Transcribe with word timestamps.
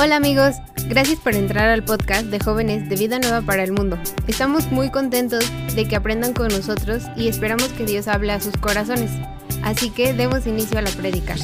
Hola 0.00 0.16
amigos, 0.16 0.54
gracias 0.88 1.18
por 1.20 1.34
entrar 1.34 1.68
al 1.68 1.84
podcast 1.84 2.26
de 2.26 2.38
jóvenes 2.38 2.88
de 2.88 2.96
Vida 2.96 3.18
Nueva 3.18 3.42
para 3.42 3.64
el 3.64 3.72
Mundo. 3.72 3.98
Estamos 4.26 4.70
muy 4.70 4.90
contentos 4.90 5.44
de 5.74 5.88
que 5.88 5.96
aprendan 5.96 6.32
con 6.32 6.48
nosotros 6.48 7.02
y 7.16 7.28
esperamos 7.28 7.68
que 7.72 7.84
Dios 7.84 8.08
hable 8.08 8.32
a 8.32 8.40
sus 8.40 8.56
corazones. 8.56 9.10
Así 9.62 9.90
que 9.90 10.12
demos 10.12 10.46
inicio 10.46 10.78
a 10.78 10.82
la 10.82 10.90
prédica. 10.90 11.36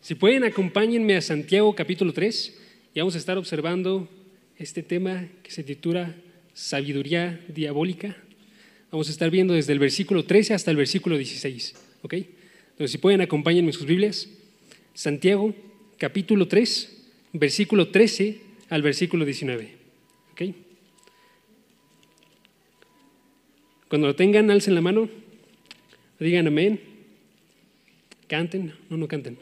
si 0.00 0.14
pueden, 0.14 0.44
acompáñenme 0.44 1.16
a 1.16 1.20
Santiago 1.20 1.74
capítulo 1.74 2.12
3 2.12 2.58
y 2.94 3.00
vamos 3.00 3.14
a 3.14 3.18
estar 3.18 3.38
observando 3.38 4.08
este 4.56 4.82
tema 4.82 5.28
que 5.42 5.50
se 5.50 5.62
titula 5.62 6.14
Sabiduría 6.54 7.40
Diabólica. 7.48 8.16
Vamos 8.90 9.08
a 9.08 9.10
estar 9.10 9.30
viendo 9.30 9.54
desde 9.54 9.72
el 9.72 9.78
versículo 9.78 10.24
13 10.24 10.54
hasta 10.54 10.70
el 10.70 10.76
versículo 10.76 11.16
16. 11.16 11.74
¿ok? 12.02 12.14
Entonces, 12.14 12.90
si 12.90 12.98
pueden, 12.98 13.20
acompáñenme 13.20 13.72
sus 13.72 13.86
Biblias. 13.86 14.28
Santiago 14.94 15.54
capítulo 16.02 16.48
3, 16.48 17.12
versículo 17.32 17.86
13 17.86 18.40
al 18.70 18.82
versículo 18.82 19.24
19. 19.24 19.68
¿Ok? 20.32 20.42
Cuando 23.86 24.08
lo 24.08 24.16
tengan, 24.16 24.50
alcen 24.50 24.74
la 24.74 24.80
mano, 24.80 25.08
digan 26.18 26.48
amén, 26.48 26.80
canten, 28.26 28.74
no, 28.90 28.96
no 28.96 29.06
canten. 29.06 29.38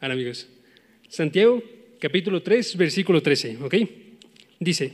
Ahora 0.00 0.14
amigos, 0.14 0.46
Santiago 1.08 1.60
capítulo 1.98 2.40
3, 2.40 2.76
versículo 2.76 3.20
13, 3.20 3.56
¿ok? 3.62 3.74
Dice, 4.60 4.92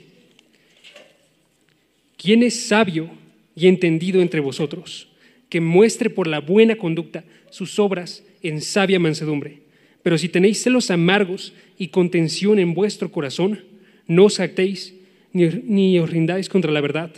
¿quién 2.17 2.43
es 2.43 2.59
sabio 2.59 3.11
y 3.55 3.67
entendido 3.67 4.23
entre 4.23 4.41
vosotros? 4.41 5.09
Que 5.51 5.61
muestre 5.61 6.09
por 6.09 6.27
la 6.27 6.41
buena 6.41 6.77
conducta 6.77 7.23
sus 7.51 7.79
obras 7.79 8.25
en 8.43 8.61
sabia 8.61 8.99
mansedumbre. 8.99 9.61
Pero 10.03 10.19
si 10.19 10.29
tenéis 10.29 10.63
celos 10.63 10.91
amargos 10.91 11.53
y 11.79 11.89
contención 11.89 12.59
en 12.59 12.75
vuestro 12.75 13.11
corazón, 13.11 13.65
no 14.07 14.25
os 14.25 14.41
actéis 14.41 14.95
ni, 15.33 15.99
os 15.99 16.11
rindáis 16.11 16.49
contra 16.49 16.73
la 16.73 16.81
verdad. 16.81 17.13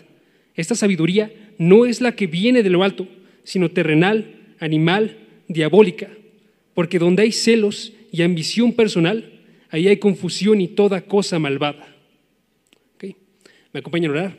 Esta 0.54 0.74
sabiduría 0.74 1.32
no 1.58 1.86
es 1.86 2.00
la 2.00 2.16
que 2.16 2.26
viene 2.26 2.62
de 2.62 2.70
lo 2.70 2.82
alto, 2.82 3.06
sino 3.44 3.70
terrenal, 3.70 4.34
animal, 4.58 5.16
diabólica. 5.48 6.08
Porque 6.74 6.98
donde 6.98 7.22
hay 7.22 7.32
celos 7.32 7.92
y 8.10 8.22
ambición 8.22 8.72
personal, 8.72 9.40
ahí 9.70 9.88
hay 9.88 9.98
confusión 9.98 10.60
y 10.60 10.68
toda 10.68 11.02
cosa 11.02 11.38
malvada. 11.38 11.96
¿Me 13.72 13.78
acompañan 13.78 14.10
a 14.10 14.14
orar? 14.14 14.36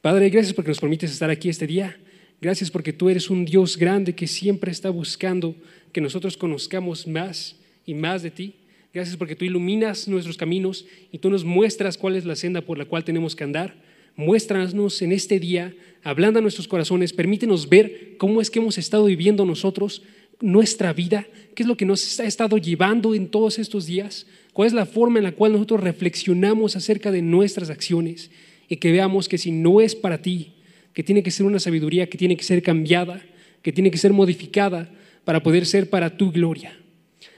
Padre, 0.00 0.30
gracias 0.30 0.54
porque 0.54 0.70
nos 0.70 0.80
permites 0.80 1.12
estar 1.12 1.28
aquí 1.28 1.50
este 1.50 1.66
día. 1.66 1.98
Gracias 2.40 2.70
porque 2.70 2.94
tú 2.94 3.10
eres 3.10 3.28
un 3.28 3.44
Dios 3.44 3.76
grande 3.76 4.14
que 4.14 4.26
siempre 4.26 4.70
está 4.70 4.88
buscando 4.90 5.54
que 5.92 6.00
nosotros 6.00 6.36
conozcamos 6.36 7.06
más 7.06 7.56
y 7.84 7.94
más 7.94 8.22
de 8.22 8.30
ti. 8.30 8.54
Gracias 8.92 9.16
porque 9.16 9.36
tú 9.36 9.44
iluminas 9.44 10.08
nuestros 10.08 10.36
caminos 10.36 10.86
y 11.12 11.18
tú 11.18 11.30
nos 11.30 11.44
muestras 11.44 11.98
cuál 11.98 12.16
es 12.16 12.24
la 12.24 12.36
senda 12.36 12.62
por 12.62 12.78
la 12.78 12.84
cual 12.84 13.04
tenemos 13.04 13.36
que 13.36 13.44
andar. 13.44 13.76
Muéstranos 14.16 15.02
en 15.02 15.12
este 15.12 15.38
día, 15.38 15.74
hablando 16.02 16.38
a 16.38 16.42
nuestros 16.42 16.66
corazones, 16.66 17.12
permítenos 17.12 17.68
ver 17.68 18.16
cómo 18.18 18.40
es 18.40 18.50
que 18.50 18.58
hemos 18.58 18.78
estado 18.78 19.04
viviendo 19.04 19.44
nosotros 19.44 20.02
nuestra 20.40 20.92
vida, 20.92 21.26
qué 21.54 21.62
es 21.62 21.68
lo 21.68 21.76
que 21.76 21.84
nos 21.84 22.18
ha 22.20 22.24
estado 22.24 22.58
llevando 22.58 23.14
en 23.14 23.28
todos 23.28 23.58
estos 23.58 23.86
días, 23.86 24.26
cuál 24.52 24.68
es 24.68 24.72
la 24.72 24.86
forma 24.86 25.18
en 25.18 25.24
la 25.24 25.32
cual 25.32 25.52
nosotros 25.52 25.80
reflexionamos 25.80 26.76
acerca 26.76 27.10
de 27.12 27.22
nuestras 27.22 27.70
acciones 27.70 28.30
y 28.68 28.76
que 28.76 28.92
veamos 28.92 29.28
que 29.28 29.38
si 29.38 29.50
no 29.50 29.80
es 29.80 29.94
para 29.94 30.22
ti, 30.22 30.54
que 30.92 31.02
tiene 31.02 31.22
que 31.22 31.30
ser 31.30 31.46
una 31.46 31.60
sabiduría 31.60 32.08
que 32.08 32.18
tiene 32.18 32.36
que 32.36 32.44
ser 32.44 32.62
cambiada, 32.62 33.22
que 33.62 33.72
tiene 33.72 33.90
que 33.90 33.98
ser 33.98 34.12
modificada, 34.12 34.90
para 35.28 35.42
poder 35.42 35.66
ser 35.66 35.90
para 35.90 36.16
tu 36.16 36.32
gloria. 36.32 36.74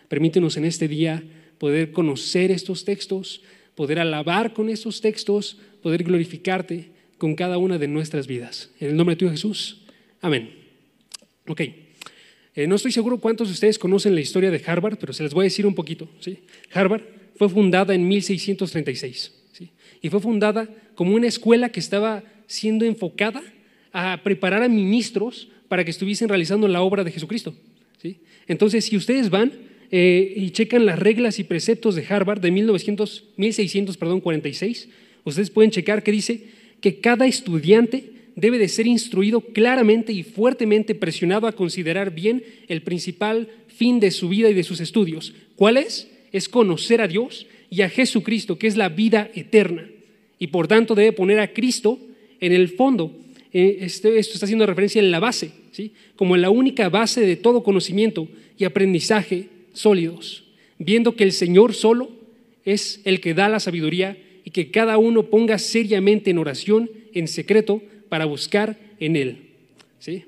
Permítenos 0.06 0.56
en 0.56 0.64
este 0.64 0.86
día 0.86 1.24
poder 1.58 1.90
conocer 1.90 2.52
estos 2.52 2.84
textos, 2.84 3.42
poder 3.74 3.98
alabar 3.98 4.52
con 4.52 4.68
estos 4.68 5.00
textos, 5.00 5.58
poder 5.82 6.04
glorificarte 6.04 6.92
con 7.18 7.34
cada 7.34 7.58
una 7.58 7.78
de 7.78 7.88
nuestras 7.88 8.28
vidas. 8.28 8.70
En 8.78 8.90
el 8.90 8.96
nombre 8.96 9.16
de 9.16 9.18
tu 9.18 9.28
Jesús. 9.28 9.80
Amén. 10.20 10.54
Ok. 11.48 11.62
Eh, 12.54 12.68
no 12.68 12.76
estoy 12.76 12.92
seguro 12.92 13.18
cuántos 13.18 13.48
de 13.48 13.54
ustedes 13.54 13.76
conocen 13.76 14.14
la 14.14 14.20
historia 14.20 14.52
de 14.52 14.62
Harvard, 14.64 14.96
pero 14.96 15.12
se 15.12 15.24
les 15.24 15.34
voy 15.34 15.42
a 15.42 15.50
decir 15.50 15.66
un 15.66 15.74
poquito. 15.74 16.08
¿sí? 16.20 16.38
Harvard 16.72 17.02
fue 17.34 17.48
fundada 17.48 17.92
en 17.92 18.06
1636 18.06 19.34
¿sí? 19.50 19.72
y 20.00 20.10
fue 20.10 20.20
fundada 20.20 20.68
como 20.94 21.16
una 21.16 21.26
escuela 21.26 21.70
que 21.70 21.80
estaba 21.80 22.22
siendo 22.46 22.84
enfocada 22.84 23.42
a 23.92 24.20
preparar 24.22 24.62
a 24.62 24.68
ministros 24.68 25.48
para 25.66 25.84
que 25.84 25.90
estuviesen 25.90 26.28
realizando 26.28 26.68
la 26.68 26.82
obra 26.82 27.02
de 27.02 27.10
Jesucristo. 27.10 27.52
Entonces, 28.46 28.84
si 28.84 28.96
ustedes 28.96 29.30
van 29.30 29.52
eh, 29.90 30.32
y 30.36 30.50
checan 30.50 30.86
las 30.86 30.98
reglas 30.98 31.38
y 31.38 31.44
preceptos 31.44 31.94
de 31.94 32.04
Harvard 32.08 32.40
de 32.40 32.50
1900, 32.50 33.24
1646, 33.36 34.88
ustedes 35.24 35.50
pueden 35.50 35.70
checar 35.70 36.02
que 36.02 36.12
dice 36.12 36.44
que 36.80 37.00
cada 37.00 37.26
estudiante 37.26 38.10
debe 38.36 38.58
de 38.58 38.68
ser 38.68 38.86
instruido 38.86 39.40
claramente 39.40 40.12
y 40.12 40.22
fuertemente 40.22 40.94
presionado 40.94 41.46
a 41.46 41.52
considerar 41.52 42.14
bien 42.14 42.42
el 42.68 42.82
principal 42.82 43.48
fin 43.68 44.00
de 44.00 44.10
su 44.10 44.28
vida 44.28 44.48
y 44.50 44.54
de 44.54 44.64
sus 44.64 44.80
estudios. 44.80 45.34
¿Cuál 45.56 45.76
es? 45.76 46.10
Es 46.32 46.48
conocer 46.48 47.00
a 47.00 47.08
Dios 47.08 47.46
y 47.70 47.82
a 47.82 47.88
Jesucristo, 47.88 48.58
que 48.58 48.66
es 48.66 48.76
la 48.76 48.88
vida 48.88 49.30
eterna. 49.34 49.88
Y 50.38 50.48
por 50.48 50.68
tanto 50.68 50.94
debe 50.94 51.12
poner 51.12 51.40
a 51.40 51.52
Cristo 51.52 51.98
en 52.40 52.52
el 52.52 52.68
fondo. 52.68 53.14
Eh, 53.52 53.78
esto 53.80 54.08
está 54.08 54.46
haciendo 54.46 54.66
referencia 54.66 55.00
en 55.00 55.10
la 55.10 55.18
base 55.18 55.52
como 56.16 56.36
la 56.36 56.50
única 56.50 56.88
base 56.88 57.20
de 57.22 57.36
todo 57.36 57.62
conocimiento 57.62 58.28
y 58.58 58.64
aprendizaje 58.64 59.48
sólidos, 59.72 60.44
viendo 60.78 61.16
que 61.16 61.24
el 61.24 61.32
Señor 61.32 61.74
solo 61.74 62.10
es 62.64 63.00
el 63.04 63.20
que 63.20 63.34
da 63.34 63.48
la 63.48 63.60
sabiduría 63.60 64.18
y 64.44 64.50
que 64.50 64.70
cada 64.70 64.98
uno 64.98 65.30
ponga 65.30 65.58
seriamente 65.58 66.30
en 66.30 66.38
oración, 66.38 66.90
en 67.14 67.28
secreto, 67.28 67.82
para 68.08 68.24
buscar 68.24 68.78
en 68.98 69.16
Él. 69.16 69.38
¿sí? 69.98 70.24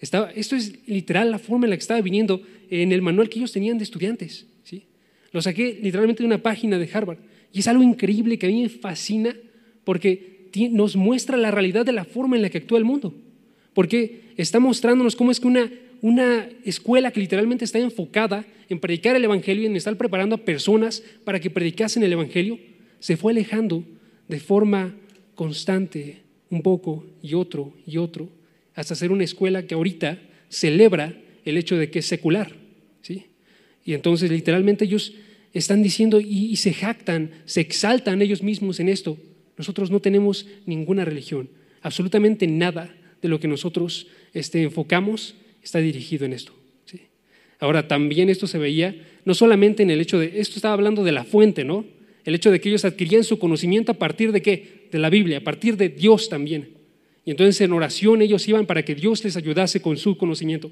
esto 0.00 0.56
es 0.56 0.86
literal 0.86 1.30
la 1.30 1.38
forma 1.38 1.66
en 1.66 1.70
la 1.70 1.76
que 1.76 1.82
estaba 1.82 2.00
viniendo 2.00 2.42
en 2.70 2.92
el 2.92 3.02
manual 3.02 3.28
que 3.28 3.38
ellos 3.38 3.52
tenían 3.52 3.78
de 3.78 3.84
estudiantes. 3.84 4.46
¿sí? 4.64 4.84
Lo 5.32 5.40
saqué 5.40 5.78
literalmente 5.82 6.22
de 6.22 6.26
una 6.26 6.42
página 6.42 6.78
de 6.78 6.88
Harvard 6.92 7.18
y 7.52 7.60
es 7.60 7.68
algo 7.68 7.82
increíble 7.82 8.38
que 8.38 8.46
a 8.46 8.50
mí 8.50 8.62
me 8.62 8.68
fascina 8.68 9.34
porque 9.84 10.35
nos 10.70 10.96
muestra 10.96 11.36
la 11.36 11.50
realidad 11.50 11.84
de 11.84 11.92
la 11.92 12.04
forma 12.04 12.36
en 12.36 12.42
la 12.42 12.50
que 12.50 12.58
actúa 12.58 12.78
el 12.78 12.84
mundo 12.84 13.14
porque 13.76 14.32
está 14.38 14.58
mostrándonos 14.58 15.14
cómo 15.14 15.30
es 15.30 15.38
que 15.38 15.46
una, 15.46 15.70
una 16.00 16.48
escuela 16.64 17.10
que 17.10 17.20
literalmente 17.20 17.66
está 17.66 17.78
enfocada 17.78 18.46
en 18.70 18.80
predicar 18.80 19.14
el 19.16 19.24
Evangelio 19.24 19.64
y 19.64 19.66
en 19.66 19.76
estar 19.76 19.98
preparando 19.98 20.34
a 20.34 20.44
personas 20.46 21.02
para 21.24 21.40
que 21.40 21.50
predicasen 21.50 22.02
el 22.02 22.14
Evangelio, 22.14 22.58
se 23.00 23.18
fue 23.18 23.32
alejando 23.32 23.84
de 24.28 24.40
forma 24.40 24.94
constante, 25.34 26.22
un 26.48 26.62
poco 26.62 27.04
y 27.20 27.34
otro 27.34 27.74
y 27.86 27.98
otro, 27.98 28.30
hasta 28.74 28.94
ser 28.94 29.12
una 29.12 29.24
escuela 29.24 29.66
que 29.66 29.74
ahorita 29.74 30.22
celebra 30.48 31.14
el 31.44 31.58
hecho 31.58 31.76
de 31.76 31.90
que 31.90 31.98
es 31.98 32.06
secular. 32.06 32.54
¿sí? 33.02 33.26
Y 33.84 33.92
entonces 33.92 34.30
literalmente 34.30 34.86
ellos 34.86 35.12
están 35.52 35.82
diciendo 35.82 36.18
y, 36.18 36.46
y 36.46 36.56
se 36.56 36.72
jactan, 36.72 37.30
se 37.44 37.60
exaltan 37.60 38.22
ellos 38.22 38.42
mismos 38.42 38.80
en 38.80 38.88
esto. 38.88 39.18
Nosotros 39.56 39.90
no 39.90 40.00
tenemos 40.00 40.46
ninguna 40.66 41.04
religión, 41.04 41.48
absolutamente 41.82 42.46
nada 42.46 42.94
de 43.22 43.28
lo 43.28 43.40
que 43.40 43.48
nosotros 43.48 44.06
este, 44.34 44.62
enfocamos 44.62 45.34
está 45.62 45.78
dirigido 45.78 46.26
en 46.26 46.32
esto. 46.32 46.52
Ahora, 47.58 47.88
también 47.88 48.28
esto 48.28 48.46
se 48.46 48.58
veía 48.58 48.94
no 49.24 49.34
solamente 49.34 49.82
en 49.82 49.90
el 49.90 50.00
hecho 50.00 50.18
de, 50.18 50.40
esto 50.40 50.56
estaba 50.56 50.74
hablando 50.74 51.04
de 51.04 51.12
la 51.12 51.24
fuente, 51.24 51.64
¿no? 51.64 51.84
El 52.24 52.34
hecho 52.34 52.50
de 52.50 52.60
que 52.60 52.68
ellos 52.68 52.84
adquirían 52.84 53.24
su 53.24 53.38
conocimiento 53.38 53.92
a 53.92 53.94
partir 53.94 54.32
de 54.32 54.42
qué? 54.42 54.88
De 54.92 54.98
la 54.98 55.10
Biblia, 55.10 55.38
a 55.38 55.40
partir 55.40 55.76
de 55.76 55.88
Dios 55.88 56.28
también. 56.28 56.68
Y 57.24 57.30
entonces 57.30 57.60
en 57.60 57.72
oración 57.72 58.20
ellos 58.20 58.46
iban 58.46 58.66
para 58.66 58.84
que 58.84 58.94
Dios 58.94 59.24
les 59.24 59.36
ayudase 59.36 59.80
con 59.80 59.96
su 59.96 60.16
conocimiento. 60.16 60.70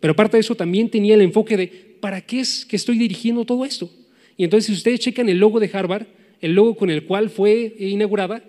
Pero 0.00 0.12
aparte 0.12 0.36
de 0.36 0.42
eso 0.42 0.54
también 0.54 0.90
tenía 0.90 1.14
el 1.14 1.22
enfoque 1.22 1.56
de, 1.56 1.66
¿para 2.00 2.20
qué 2.20 2.40
es 2.40 2.64
que 2.64 2.76
estoy 2.76 2.98
dirigiendo 2.98 3.44
todo 3.44 3.64
esto? 3.64 3.90
Y 4.36 4.44
entonces 4.44 4.66
si 4.66 4.72
ustedes 4.72 5.00
checan 5.00 5.28
el 5.28 5.38
logo 5.38 5.58
de 5.58 5.70
Harvard, 5.72 6.06
el 6.40 6.54
logo 6.54 6.76
con 6.76 6.90
el 6.90 7.04
cual 7.04 7.30
fue 7.30 7.74
inaugurada, 7.78 8.42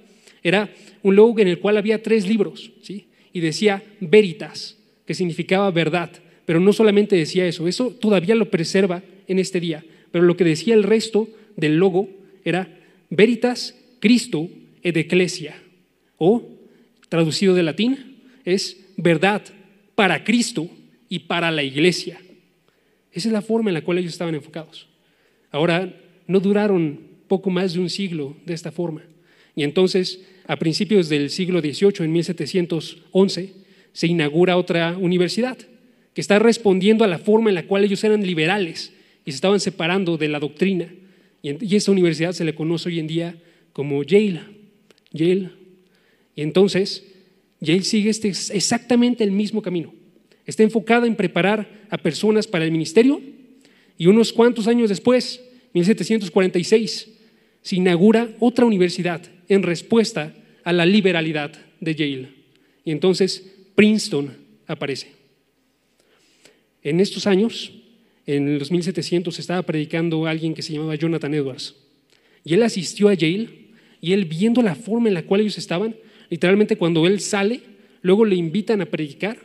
era 0.44 0.74
un 1.04 1.16
logo 1.16 1.40
en 1.40 1.48
el 1.48 1.60
cual 1.60 1.78
había 1.78 2.02
tres 2.02 2.28
libros, 2.28 2.72
¿sí? 2.82 3.08
y 3.34 3.40
decía 3.40 3.84
veritas, 4.00 4.78
que 5.06 5.14
significaba 5.14 5.72
verdad. 5.72 6.12
Pero 6.46 6.60
no 6.60 6.74
solamente 6.74 7.16
decía 7.16 7.46
eso, 7.46 7.68
eso 7.68 7.92
todavía 7.92 8.36
lo 8.36 8.50
preserva 8.50 9.04
en 9.28 9.40
este 9.40 9.60
día. 9.60 9.84
Pero 10.12 10.24
lo 10.24 10.36
que 10.36 10.44
decía 10.44 10.74
el 10.74 10.84
resto 10.84 11.30
del 11.56 11.78
logo 11.78 12.10
era 12.44 12.80
veritas 13.10 13.76
Cristo 14.00 14.50
ed 14.82 14.98
ecclesia. 14.98 15.62
O, 16.18 16.44
traducido 17.08 17.54
de 17.54 17.64
latín, 17.64 18.18
es 18.46 18.86
verdad 18.98 19.44
para 19.96 20.24
Cristo 20.24 20.70
y 21.08 21.20
para 21.20 21.52
la 21.52 21.64
iglesia. 21.64 22.20
Esa 23.12 23.30
es 23.30 23.34
la 23.34 23.42
forma 23.42 23.70
en 23.70 23.76
la 23.76 23.82
cual 23.82 23.98
ellos 23.98 24.14
estaban 24.14 24.36
enfocados. 24.36 24.88
Ahora, 25.52 25.94
no 26.28 26.40
duraron 26.40 27.00
poco 27.30 27.50
más 27.50 27.74
de 27.74 27.80
un 27.80 27.90
siglo 27.90 28.36
de 28.46 28.54
esta 28.54 28.74
forma. 28.74 29.04
Y 29.56 29.64
entonces 29.64 30.20
a 30.50 30.58
principios 30.58 31.10
del 31.10 31.30
siglo 31.30 31.62
XVIII, 31.62 32.06
en 32.06 32.12
1711, 32.12 33.54
se 33.94 34.08
inaugura 34.08 34.58
otra 34.58 34.98
universidad, 34.98 35.60
que 36.16 36.22
está 36.22 36.40
respondiendo 36.40 37.04
a 37.04 37.08
la 37.08 37.20
forma 37.20 37.50
en 37.50 37.56
la 37.56 37.68
cual 37.68 37.84
ellos 37.84 38.04
eran 38.04 38.26
liberales 38.26 38.92
y 39.26 39.32
se 39.32 39.36
estaban 39.36 39.60
separando 39.60 40.18
de 40.18 40.28
la 40.28 40.40
doctrina. 40.40 40.92
Y, 41.44 41.76
esa 41.76 41.92
universidad 41.92 42.32
se 42.32 42.46
le 42.46 42.56
conoce 42.56 42.90
hoy 42.90 42.98
en 42.98 43.06
día 43.06 43.36
como 43.74 44.02
Yale. 44.02 44.42
Yale. 45.12 45.52
Y 46.36 46.42
entonces, 46.42 47.06
Yale 47.60 47.84
sigue 47.84 48.10
este, 48.10 48.30
exactamente 48.30 49.24
el 49.24 49.32
mismo 49.32 49.62
camino. 49.62 49.94
Está 50.48 50.64
enfocada 50.64 51.06
en 51.06 51.16
preparar 51.16 51.86
a 51.92 52.00
personas 52.00 52.48
para 52.48 52.66
el 52.66 52.72
ministerio 52.72 53.22
y 54.00 54.08
unos 54.08 54.34
cuantos 54.34 54.68
años 54.68 54.90
después, 54.90 55.44
1746, 55.74 57.19
se 57.62 57.76
inaugura 57.76 58.30
otra 58.40 58.66
universidad 58.66 59.22
en 59.48 59.64
respuesta 59.64 60.34
a 60.64 60.74
la 60.74 60.86
liberalidad 60.86 61.52
de 61.80 61.96
Yale. 61.96 62.30
Y 62.86 62.92
entonces 62.92 63.52
Princeton 63.76 64.36
aparece. 64.68 65.12
En 66.84 67.00
estos 67.00 67.28
años, 67.28 67.72
en 68.26 68.58
los 68.58 68.72
1700, 68.72 69.38
estaba 69.40 69.64
predicando 69.64 70.26
alguien 70.26 70.54
que 70.54 70.62
se 70.62 70.74
llamaba 70.74 70.96
Jonathan 70.96 71.34
Edwards. 71.34 71.76
Y 72.44 72.54
él 72.54 72.64
asistió 72.64 73.10
a 73.10 73.14
Yale 73.14 73.50
y 74.02 74.14
él 74.14 74.26
viendo 74.26 74.62
la 74.62 74.76
forma 74.76 75.10
en 75.10 75.14
la 75.14 75.24
cual 75.24 75.42
ellos 75.42 75.58
estaban, 75.58 75.96
literalmente 76.30 76.78
cuando 76.78 77.06
él 77.06 77.20
sale, 77.20 77.62
luego 78.02 78.26
le 78.26 78.36
invitan 78.36 78.82
a 78.82 78.86
predicar 78.86 79.38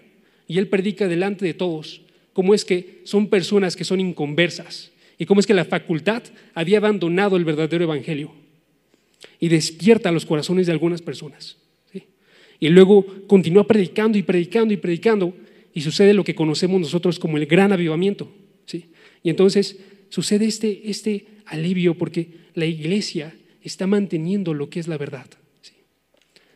y 0.46 0.58
él 0.58 0.68
predica 0.68 1.08
delante 1.08 1.44
de 1.44 1.54
todos 1.54 2.02
cómo 2.32 2.54
es 2.54 2.64
que 2.64 3.00
son 3.04 3.28
personas 3.28 3.76
que 3.76 3.84
son 3.84 4.00
inconversas 4.00 4.90
y 5.18 5.26
cómo 5.26 5.40
es 5.40 5.46
que 5.46 5.54
la 5.54 5.64
facultad 5.64 6.22
había 6.54 6.78
abandonado 6.78 7.36
el 7.36 7.44
verdadero 7.44 7.84
evangelio 7.84 8.32
y 9.40 9.48
despierta 9.48 10.12
los 10.12 10.26
corazones 10.26 10.66
de 10.66 10.72
algunas 10.72 11.02
personas. 11.02 11.56
Y 12.60 12.68
luego 12.68 13.04
continúa 13.26 13.66
predicando 13.66 14.16
y 14.16 14.22
predicando 14.22 14.72
y 14.72 14.76
predicando 14.76 15.34
y 15.74 15.80
sucede 15.80 16.14
lo 16.14 16.24
que 16.24 16.34
conocemos 16.34 16.80
nosotros 16.80 17.18
como 17.18 17.36
el 17.36 17.46
gran 17.46 17.72
avivamiento. 17.72 18.30
¿sí? 18.64 18.86
Y 19.22 19.30
entonces 19.30 19.78
sucede 20.08 20.46
este, 20.46 20.88
este 20.88 21.26
alivio 21.46 21.98
porque 21.98 22.28
la 22.54 22.66
iglesia 22.66 23.34
está 23.62 23.86
manteniendo 23.86 24.54
lo 24.54 24.70
que 24.70 24.80
es 24.80 24.88
la 24.88 24.96
verdad. 24.96 25.26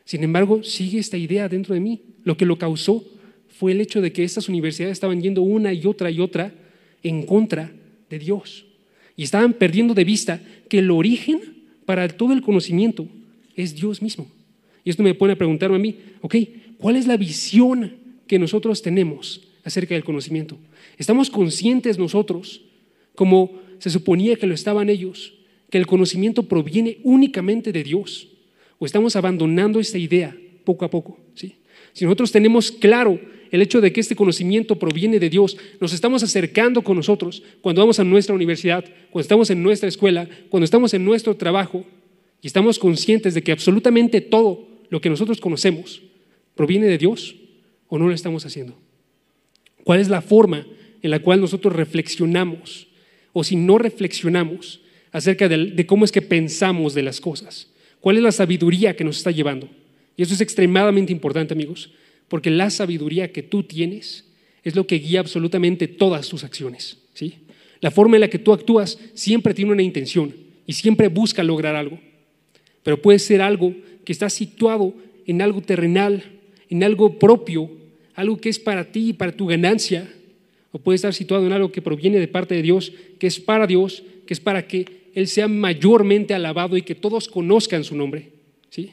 Sin 0.04 0.25
embargo, 0.25 0.62
sigue 0.62 0.99
esta 0.99 1.19
idea 1.19 1.49
dentro 1.49 1.75
de 1.75 1.81
mí. 1.81 2.00
Lo 2.25 2.37
que 2.37 2.46
lo 2.46 2.56
causó 2.56 3.04
fue 3.49 3.72
el 3.72 3.81
hecho 3.82 4.00
de 4.00 4.12
que 4.12 4.25
estas 4.25 4.49
universidades 4.49 4.93
estaban 4.93 5.20
yendo 5.20 5.43
una 5.43 5.72
y 5.75 5.84
otra 5.84 6.11
y 6.11 6.20
otra 6.20 6.54
en 7.02 7.26
contra 7.26 7.72
de 8.10 8.19
Dios. 8.19 8.66
Y 9.16 9.25
estaban 9.25 9.52
perdiendo 9.52 9.94
de 9.94 10.05
vista 10.05 10.40
que 10.69 10.78
el 10.78 10.90
origen 10.90 11.40
para 11.84 12.06
todo 12.08 12.32
el 12.32 12.43
conocimiento 12.43 13.08
es 13.56 13.75
Dios 13.75 14.00
mismo. 14.00 14.28
Y 14.84 14.90
esto 14.90 15.02
me 15.02 15.14
pone 15.14 15.32
a 15.32 15.37
preguntarme 15.37 15.76
a 15.76 15.81
mí, 15.81 15.96
ok, 16.20 16.37
¿cuál 16.78 16.96
es 16.96 17.06
la 17.06 17.16
visión 17.16 17.94
que 18.26 18.38
nosotros 18.38 18.81
tenemos 18.81 19.43
acerca 19.64 19.94
del 19.94 20.05
conocimiento? 20.05 20.56
¿Estamos 20.96 21.31
conscientes 21.31 21.99
nosotros, 21.99 22.62
como 23.14 23.60
se 23.78 23.90
suponía 23.90 24.37
que 24.37 24.46
lo 24.46 24.54
estaban 24.54 24.88
ellos, 24.88 25.34
que 25.70 25.78
el 25.78 25.87
conocimiento 25.87 26.44
proviene 26.44 26.99
únicamente 27.02 27.72
de 27.72 27.82
Dios? 27.82 28.28
¿O 28.78 28.87
estamos 28.87 29.16
abandonando 29.16 29.81
esta 29.81 29.99
idea 29.99 30.37
poco 30.64 30.84
a 30.84 30.90
poco? 30.90 31.19
¿sí? 31.34 31.56
Si 31.93 32.04
nosotros 32.04 32.31
tenemos 32.31 32.70
claro 32.70 33.20
el 33.50 33.62
hecho 33.62 33.81
de 33.81 33.93
que 33.93 34.00
este 34.00 34.17
conocimiento 34.17 34.79
proviene 34.79 35.19
de 35.19 35.31
Dios, 35.31 35.56
nos 35.81 35.93
estamos 35.93 36.23
acercando 36.23 36.83
con 36.83 36.97
nosotros 36.97 37.43
cuando 37.61 37.83
vamos 37.83 37.99
a 37.99 38.05
nuestra 38.05 38.35
universidad, 38.35 38.85
cuando 39.11 39.23
estamos 39.23 39.50
en 39.50 39.62
nuestra 39.62 39.89
escuela, 39.89 40.29
cuando 40.49 40.65
estamos 40.65 40.95
en 40.95 41.05
nuestro 41.05 41.37
trabajo 41.37 41.85
y 42.41 42.47
estamos 42.47 42.79
conscientes 42.79 43.35
de 43.35 43.43
que 43.43 43.53
absolutamente 43.53 44.21
todo 44.21 44.69
lo 44.91 45.00
que 45.00 45.11
nosotros 45.11 45.41
conocemos 45.41 46.03
proviene 46.55 46.87
de 46.87 46.99
Dios 46.99 47.37
o 47.89 47.99
no 47.99 48.09
lo 48.09 48.15
estamos 48.15 48.45
haciendo. 48.45 48.77
¿Cuál 49.85 50.00
es 50.00 50.09
la 50.09 50.21
forma 50.21 50.67
en 51.03 51.11
la 51.11 51.21
cual 51.21 51.41
nosotros 51.41 51.75
reflexionamos 51.75 52.89
o 53.33 53.45
si 53.45 53.56
no 53.56 53.79
reflexionamos 53.79 54.81
acerca 55.12 55.49
de, 55.49 55.87
cómo 55.87 56.05
es 56.05 56.12
que 56.12 56.23
pensamos 56.23 56.95
de 56.95 57.03
las 57.03 57.21
cosas? 57.21 57.69
¿Cuál 58.00 58.17
es 58.17 58.23
la 58.23 58.33
sabiduría 58.33 58.95
que 58.95 59.05
nos 59.05 59.19
está 59.19 59.31
llevando? 59.31 59.69
Y 60.17 60.23
eso 60.23 60.35
es 60.35 60.41
extremadamente 60.41 61.12
importante, 61.12 61.55
amigos, 61.55 61.91
porque 62.28 62.50
la 62.50 62.70
sabiduría 62.70 63.32
que 63.32 63.42
tú 63.42 63.62
tienes 63.62 64.25
es 64.62 64.76
lo 64.76 64.86
que 64.86 64.98
guía 64.98 65.20
absolutamente 65.20 65.88
todas 65.88 66.28
tus 66.28 66.44
acciones. 66.44 66.98
¿sí? 67.14 67.36
La 67.80 67.90
forma 67.90 68.16
en 68.16 68.22
la 68.22 68.28
que 68.28 68.38
tú 68.38 68.52
actúas 68.52 68.98
siempre 69.14 69.54
tiene 69.54 69.72
una 69.72 69.82
intención 69.82 70.34
y 70.66 70.75
siempre 70.75 71.08
busca 71.08 71.42
lograr 71.42 71.75
algo, 71.75 71.98
pero 72.82 73.00
puede 73.00 73.19
ser 73.19 73.40
algo 73.40 73.75
que 74.04 74.12
está 74.12 74.28
situado 74.28 74.94
en 75.26 75.42
algo 75.42 75.60
terrenal, 75.62 76.22
en 76.69 76.84
algo 76.84 77.19
propio, 77.19 77.70
algo 78.14 78.38
que 78.38 78.48
es 78.48 78.58
para 78.58 78.90
ti 78.90 79.10
y 79.10 79.12
para 79.12 79.32
tu 79.32 79.46
ganancia, 79.46 80.12
o 80.70 80.78
puede 80.78 80.96
estar 80.96 81.14
situado 81.14 81.46
en 81.46 81.52
algo 81.52 81.72
que 81.72 81.80
proviene 81.80 82.19
de 82.19 82.28
parte 82.28 82.54
de 82.54 82.62
Dios, 82.62 82.92
que 83.19 83.26
es 83.26 83.40
para 83.40 83.66
Dios, 83.66 84.02
que 84.26 84.34
es 84.34 84.40
para 84.40 84.66
que 84.66 84.84
Él 85.14 85.28
sea 85.28 85.48
mayormente 85.48 86.34
alabado 86.34 86.76
y 86.76 86.82
que 86.82 86.94
todos 86.94 87.28
conozcan 87.28 87.84
su 87.84 87.96
nombre. 87.96 88.32
¿sí? 88.69 88.92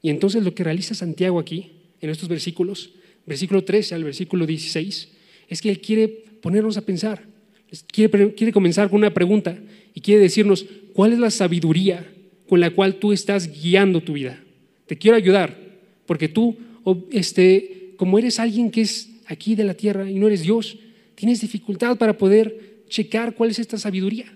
Y 0.00 0.08
entonces 0.08 0.42
lo 0.42 0.54
que 0.54 0.64
realiza 0.64 0.94
Santiago 0.94 1.38
aquí 1.38 1.75
en 2.00 2.10
estos 2.10 2.28
versículos, 2.28 2.90
versículo 3.26 3.64
13 3.64 3.94
al 3.94 4.04
versículo 4.04 4.46
16, 4.46 5.08
es 5.48 5.62
que 5.62 5.70
Él 5.70 5.80
quiere 5.80 6.08
ponernos 6.08 6.76
a 6.76 6.82
pensar, 6.82 7.24
quiere, 7.90 8.34
quiere 8.34 8.52
comenzar 8.52 8.88
con 8.88 8.98
una 8.98 9.14
pregunta 9.14 9.58
y 9.94 10.00
quiere 10.00 10.20
decirnos, 10.20 10.66
¿cuál 10.92 11.12
es 11.12 11.18
la 11.18 11.30
sabiduría 11.30 12.06
con 12.48 12.60
la 12.60 12.70
cual 12.70 12.96
tú 12.96 13.12
estás 13.12 13.50
guiando 13.62 14.00
tu 14.00 14.14
vida? 14.14 14.42
Te 14.86 14.96
quiero 14.96 15.16
ayudar, 15.16 15.56
porque 16.06 16.28
tú, 16.28 16.56
este, 17.10 17.92
como 17.96 18.18
eres 18.18 18.38
alguien 18.38 18.70
que 18.70 18.82
es 18.82 19.10
aquí 19.26 19.54
de 19.54 19.64
la 19.64 19.74
tierra 19.74 20.10
y 20.10 20.18
no 20.18 20.28
eres 20.28 20.42
Dios, 20.42 20.78
tienes 21.14 21.40
dificultad 21.40 21.96
para 21.96 22.16
poder 22.16 22.84
checar 22.88 23.34
cuál 23.34 23.50
es 23.50 23.58
esta 23.58 23.78
sabiduría. 23.78 24.32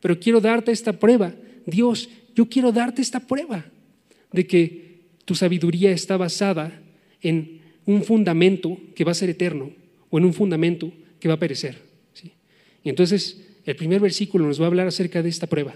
Pero 0.00 0.18
quiero 0.18 0.40
darte 0.40 0.72
esta 0.72 0.98
prueba. 0.98 1.34
Dios, 1.64 2.08
yo 2.34 2.48
quiero 2.48 2.72
darte 2.72 3.02
esta 3.02 3.20
prueba 3.20 3.64
de 4.32 4.46
que 4.46 5.02
tu 5.24 5.34
sabiduría 5.34 5.92
está 5.92 6.16
basada 6.16 6.81
en 7.22 7.60
un 7.86 8.02
fundamento 8.02 8.78
que 8.94 9.04
va 9.04 9.12
a 9.12 9.14
ser 9.16 9.30
eterno 9.30 9.70
o 10.10 10.18
en 10.18 10.24
un 10.24 10.34
fundamento 10.34 10.92
que 11.18 11.28
va 11.28 11.34
a 11.34 11.38
perecer. 11.38 11.78
¿sí? 12.12 12.32
Y 12.84 12.88
entonces 12.88 13.40
el 13.64 13.76
primer 13.76 14.00
versículo 14.00 14.46
nos 14.46 14.60
va 14.60 14.64
a 14.64 14.68
hablar 14.68 14.86
acerca 14.86 15.22
de 15.22 15.28
esta 15.28 15.46
prueba. 15.46 15.74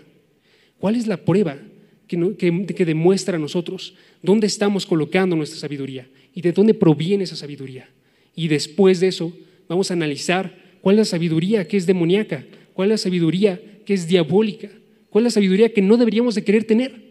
¿Cuál 0.79 0.97
es 0.97 1.07
la 1.07 1.17
prueba 1.17 1.59
que, 2.07 2.37
que, 2.37 2.85
demuestra 2.85 3.37
a 3.37 3.41
nosotros 3.41 3.95
dónde 4.23 4.47
estamos 4.47 4.87
colocando 4.87 5.37
nuestra 5.37 5.59
sabiduría 5.59 6.07
y 6.35 6.43
de 6.43 6.53
dónde 6.53 6.75
proviene 6.75 7.25
esa 7.25 7.37
sabiduría? 7.37 7.89
Y 8.35 8.49
después 8.49 9.01
de 9.01 9.09
eso 9.09 9.33
vamos 9.69 9.91
a 9.91 9.95
analizar 9.95 10.55
cuál 10.81 10.97
es 10.97 10.99
la 10.99 11.05
sabiduría 11.07 11.67
que 11.67 11.77
es 11.77 11.87
demoníaca, 11.87 12.45
cuál 12.75 12.89
es 12.91 13.01
la 13.01 13.05
sabiduría 13.05 13.61
que 13.85 13.95
es 13.95 14.07
diabólica, 14.07 14.69
cuál 15.09 15.25
es 15.25 15.33
la 15.33 15.35
sabiduría 15.35 15.73
que 15.73 15.83
no 15.83 15.97
deberíamos 15.97 16.35
de 16.35 16.45
querer 16.45 16.65
tener. 16.65 17.06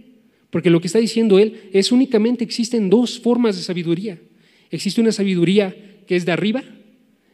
Porque 0.55 0.69
lo 0.69 0.79
que 0.79 0.87
está 0.87 0.99
diciendo 0.99 1.37
él 1.37 1.69
es 1.73 1.91
únicamente 1.91 2.45
existen 2.45 2.89
dos 2.89 3.19
formas 3.19 3.57
de 3.57 3.61
sabiduría. 3.61 4.17
Existe 4.71 5.01
una 5.01 5.11
sabiduría 5.11 5.75
que 6.07 6.15
es 6.15 6.25
de 6.25 6.31
arriba 6.31 6.63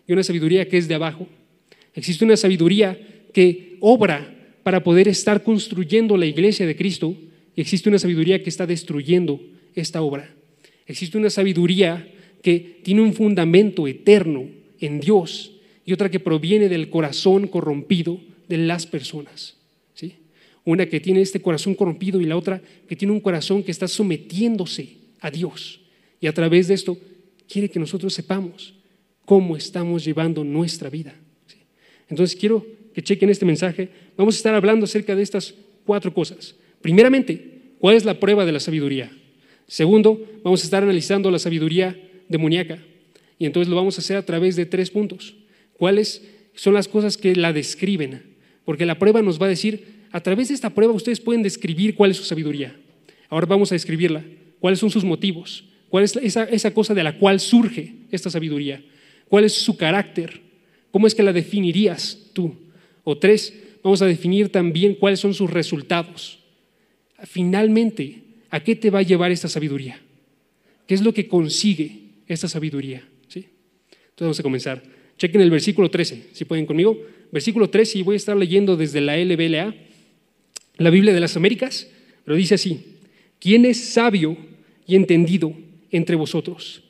y 0.07 0.13
una 0.13 0.23
sabiduría 0.23 0.67
que 0.67 0.79
es 0.79 0.87
de 0.87 0.95
abajo. 0.95 1.27
Existe 1.93 2.25
una 2.25 2.35
sabiduría 2.35 2.99
que 3.31 3.77
obra 3.79 4.55
para 4.63 4.83
poder 4.83 5.07
estar 5.07 5.43
construyendo 5.43 6.17
la 6.17 6.25
iglesia 6.25 6.65
de 6.65 6.75
Cristo 6.75 7.15
y 7.55 7.61
existe 7.61 7.89
una 7.89 7.99
sabiduría 7.99 8.41
que 8.41 8.49
está 8.49 8.65
destruyendo 8.65 9.39
esta 9.75 10.01
obra. 10.01 10.33
Existe 10.87 11.19
una 11.19 11.29
sabiduría 11.29 12.11
que 12.41 12.79
tiene 12.81 13.01
un 13.01 13.13
fundamento 13.13 13.87
eterno 13.87 14.47
en 14.79 14.99
Dios 14.99 15.59
y 15.85 15.93
otra 15.93 16.09
que 16.09 16.19
proviene 16.19 16.69
del 16.69 16.89
corazón 16.89 17.45
corrompido 17.45 18.19
de 18.47 18.57
las 18.57 18.87
personas. 18.87 19.60
Una 20.63 20.85
que 20.85 20.99
tiene 20.99 21.21
este 21.21 21.41
corazón 21.41 21.73
corrompido 21.73 22.21
y 22.21 22.25
la 22.25 22.37
otra 22.37 22.61
que 22.87 22.95
tiene 22.95 23.13
un 23.13 23.19
corazón 23.19 23.63
que 23.63 23.71
está 23.71 23.87
sometiéndose 23.87 24.89
a 25.19 25.31
Dios. 25.31 25.79
Y 26.19 26.27
a 26.27 26.33
través 26.33 26.67
de 26.67 26.75
esto 26.75 26.97
quiere 27.47 27.69
que 27.69 27.79
nosotros 27.79 28.13
sepamos 28.13 28.73
cómo 29.25 29.57
estamos 29.57 30.03
llevando 30.03 30.43
nuestra 30.43 30.89
vida. 30.89 31.15
Entonces 32.09 32.35
quiero 32.39 32.65
que 32.93 33.01
chequen 33.01 33.29
este 33.29 33.45
mensaje. 33.45 33.89
Vamos 34.17 34.35
a 34.35 34.37
estar 34.37 34.53
hablando 34.53 34.85
acerca 34.85 35.15
de 35.15 35.23
estas 35.23 35.53
cuatro 35.85 36.13
cosas. 36.13 36.55
Primeramente, 36.81 37.73
¿cuál 37.79 37.95
es 37.95 38.05
la 38.05 38.19
prueba 38.19 38.45
de 38.45 38.51
la 38.51 38.59
sabiduría? 38.59 39.11
Segundo, 39.67 40.21
vamos 40.43 40.61
a 40.61 40.65
estar 40.65 40.83
analizando 40.83 41.31
la 41.31 41.39
sabiduría 41.39 41.97
demoníaca. 42.27 42.79
Y 43.39 43.45
entonces 43.45 43.69
lo 43.69 43.75
vamos 43.75 43.97
a 43.97 44.01
hacer 44.01 44.17
a 44.17 44.25
través 44.25 44.55
de 44.55 44.65
tres 44.65 44.91
puntos. 44.91 45.35
¿Cuáles 45.77 46.21
son 46.53 46.73
las 46.73 46.87
cosas 46.87 47.17
que 47.17 47.35
la 47.35 47.53
describen? 47.53 48.21
Porque 48.65 48.85
la 48.85 48.99
prueba 48.99 49.21
nos 49.21 49.41
va 49.41 49.45
a 49.45 49.49
decir 49.49 50.00
a 50.11 50.21
través 50.21 50.49
de 50.49 50.55
esta 50.55 50.69
prueba 50.69 50.93
ustedes 50.93 51.19
pueden 51.19 51.43
describir 51.43 51.95
cuál 51.95 52.11
es 52.11 52.17
su 52.17 52.23
sabiduría. 52.23 52.75
Ahora 53.29 53.45
vamos 53.45 53.71
a 53.71 53.75
describirla. 53.75 54.23
¿Cuáles 54.59 54.79
son 54.79 54.91
sus 54.91 55.03
motivos? 55.03 55.63
¿Cuál 55.89 56.03
es 56.03 56.15
esa, 56.15 56.73
cosa 56.73 56.93
de 56.93 57.03
la 57.03 57.17
cual 57.17 57.39
surge 57.39 57.95
esta 58.11 58.29
sabiduría? 58.29 58.83
¿Cuál 59.27 59.45
es 59.45 59.53
su 59.53 59.75
carácter? 59.75 60.41
¿Cómo 60.91 61.07
es 61.07 61.15
que 61.15 61.23
la 61.23 61.33
definirías 61.33 62.17
tú? 62.33 62.53
O 63.03 63.17
tres, 63.17 63.53
vamos 63.83 64.01
a 64.01 64.05
definir 64.05 64.49
también 64.49 64.95
cuáles 64.95 65.19
son 65.19 65.33
sus 65.33 65.49
resultados. 65.49 66.39
Finalmente, 67.23 68.21
¿a 68.49 68.61
qué 68.61 68.75
te 68.75 68.89
va 68.89 68.99
a 68.99 69.03
llevar 69.03 69.31
esta 69.31 69.47
sabiduría? 69.47 69.99
¿Qué 70.87 70.93
es 70.93 71.01
lo 71.01 71.13
que 71.13 71.27
consigue 71.27 71.99
esta 72.27 72.47
sabiduría? 72.47 73.03
Entonces 74.21 74.27
vamos 74.27 74.39
a 74.39 74.43
comenzar. 74.43 74.83
Chequen 75.17 75.41
el 75.41 75.49
versículo 75.49 75.89
13, 75.89 76.29
si 76.33 76.45
pueden 76.45 76.65
conmigo. 76.65 76.99
Versículo 77.31 77.69
13, 77.69 77.99
y 77.99 78.03
voy 78.03 78.13
a 78.13 78.17
estar 78.17 78.37
leyendo 78.37 78.75
desde 78.75 79.01
la 79.01 79.17
LBLA, 79.17 79.73
la 80.83 80.89
Biblia 80.89 81.13
de 81.13 81.19
las 81.19 81.35
Américas, 81.37 81.87
pero 82.25 82.37
dice 82.37 82.55
así, 82.55 82.97
¿quién 83.39 83.65
es 83.65 83.83
sabio 83.93 84.37
y 84.85 84.95
entendido 84.95 85.53
entre 85.91 86.15
vosotros? 86.15 86.83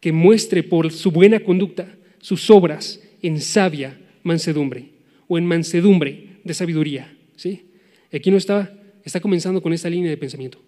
Que 0.00 0.12
muestre 0.12 0.62
por 0.62 0.92
su 0.92 1.10
buena 1.10 1.40
conducta 1.40 1.96
sus 2.20 2.50
obras 2.50 3.00
en 3.22 3.40
sabia 3.40 3.98
mansedumbre 4.22 4.90
o 5.26 5.38
en 5.38 5.46
mansedumbre 5.46 6.38
de 6.44 6.54
sabiduría. 6.54 7.14
¿sí? 7.36 7.66
Aquí 8.12 8.30
no 8.30 8.36
está, 8.36 8.72
está 9.04 9.20
comenzando 9.20 9.62
con 9.62 9.72
esta 9.72 9.90
línea 9.90 10.10
de 10.10 10.16
pensamiento. 10.16 10.58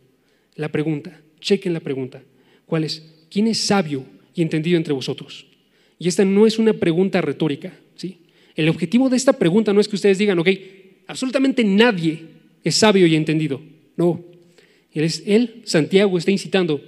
La 0.57 0.71
pregunta, 0.71 1.21
chequen 1.41 1.73
la 1.73 1.81
pregunta. 1.81 2.23
¿Cuál 2.67 2.85
es? 2.85 3.03
¿Quién 3.31 3.47
es 3.47 3.59
sabio 3.59 4.05
y 4.35 4.43
entendido 4.43 4.77
entre 4.77 4.93
vosotros? 4.93 5.47
Y 5.99 6.09
esta 6.09 6.25
no 6.25 6.47
es 6.47 6.59
una 6.59 6.73
pregunta 6.73 7.21
retórica. 7.21 7.73
¿sí? 7.95 8.19
El 8.57 8.69
objetivo 8.69 9.09
de 9.09 9.17
esta 9.17 9.35
pregunta 9.35 9.73
no 9.73 9.81
es 9.81 9.89
que 9.89 9.97
ustedes 9.97 10.19
digan, 10.19 10.39
ok, 10.39 10.49
absolutamente 11.07 11.65
nadie 11.65 12.40
es 12.65 12.75
sabio 12.75 13.07
y 13.07 13.15
entendido. 13.15 13.61
No. 13.97 14.25
Él, 14.93 15.05
es, 15.05 15.23
él, 15.27 15.63
Santiago, 15.65 16.19
está 16.19 16.31
incitando. 16.31 16.81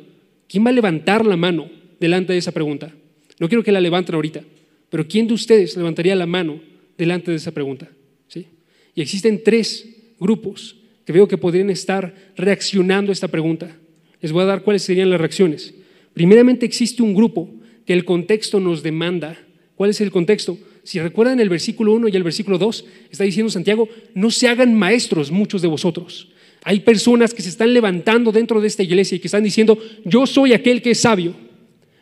¿Quién 0.49 0.64
va 0.64 0.71
a 0.71 0.75
levantar 0.75 1.25
la 1.25 1.37
mano 1.37 1.71
delante 2.00 2.33
de 2.33 2.38
esa 2.38 2.52
pregunta? 2.52 2.93
No 3.38 3.49
quiero 3.49 3.62
que 3.64 3.73
la 3.73 3.81
levanten 3.81 4.14
ahorita, 4.14 4.43
pero 4.91 5.07
¿quién 5.07 5.26
de 5.26 5.35
ustedes 5.35 5.76
levantaría 5.76 6.14
la 6.14 6.26
mano 6.26 6.61
delante 6.99 7.31
de 7.31 7.37
esa 7.37 7.52
pregunta? 7.52 7.88
¿Sí? 8.29 8.47
Y 8.95 9.02
existen 9.02 9.43
tres 9.43 9.87
grupos 10.21 10.76
que 11.05 11.12
veo 11.12 11.26
que 11.26 11.38
podrían 11.38 11.71
estar 11.71 12.14
reaccionando 12.37 13.11
a 13.11 13.14
esta 13.14 13.29
pregunta. 13.29 13.76
Les 14.21 14.33
voy 14.33 14.43
a 14.43 14.47
dar 14.47 14.62
cuáles 14.62 14.83
serían 14.83 15.11
las 15.11 15.21
reacciones. 15.21 15.75
Primeramente 16.14 16.67
existe 16.67 17.02
un 17.02 17.14
grupo 17.14 17.50
que 17.87 17.93
el 17.93 18.05
contexto 18.05 18.61
nos 18.61 18.83
demanda. 18.83 19.38
¿Cuál 19.75 19.91
es 19.91 20.00
el 20.00 20.11
contexto? 20.11 20.59
Si 20.85 20.99
recuerdan 20.99 21.39
el 21.41 21.49
versículo 21.49 21.93
1 21.93 22.09
y 22.09 22.17
el 22.17 22.25
versículo 22.25 22.59
2, 22.59 22.85
está 23.11 23.25
diciendo 23.25 23.51
Santiago, 23.51 23.89
no 24.15 24.31
se 24.31 24.49
hagan 24.49 24.75
maestros 24.75 25.31
muchos 25.31 25.62
de 25.62 25.69
vosotros. 25.69 26.29
Hay 26.65 26.81
personas 26.81 27.35
que 27.35 27.43
se 27.43 27.49
están 27.49 27.73
levantando 27.73 28.33
dentro 28.33 28.61
de 28.61 28.69
esta 28.69 28.83
iglesia 28.83 29.17
y 29.17 29.19
que 29.19 29.29
están 29.29 29.45
diciendo, 29.45 29.79
yo 30.05 30.27
soy 30.27 30.53
aquel 30.53 30.83
que 30.83 30.93
es 30.93 31.01
sabio, 31.01 31.35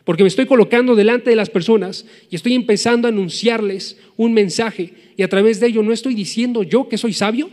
porque 0.03 0.23
me 0.23 0.29
estoy 0.29 0.45
colocando 0.45 0.95
delante 0.95 1.29
de 1.29 1.35
las 1.35 1.49
personas 1.49 2.05
y 2.29 2.35
estoy 2.35 2.55
empezando 2.55 3.07
a 3.07 3.11
anunciarles 3.11 3.97
un 4.17 4.33
mensaje 4.33 4.93
y 5.15 5.23
a 5.23 5.29
través 5.29 5.59
de 5.59 5.67
ello 5.67 5.83
no 5.83 5.93
estoy 5.93 6.15
diciendo 6.15 6.63
yo 6.63 6.89
que 6.89 6.97
soy 6.97 7.13
sabio. 7.13 7.49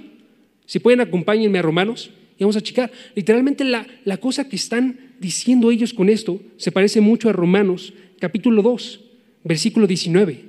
Si 0.65 0.79
pueden 0.79 1.01
acompáñenme 1.01 1.59
a 1.59 1.63
Romanos 1.63 2.11
y 2.39 2.45
vamos 2.45 2.57
a 2.57 2.63
checar. 2.63 2.91
Literalmente 3.15 3.65
la, 3.65 3.87
la 4.05 4.17
cosa 4.17 4.49
que 4.49 4.57
están 4.57 4.99
diciendo 5.21 5.71
ellos 5.71 5.93
con 5.93 6.09
esto 6.09 6.41
se 6.57 6.73
parece 6.73 7.01
mucho 7.01 7.29
a 7.29 7.33
Romanos 7.33 7.93
capítulo 8.19 8.63
2, 8.63 9.01
versículo 9.45 9.87
19. 9.87 10.48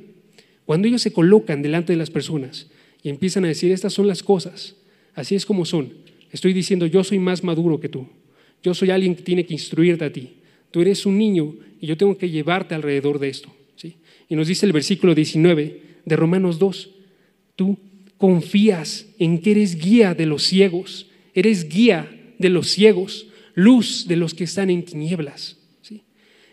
Cuando 0.69 0.87
ellos 0.87 1.01
se 1.01 1.11
colocan 1.11 1.63
delante 1.63 1.93
de 1.93 1.97
las 1.97 2.11
personas 2.11 2.67
y 3.01 3.09
empiezan 3.09 3.43
a 3.43 3.47
decir, 3.47 3.71
estas 3.71 3.91
son 3.91 4.05
las 4.05 4.21
cosas, 4.21 4.75
así 5.15 5.33
es 5.33 5.43
como 5.43 5.65
son, 5.65 5.93
estoy 6.31 6.53
diciendo, 6.53 6.85
yo 6.85 7.03
soy 7.03 7.17
más 7.17 7.43
maduro 7.43 7.79
que 7.79 7.89
tú, 7.89 8.07
yo 8.61 8.75
soy 8.75 8.91
alguien 8.91 9.15
que 9.15 9.23
tiene 9.23 9.47
que 9.47 9.55
instruirte 9.55 10.05
a 10.05 10.13
ti, 10.13 10.33
tú 10.69 10.81
eres 10.81 11.07
un 11.07 11.17
niño 11.17 11.55
y 11.81 11.87
yo 11.87 11.97
tengo 11.97 12.15
que 12.19 12.29
llevarte 12.29 12.75
alrededor 12.75 13.17
de 13.17 13.29
esto. 13.29 13.51
¿sí? 13.77 13.95
Y 14.29 14.35
nos 14.35 14.47
dice 14.47 14.67
el 14.67 14.71
versículo 14.71 15.15
19 15.15 15.81
de 16.05 16.15
Romanos 16.15 16.59
2, 16.59 16.91
tú 17.55 17.79
confías 18.19 19.07
en 19.17 19.41
que 19.41 19.49
eres 19.49 19.75
guía 19.75 20.13
de 20.13 20.27
los 20.27 20.43
ciegos, 20.43 21.07
eres 21.33 21.67
guía 21.67 22.15
de 22.37 22.49
los 22.49 22.69
ciegos, 22.69 23.25
luz 23.55 24.07
de 24.07 24.17
los 24.17 24.35
que 24.35 24.43
están 24.43 24.69
en 24.69 24.85
tinieblas. 24.85 25.57
¿sí? 25.81 26.03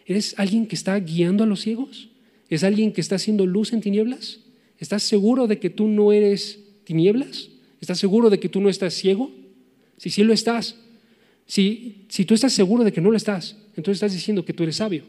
¿Eres 0.06 0.35
alguien 0.38 0.66
que 0.66 0.75
está 0.75 0.99
guiando 1.00 1.44
a 1.44 1.46
los 1.46 1.61
ciegos? 1.61 2.08
¿Es 2.48 2.64
alguien 2.64 2.92
que 2.92 3.00
está 3.00 3.16
haciendo 3.16 3.46
luz 3.46 3.72
en 3.72 3.80
tinieblas? 3.80 4.40
¿Estás 4.78 5.02
seguro 5.02 5.46
de 5.46 5.58
que 5.58 5.70
tú 5.70 5.88
no 5.88 6.12
eres 6.12 6.60
tinieblas? 6.84 7.48
¿Estás 7.80 7.98
seguro 7.98 8.30
de 8.30 8.38
que 8.38 8.48
tú 8.48 8.60
no 8.60 8.68
estás 8.68 8.94
ciego? 8.94 9.30
Si 9.96 10.10
sí 10.10 10.22
lo 10.22 10.32
estás, 10.32 10.76
si, 11.46 12.04
si 12.08 12.24
tú 12.24 12.34
estás 12.34 12.52
seguro 12.52 12.84
de 12.84 12.92
que 12.92 13.00
no 13.00 13.10
lo 13.10 13.16
estás, 13.16 13.56
entonces 13.76 13.96
estás 13.96 14.12
diciendo 14.12 14.44
que 14.44 14.52
tú 14.52 14.62
eres 14.62 14.76
sabio. 14.76 15.04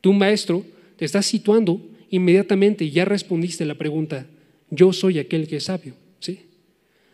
Tu 0.00 0.12
maestro 0.12 0.64
te 0.96 1.04
está 1.04 1.22
situando 1.22 1.80
inmediatamente 2.10 2.84
y 2.84 2.90
ya 2.90 3.04
respondiste 3.04 3.64
la 3.64 3.74
pregunta, 3.74 4.26
yo 4.70 4.92
soy 4.92 5.18
aquel 5.18 5.48
que 5.48 5.56
es 5.56 5.64
sabio. 5.64 5.94
¿sí? 6.20 6.40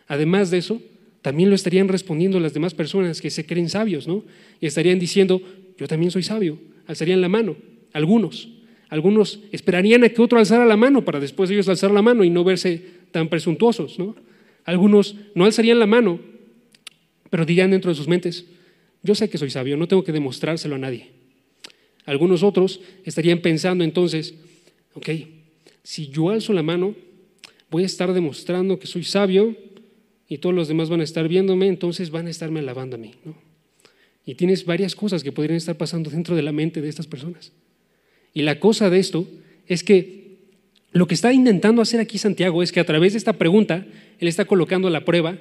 Además 0.06 0.50
de 0.50 0.58
eso, 0.58 0.82
también 1.22 1.50
lo 1.50 1.54
estarían 1.54 1.88
respondiendo 1.88 2.40
las 2.40 2.54
demás 2.54 2.74
personas 2.74 3.20
que 3.20 3.30
se 3.30 3.46
creen 3.46 3.68
sabios, 3.68 4.06
¿no? 4.06 4.24
Y 4.60 4.66
estarían 4.66 4.98
diciendo, 4.98 5.40
yo 5.76 5.86
también 5.86 6.10
soy 6.10 6.22
sabio, 6.22 6.58
alzarían 6.86 7.20
la 7.20 7.28
mano, 7.28 7.56
algunos. 7.92 8.48
Algunos 8.88 9.40
esperarían 9.52 10.04
a 10.04 10.08
que 10.08 10.22
otro 10.22 10.38
alzara 10.38 10.64
la 10.64 10.76
mano 10.76 11.04
para 11.04 11.20
después 11.20 11.50
ellos 11.50 11.68
alzar 11.68 11.90
la 11.90 12.02
mano 12.02 12.24
y 12.24 12.30
no 12.30 12.44
verse 12.44 12.82
tan 13.10 13.28
presuntuosos, 13.28 13.98
¿no? 13.98 14.16
Algunos 14.64 15.16
no 15.34 15.44
alzarían 15.44 15.78
la 15.78 15.86
mano, 15.86 16.20
pero 17.30 17.44
dirían 17.44 17.70
dentro 17.70 17.90
de 17.90 17.94
sus 17.94 18.08
mentes, 18.08 18.46
yo 19.02 19.14
sé 19.14 19.28
que 19.28 19.38
soy 19.38 19.50
sabio, 19.50 19.76
no 19.76 19.88
tengo 19.88 20.04
que 20.04 20.12
demostrárselo 20.12 20.74
a 20.74 20.78
nadie. 20.78 21.08
Algunos 22.04 22.42
otros 22.42 22.80
estarían 23.04 23.40
pensando 23.40 23.84
entonces, 23.84 24.34
ok, 24.94 25.08
si 25.82 26.08
yo 26.08 26.30
alzo 26.30 26.52
la 26.52 26.62
mano, 26.62 26.94
voy 27.70 27.82
a 27.82 27.86
estar 27.86 28.12
demostrando 28.12 28.78
que 28.78 28.86
soy 28.86 29.04
sabio 29.04 29.54
y 30.26 30.38
todos 30.38 30.54
los 30.54 30.68
demás 30.68 30.88
van 30.88 31.00
a 31.00 31.04
estar 31.04 31.28
viéndome, 31.28 31.66
entonces 31.66 32.10
van 32.10 32.26
a 32.26 32.30
estarme 32.30 32.60
alabando 32.60 32.96
a 32.96 32.98
mí. 32.98 33.12
Y 34.24 34.34
tienes 34.34 34.64
varias 34.64 34.94
cosas 34.94 35.22
que 35.22 35.32
podrían 35.32 35.56
estar 35.56 35.76
pasando 35.76 36.10
dentro 36.10 36.36
de 36.36 36.42
la 36.42 36.52
mente 36.52 36.80
de 36.80 36.88
estas 36.88 37.06
personas. 37.06 37.52
Y 38.34 38.42
la 38.42 38.60
cosa 38.60 38.90
de 38.90 38.98
esto 38.98 39.26
es 39.66 39.82
que 39.82 40.18
lo 40.92 41.06
que 41.06 41.14
está 41.14 41.32
intentando 41.32 41.82
hacer 41.82 42.00
aquí 42.00 42.18
Santiago 42.18 42.62
es 42.62 42.72
que 42.72 42.80
a 42.80 42.86
través 42.86 43.12
de 43.12 43.18
esta 43.18 43.34
pregunta, 43.34 43.86
él 44.18 44.28
está 44.28 44.46
colocando 44.46 44.90
la 44.90 45.04
prueba, 45.04 45.38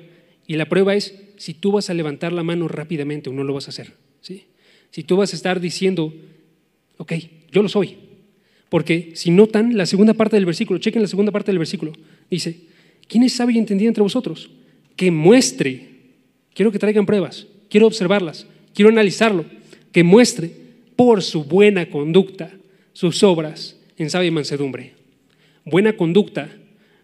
y 0.47 0.55
la 0.55 0.69
prueba 0.69 0.95
es 0.95 1.13
si 1.35 1.53
tú 1.53 1.73
vas 1.73 1.89
a 1.89 1.93
levantar 1.93 2.31
la 2.31 2.43
mano 2.43 2.67
rápidamente 2.67 3.29
o 3.29 3.33
no 3.33 3.43
lo 3.43 3.53
vas 3.53 3.67
a 3.67 3.71
hacer. 3.71 3.93
¿sí? 4.21 4.45
Si 4.91 5.03
tú 5.03 5.17
vas 5.17 5.33
a 5.33 5.35
estar 5.35 5.59
diciendo, 5.59 6.13
ok, 6.97 7.13
yo 7.51 7.61
lo 7.61 7.69
soy. 7.69 7.97
Porque 8.69 9.11
si 9.15 9.29
notan 9.29 9.77
la 9.77 9.85
segunda 9.85 10.13
parte 10.13 10.37
del 10.37 10.45
versículo, 10.45 10.79
chequen 10.79 11.01
la 11.01 11.07
segunda 11.07 11.31
parte 11.31 11.51
del 11.51 11.59
versículo, 11.59 11.93
dice, 12.29 12.61
¿quién 13.07 13.23
es 13.23 13.33
sabio 13.33 13.55
y 13.55 13.59
entendido 13.59 13.89
entre 13.89 14.03
vosotros? 14.03 14.49
Que 14.95 15.11
muestre, 15.11 15.87
quiero 16.53 16.71
que 16.71 16.79
traigan 16.79 17.05
pruebas, 17.05 17.47
quiero 17.69 17.87
observarlas, 17.87 18.47
quiero 18.73 18.89
analizarlo, 18.89 19.45
que 19.91 20.03
muestre 20.03 20.51
por 20.95 21.23
su 21.23 21.43
buena 21.43 21.89
conducta 21.89 22.51
sus 22.97 23.21
obras 23.21 23.77
en 23.95 24.09
sabia 24.09 24.31
mansedumbre. 24.31 24.93
Buena 25.65 25.95
conducta 25.95 26.49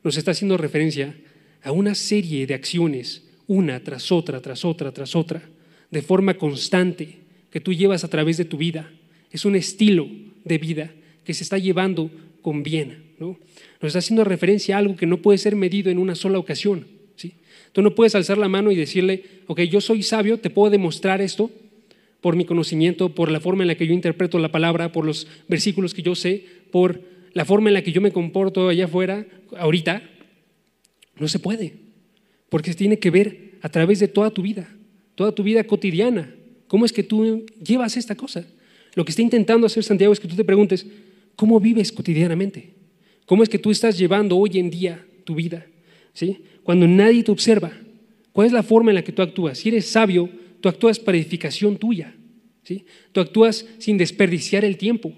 nos 0.03 0.17
está 0.17 0.31
haciendo 0.31 0.57
referencia 0.57 1.15
a 1.61 1.71
una 1.71 1.93
serie 1.93 2.47
de 2.47 2.55
acciones, 2.55 3.29
una 3.45 3.79
tras 3.83 4.11
otra, 4.11 4.41
tras 4.41 4.65
otra, 4.65 4.91
tras 4.91 5.15
otra, 5.15 5.43
de 5.91 6.01
forma 6.01 6.33
constante, 6.33 7.19
que 7.51 7.59
tú 7.59 7.73
llevas 7.73 8.03
a 8.03 8.07
través 8.07 8.37
de 8.37 8.45
tu 8.45 8.57
vida. 8.57 8.89
Es 9.29 9.45
un 9.45 9.55
estilo 9.55 10.09
de 10.43 10.57
vida 10.57 10.91
que 11.23 11.35
se 11.35 11.43
está 11.43 11.59
llevando 11.59 12.09
con 12.41 12.63
bien. 12.63 13.11
¿no? 13.19 13.37
Nos 13.79 13.89
está 13.89 13.99
haciendo 13.99 14.23
referencia 14.23 14.75
a 14.75 14.79
algo 14.79 14.95
que 14.95 15.05
no 15.05 15.21
puede 15.21 15.37
ser 15.37 15.55
medido 15.55 15.91
en 15.91 15.99
una 15.99 16.15
sola 16.15 16.39
ocasión. 16.39 16.87
¿sí? 17.17 17.35
Tú 17.71 17.83
no 17.83 17.93
puedes 17.93 18.15
alzar 18.15 18.39
la 18.39 18.49
mano 18.49 18.71
y 18.71 18.75
decirle, 18.75 19.23
ok, 19.45 19.61
yo 19.61 19.79
soy 19.79 20.01
sabio, 20.01 20.39
te 20.39 20.49
puedo 20.49 20.71
demostrar 20.71 21.21
esto, 21.21 21.51
por 22.23 22.37
mi 22.37 22.45
conocimiento, 22.45 23.09
por 23.09 23.29
la 23.29 23.41
forma 23.41 23.63
en 23.63 23.67
la 23.67 23.75
que 23.75 23.85
yo 23.85 23.93
interpreto 23.93 24.39
la 24.39 24.49
palabra, 24.49 24.93
por 24.93 25.03
los 25.03 25.27
versículos 25.49 25.93
que 25.93 26.03
yo 26.03 26.15
sé, 26.15 26.45
por 26.71 27.01
la 27.33 27.43
forma 27.43 27.69
en 27.69 27.73
la 27.73 27.81
que 27.81 27.91
yo 27.91 27.99
me 27.99 28.13
comporto 28.13 28.69
allá 28.69 28.85
afuera, 28.85 29.27
ahorita, 29.57 30.01
no 31.19 31.27
se 31.27 31.39
puede, 31.39 31.73
porque 32.47 32.73
tiene 32.75 32.97
que 32.97 33.11
ver 33.11 33.55
a 33.61 33.67
través 33.67 33.99
de 33.99 34.07
toda 34.07 34.31
tu 34.31 34.41
vida, 34.41 34.73
toda 35.15 35.35
tu 35.35 35.43
vida 35.43 35.65
cotidiana. 35.65 36.33
¿Cómo 36.67 36.85
es 36.85 36.93
que 36.93 37.03
tú 37.03 37.45
llevas 37.61 37.97
esta 37.97 38.15
cosa? 38.15 38.47
Lo 38.95 39.03
que 39.03 39.11
está 39.11 39.21
intentando 39.21 39.67
hacer 39.67 39.83
Santiago 39.83 40.13
es 40.13 40.19
que 40.21 40.29
tú 40.29 40.37
te 40.37 40.45
preguntes, 40.45 40.85
¿cómo 41.35 41.59
vives 41.59 41.91
cotidianamente? 41.91 42.69
¿Cómo 43.25 43.43
es 43.43 43.49
que 43.49 43.59
tú 43.59 43.69
estás 43.69 43.97
llevando 43.97 44.37
hoy 44.37 44.59
en 44.59 44.69
día 44.69 45.05
tu 45.25 45.35
vida? 45.35 45.65
¿Sí? 46.13 46.37
Cuando 46.63 46.87
nadie 46.87 47.21
te 47.21 47.31
observa, 47.31 47.73
¿cuál 48.31 48.47
es 48.47 48.53
la 48.53 48.63
forma 48.63 48.91
en 48.91 48.95
la 48.95 49.03
que 49.03 49.11
tú 49.11 49.21
actúas? 49.21 49.57
Si 49.57 49.67
eres 49.67 49.87
sabio, 49.87 50.29
Tú 50.63 50.69
actúas 50.69 50.97
para 50.97 51.17
edificación 51.17 51.75
tuya. 51.75 52.15
¿sí? 52.63 52.85
Tú 53.11 53.19
actúas 53.19 53.65
sin 53.79 53.97
desperdiciar 53.97 54.63
el 54.63 54.77
tiempo. 54.77 55.11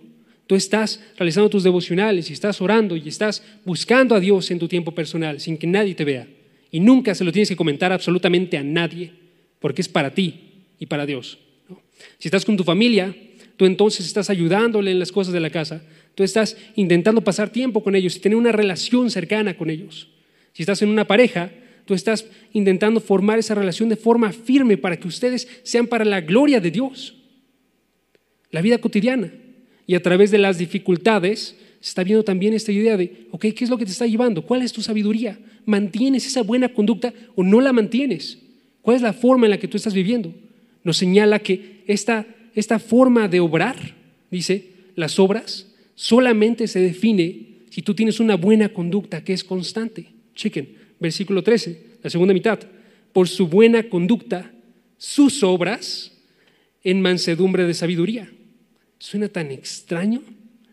Tú 0.48 0.56
estás 0.56 1.00
realizando 1.18 1.52
tus 1.52 1.62
devocionales 1.62 2.32
y 2.32 2.34
estás 2.34 2.62
orando 2.62 2.96
y 2.96 3.08
estás 3.08 3.44
buscando 3.64 4.16
a 4.16 4.20
Dios 4.20 4.50
en 4.50 4.58
tu 4.58 4.68
tiempo 4.68 4.96
personal 4.96 5.40
sin 5.40 5.60
que 5.60 5.68
nadie 5.68 5.94
te 5.94 6.04
vea. 6.04 6.28
Y 6.72 6.80
nunca 6.80 7.14
se 7.14 7.24
lo 7.24 7.32
tienes 7.32 7.48
que 7.48 7.56
comentar 7.56 7.92
absolutamente 7.92 8.58
a 8.58 8.64
nadie, 8.64 9.12
porque 9.60 9.84
es 9.84 9.88
para 9.88 10.16
ti 10.16 10.34
y 10.80 10.88
para 10.88 11.06
Dios. 11.06 11.38
Si 12.18 12.28
estás 12.28 12.44
con 12.44 12.58
tu 12.58 12.64
familia, 12.64 13.16
tú 13.56 13.66
entonces 13.66 14.04
estás 14.04 14.32
ayudándole 14.32 14.90
en 14.90 14.98
las 14.98 15.12
cosas 15.12 15.32
de 15.32 15.42
la 15.42 15.52
casa. 15.52 15.84
Tú 16.16 16.24
estás 16.24 16.58
intentando 16.76 17.24
pasar 17.24 17.52
tiempo 17.52 17.84
con 17.84 17.94
ellos 17.94 18.16
y 18.16 18.20
tener 18.20 18.36
una 18.36 18.52
relación 18.52 19.12
cercana 19.12 19.56
con 19.56 19.70
ellos. 19.70 20.08
Si 20.54 20.64
estás 20.64 20.82
en 20.82 20.90
una 20.90 21.06
pareja, 21.06 21.52
tú 21.86 21.94
estás 21.94 22.26
intentando 22.52 23.00
formar 23.00 23.40
esa 23.40 23.56
relación 23.56 23.90
de 23.90 23.96
forma 23.96 24.32
firme 24.32 24.78
para 24.78 24.98
que 24.98 25.08
ustedes 25.08 25.48
sean 25.64 25.88
para 25.88 26.04
la 26.04 26.22
gloria 26.22 26.60
de 26.60 26.72
Dios. 26.72 27.16
La 28.52 28.62
vida 28.62 28.78
cotidiana. 28.80 29.32
Y 29.88 29.96
a 29.96 30.02
través 30.02 30.32
de 30.32 30.40
las 30.40 30.58
dificultades 30.58 31.56
se 31.80 31.90
está 31.90 32.04
viendo 32.04 32.24
también 32.24 32.54
esta 32.54 32.72
idea 32.72 32.98
de, 32.98 33.28
ok, 33.32 33.46
¿qué 33.56 33.64
es 33.64 33.70
lo 33.70 33.78
que 33.78 33.86
te 33.86 33.92
está 33.92 34.08
llevando? 34.08 34.42
¿Cuál 34.42 34.64
es 34.64 34.74
tu 34.74 34.82
sabiduría? 34.82 35.38
¿Mantienes 35.66 36.26
esa 36.26 36.42
buena 36.42 36.70
conducta 36.70 37.14
o 37.36 37.44
no 37.44 37.62
la 37.62 37.74
mantienes? 37.74 38.40
¿Cuál 38.82 38.98
es 38.98 39.04
la 39.04 39.14
forma 39.14 39.46
en 39.46 39.52
la 39.52 39.60
que 39.60 39.68
tú 39.68 39.78
estás 39.78 39.94
viviendo? 39.94 40.34
Nos 40.84 40.98
señala 40.98 41.40
que 41.40 41.84
esta, 41.86 42.26
esta 42.56 42.80
forma 42.80 43.28
de 43.28 43.40
obrar, 43.40 43.76
dice, 44.32 44.72
las 44.96 45.20
obras, 45.20 45.68
solamente 45.94 46.68
se 46.68 46.80
define 46.80 47.66
si 47.70 47.82
tú 47.82 47.94
tienes 47.94 48.20
una 48.20 48.36
buena 48.36 48.70
conducta 48.70 49.24
que 49.24 49.34
es 49.34 49.44
constante. 49.44 50.08
Chequen, 50.34 50.70
versículo 51.06 51.44
13, 51.44 52.00
la 52.02 52.10
segunda 52.10 52.34
mitad. 52.34 52.60
Por 53.14 53.28
su 53.28 53.48
buena 53.48 53.84
conducta, 53.90 54.52
sus 54.98 55.44
obras 55.44 56.12
en 56.84 57.02
mansedumbre 57.02 57.66
de 57.66 57.74
sabiduría. 57.74 58.32
Suena 58.98 59.30
tan 59.30 59.52
extraño, 59.52 60.22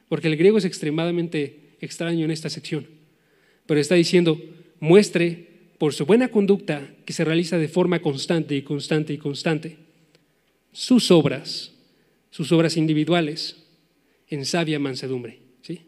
porque 0.09 0.29
el 0.29 0.37
griego 0.37 0.59
es 0.59 0.65
extremadamente 0.65 1.77
extraño 1.81 2.25
en 2.25 2.31
esta 2.31 2.49
sección. 2.49 2.87
Pero 3.67 3.79
está 3.79 3.95
diciendo, 3.95 4.41
muestre 4.81 5.49
por 5.79 5.93
su 5.93 6.07
buena 6.07 6.29
conducta 6.29 6.95
que 7.05 7.12
se 7.12 7.25
realiza 7.25 7.59
de 7.59 7.69
forma 7.69 8.01
constante 8.01 8.57
y 8.57 8.62
constante 8.62 9.12
y 9.12 9.19
constante, 9.19 9.77
sus 10.73 11.11
obras, 11.11 11.73
sus 12.31 12.53
obras 12.53 12.77
individuales, 12.77 13.57
en 14.29 14.47
sabia 14.47 14.79
mansedumbre. 14.79 15.41
¿sí? 15.61 15.83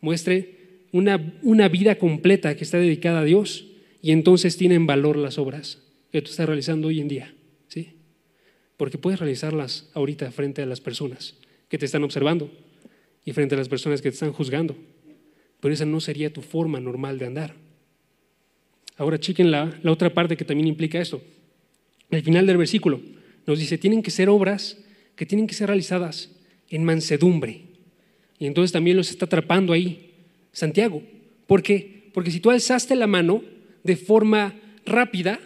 Muestre 0.00 0.61
una, 0.92 1.34
una 1.42 1.68
vida 1.68 1.96
completa 1.96 2.54
que 2.56 2.64
está 2.64 2.78
dedicada 2.78 3.20
a 3.20 3.24
Dios 3.24 3.66
y 4.02 4.12
entonces 4.12 4.56
tienen 4.56 4.86
valor 4.86 5.16
las 5.16 5.38
obras 5.38 5.82
que 6.10 6.20
tú 6.20 6.30
estás 6.30 6.46
realizando 6.46 6.88
hoy 6.88 7.00
en 7.00 7.08
día. 7.08 7.34
¿sí? 7.68 7.96
Porque 8.76 8.98
puedes 8.98 9.18
realizarlas 9.18 9.90
ahorita 9.94 10.30
frente 10.30 10.62
a 10.62 10.66
las 10.66 10.80
personas 10.80 11.36
que 11.68 11.78
te 11.78 11.86
están 11.86 12.04
observando 12.04 12.52
y 13.24 13.32
frente 13.32 13.54
a 13.54 13.58
las 13.58 13.68
personas 13.68 14.02
que 14.02 14.10
te 14.10 14.14
están 14.14 14.32
juzgando. 14.32 14.76
Pero 15.60 15.72
esa 15.72 15.86
no 15.86 16.00
sería 16.00 16.32
tu 16.32 16.42
forma 16.42 16.80
normal 16.80 17.18
de 17.18 17.26
andar. 17.26 17.54
Ahora 18.96 19.18
chequen 19.18 19.50
la, 19.50 19.78
la 19.82 19.92
otra 19.92 20.12
parte 20.12 20.36
que 20.36 20.44
también 20.44 20.66
implica 20.66 21.00
esto. 21.00 21.22
Al 22.10 22.22
final 22.22 22.46
del 22.46 22.58
versículo 22.58 23.00
nos 23.46 23.58
dice, 23.58 23.78
tienen 23.78 24.02
que 24.02 24.10
ser 24.10 24.28
obras 24.28 24.78
que 25.16 25.24
tienen 25.24 25.46
que 25.46 25.54
ser 25.54 25.68
realizadas 25.68 26.30
en 26.68 26.84
mansedumbre. 26.84 27.62
Y 28.38 28.46
entonces 28.46 28.72
también 28.72 28.96
los 28.96 29.10
está 29.10 29.24
atrapando 29.24 29.72
ahí 29.72 30.11
Santiago. 30.52 31.02
¿Por 31.46 31.62
qué? 31.62 32.10
Porque 32.12 32.30
si 32.30 32.40
tú 32.40 32.50
alzaste 32.50 32.94
la 32.94 33.06
mano 33.06 33.42
de 33.82 33.96
forma 33.96 34.54
rápida, 34.84 35.40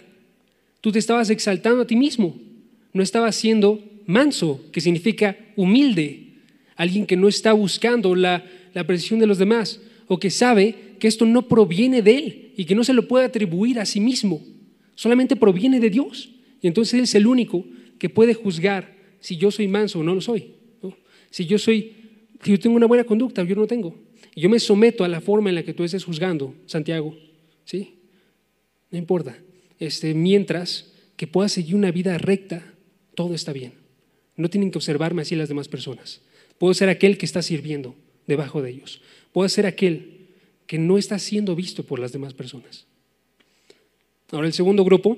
tú 0.80 0.92
te 0.92 0.98
estabas 0.98 1.30
exaltando 1.30 1.82
a 1.82 1.86
ti 1.86 1.96
mismo. 1.96 2.36
No 2.92 3.02
estabas 3.02 3.36
siendo 3.36 3.82
manso, 4.06 4.64
que 4.72 4.80
significa 4.80 5.36
humilde. 5.56 6.34
Alguien 6.76 7.06
que 7.06 7.16
no 7.16 7.28
está 7.28 7.52
buscando 7.52 8.14
la, 8.14 8.44
la 8.74 8.82
apreciación 8.82 9.20
de 9.20 9.26
los 9.26 9.38
demás 9.38 9.80
o 10.08 10.18
que 10.18 10.30
sabe 10.30 10.74
que 10.98 11.08
esto 11.08 11.26
no 11.26 11.48
proviene 11.48 12.02
de 12.02 12.18
él 12.18 12.52
y 12.56 12.64
que 12.64 12.74
no 12.74 12.84
se 12.84 12.92
lo 12.92 13.08
puede 13.08 13.24
atribuir 13.24 13.78
a 13.78 13.86
sí 13.86 14.00
mismo. 14.00 14.42
Solamente 14.94 15.36
proviene 15.36 15.80
de 15.80 15.90
Dios. 15.90 16.30
Y 16.60 16.66
entonces 16.66 16.94
Él 16.94 17.00
es 17.00 17.14
el 17.14 17.26
único 17.26 17.64
que 17.98 18.08
puede 18.08 18.34
juzgar 18.34 18.96
si 19.20 19.36
yo 19.36 19.50
soy 19.50 19.68
manso 19.68 20.00
o 20.00 20.02
no 20.02 20.14
lo 20.14 20.20
soy. 20.20 20.52
Si 21.30 21.44
yo 21.44 21.58
soy, 21.58 21.92
si 22.42 22.52
yo 22.52 22.58
tengo 22.58 22.76
una 22.76 22.86
buena 22.86 23.04
conducta, 23.04 23.44
yo 23.44 23.54
no 23.56 23.66
tengo. 23.66 23.94
Yo 24.36 24.50
me 24.50 24.60
someto 24.60 25.02
a 25.02 25.08
la 25.08 25.22
forma 25.22 25.48
en 25.48 25.54
la 25.54 25.62
que 25.62 25.72
tú 25.72 25.82
estés 25.82 26.04
juzgando, 26.04 26.54
Santiago, 26.66 27.16
¿sí? 27.64 27.94
No 28.90 28.98
importa. 28.98 29.38
Este, 29.78 30.12
mientras 30.12 30.92
que 31.16 31.26
pueda 31.26 31.48
seguir 31.48 31.74
una 31.74 31.90
vida 31.90 32.18
recta, 32.18 32.74
todo 33.14 33.34
está 33.34 33.54
bien. 33.54 33.72
No 34.36 34.50
tienen 34.50 34.70
que 34.70 34.76
observarme 34.76 35.22
así 35.22 35.34
las 35.34 35.48
demás 35.48 35.68
personas. 35.68 36.20
Puedo 36.58 36.74
ser 36.74 36.90
aquel 36.90 37.16
que 37.16 37.24
está 37.24 37.40
sirviendo 37.40 37.96
debajo 38.26 38.60
de 38.60 38.70
ellos. 38.70 39.00
Puedo 39.32 39.48
ser 39.48 39.64
aquel 39.64 40.28
que 40.66 40.78
no 40.78 40.98
está 40.98 41.18
siendo 41.18 41.56
visto 41.56 41.84
por 41.84 41.98
las 41.98 42.12
demás 42.12 42.34
personas. 42.34 42.86
Ahora, 44.32 44.46
el 44.46 44.52
segundo 44.52 44.84
grupo 44.84 45.16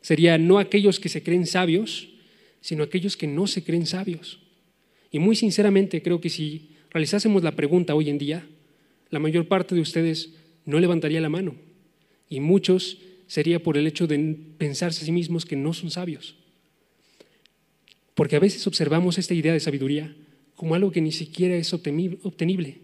sería 0.00 0.38
no 0.38 0.60
aquellos 0.60 1.00
que 1.00 1.08
se 1.08 1.24
creen 1.24 1.46
sabios, 1.46 2.10
sino 2.60 2.84
aquellos 2.84 3.16
que 3.16 3.26
no 3.26 3.48
se 3.48 3.64
creen 3.64 3.86
sabios. 3.86 4.40
Y 5.10 5.18
muy 5.18 5.34
sinceramente 5.34 6.02
creo 6.02 6.20
que 6.20 6.30
si 6.30 6.73
realizásemos 6.94 7.42
la 7.42 7.56
pregunta 7.56 7.96
hoy 7.96 8.08
en 8.08 8.18
día, 8.18 8.46
la 9.10 9.18
mayor 9.18 9.48
parte 9.48 9.74
de 9.74 9.80
ustedes 9.80 10.30
no 10.64 10.78
levantaría 10.78 11.20
la 11.20 11.28
mano 11.28 11.56
y 12.30 12.38
muchos 12.38 12.98
sería 13.26 13.60
por 13.60 13.76
el 13.76 13.86
hecho 13.88 14.06
de 14.06 14.36
pensarse 14.56 15.02
a 15.02 15.04
sí 15.04 15.12
mismos 15.12 15.44
que 15.44 15.56
no 15.56 15.74
son 15.74 15.90
sabios. 15.90 16.36
Porque 18.14 18.36
a 18.36 18.38
veces 18.38 18.64
observamos 18.68 19.18
esta 19.18 19.34
idea 19.34 19.52
de 19.52 19.58
sabiduría 19.58 20.14
como 20.54 20.76
algo 20.76 20.92
que 20.92 21.00
ni 21.00 21.10
siquiera 21.10 21.56
es 21.56 21.74
obtenible, 21.74 22.78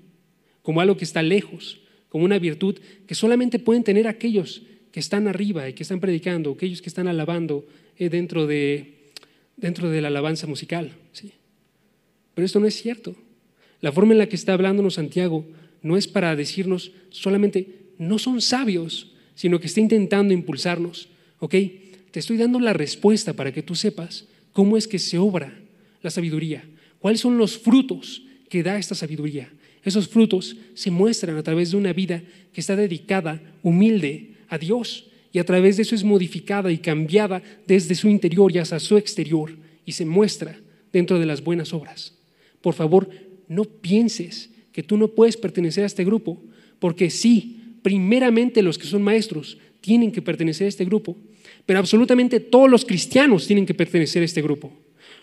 como 0.62 0.80
algo 0.80 0.96
que 0.96 1.04
está 1.04 1.22
lejos, 1.22 1.80
como 2.08 2.24
una 2.24 2.40
virtud 2.40 2.80
que 3.06 3.14
solamente 3.14 3.60
pueden 3.60 3.84
tener 3.84 4.08
aquellos 4.08 4.62
que 4.90 4.98
están 4.98 5.28
arriba 5.28 5.68
y 5.68 5.74
que 5.74 5.84
están 5.84 6.00
predicando, 6.00 6.50
aquellos 6.50 6.82
que 6.82 6.88
están 6.88 7.06
alabando 7.06 7.64
eh, 7.96 8.08
dentro, 8.08 8.48
de, 8.48 9.12
dentro 9.56 9.88
de 9.88 10.00
la 10.00 10.08
alabanza 10.08 10.48
musical. 10.48 10.90
¿sí? 11.12 11.30
Pero 12.34 12.44
esto 12.44 12.58
no 12.58 12.66
es 12.66 12.74
cierto. 12.74 13.14
La 13.80 13.92
forma 13.92 14.12
en 14.12 14.18
la 14.18 14.28
que 14.28 14.36
está 14.36 14.52
hablándonos 14.52 14.94
Santiago 14.94 15.46
no 15.82 15.96
es 15.96 16.06
para 16.06 16.36
decirnos 16.36 16.92
solamente 17.10 17.80
no 17.98 18.18
son 18.18 18.40
sabios, 18.40 19.12
sino 19.34 19.60
que 19.60 19.66
está 19.66 19.80
intentando 19.80 20.34
impulsarnos. 20.34 21.08
¿Ok? 21.38 21.54
Te 22.10 22.20
estoy 22.20 22.36
dando 22.36 22.60
la 22.60 22.72
respuesta 22.72 23.32
para 23.34 23.52
que 23.52 23.62
tú 23.62 23.74
sepas 23.74 24.26
cómo 24.52 24.76
es 24.76 24.88
que 24.88 24.98
se 24.98 25.18
obra 25.18 25.58
la 26.02 26.10
sabiduría, 26.10 26.64
cuáles 26.98 27.20
son 27.20 27.38
los 27.38 27.58
frutos 27.58 28.22
que 28.48 28.62
da 28.62 28.78
esta 28.78 28.94
sabiduría. 28.94 29.50
Esos 29.84 30.08
frutos 30.08 30.56
se 30.74 30.90
muestran 30.90 31.36
a 31.36 31.42
través 31.42 31.70
de 31.70 31.76
una 31.76 31.92
vida 31.92 32.22
que 32.52 32.60
está 32.60 32.76
dedicada, 32.76 33.40
humilde 33.62 34.34
a 34.48 34.58
Dios, 34.58 35.06
y 35.32 35.38
a 35.38 35.44
través 35.44 35.76
de 35.76 35.82
eso 35.82 35.94
es 35.94 36.02
modificada 36.02 36.72
y 36.72 36.78
cambiada 36.78 37.42
desde 37.66 37.94
su 37.94 38.08
interior 38.08 38.50
y 38.52 38.58
hasta 38.58 38.80
su 38.80 38.96
exterior, 38.96 39.56
y 39.86 39.92
se 39.92 40.04
muestra 40.04 40.58
dentro 40.92 41.18
de 41.18 41.26
las 41.26 41.42
buenas 41.42 41.72
obras. 41.72 42.14
Por 42.60 42.74
favor, 42.74 43.08
no 43.50 43.64
pienses 43.64 44.48
que 44.72 44.84
tú 44.84 44.96
no 44.96 45.08
puedes 45.08 45.36
pertenecer 45.36 45.82
a 45.82 45.88
este 45.88 46.04
grupo, 46.04 46.40
porque 46.78 47.10
sí, 47.10 47.74
primeramente 47.82 48.62
los 48.62 48.78
que 48.78 48.86
son 48.86 49.02
maestros 49.02 49.58
tienen 49.80 50.12
que 50.12 50.22
pertenecer 50.22 50.66
a 50.66 50.68
este 50.68 50.84
grupo, 50.84 51.16
pero 51.66 51.80
absolutamente 51.80 52.38
todos 52.38 52.70
los 52.70 52.84
cristianos 52.84 53.48
tienen 53.48 53.66
que 53.66 53.74
pertenecer 53.74 54.22
a 54.22 54.24
este 54.24 54.40
grupo. 54.40 54.72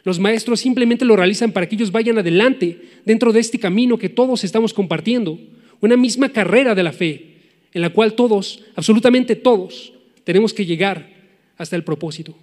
Los 0.04 0.20
maestros 0.20 0.60
simplemente 0.60 1.06
lo 1.06 1.16
realizan 1.16 1.54
para 1.54 1.70
que 1.70 1.76
ellos 1.76 1.92
vayan 1.92 2.18
adelante 2.18 2.82
dentro 3.06 3.32
de 3.32 3.40
este 3.40 3.60
camino 3.60 3.98
que 3.98 4.10
todos 4.10 4.44
estamos 4.44 4.74
compartiendo, 4.74 5.40
una 5.80 5.96
misma 5.96 6.30
carrera 6.30 6.76
de 6.76 6.84
la 6.84 6.92
fe, 6.92 7.38
en 7.72 7.82
la 7.82 7.92
cual 7.92 8.14
todos, 8.14 8.64
absolutamente 8.76 9.38
todos, 9.38 9.94
tenemos 10.26 10.54
que 10.54 10.66
llegar 10.66 11.10
hasta 11.56 11.78
el 11.78 11.84
propósito. 11.86 12.36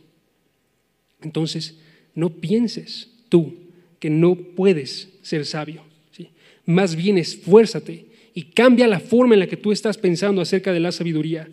Entonces, 1.21 1.79
no 2.15 2.31
pienses 2.31 3.11
tú 3.29 3.55
que 3.99 4.09
no 4.09 4.35
puedes 4.35 5.14
ser 5.25 5.45
sabio. 5.45 5.83
Más 6.67 6.95
bien 6.95 7.19
esfuérzate 7.19 8.07
y 8.35 8.43
cambia 8.43 8.87
la 8.87 9.01
forma 9.01 9.35
en 9.35 9.41
la 9.41 9.47
que 9.47 9.57
tú 9.57 9.73
estás 9.73 9.99
pensando 9.99 10.41
acerca 10.41 10.73
de 10.73 10.81
la 10.81 10.93
sabiduría. 10.93 11.49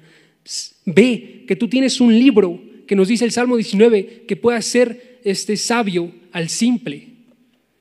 Ve 0.85 1.45
que 1.47 1.55
tú 1.55 1.67
tienes 1.67 1.99
un 1.99 2.13
libro 2.17 2.61
que 2.87 2.95
nos 2.95 3.07
dice 3.07 3.25
el 3.25 3.31
Salmo 3.31 3.55
19 3.57 4.25
que 4.27 4.35
pueda 4.35 4.61
ser 4.61 5.19
este 5.23 5.57
sabio 5.57 6.11
al 6.31 6.49
simple. 6.49 7.07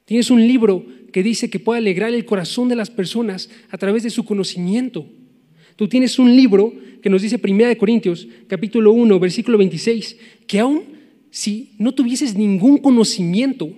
Tienes 0.05 0.31
un 0.31 0.47
libro 0.47 0.85
que 1.13 1.23
dice 1.23 1.51
que 1.51 1.59
puede 1.59 1.79
alegrar 1.79 2.13
el 2.15 2.25
corazón 2.25 2.69
de 2.69 2.77
las 2.77 2.91
personas 2.91 3.51
a 3.71 3.79
través 3.79 4.03
de 4.03 4.11
su 4.11 4.25
conocimiento. 4.25 5.07
Tú 5.77 5.89
tienes 5.89 6.19
un 6.19 6.37
libro 6.37 6.73
que 7.03 7.11
nos 7.11 7.23
dice 7.23 7.41
1 7.43 7.79
Corintios, 7.79 8.29
capítulo 8.47 8.93
1, 8.93 9.19
versículo 9.19 9.59
26, 9.59 10.17
que 10.47 10.59
aún 10.59 10.83
si 11.31 11.73
no 11.79 11.93
tuvieses 11.93 12.35
ningún 12.35 12.79
conocimiento, 12.79 13.71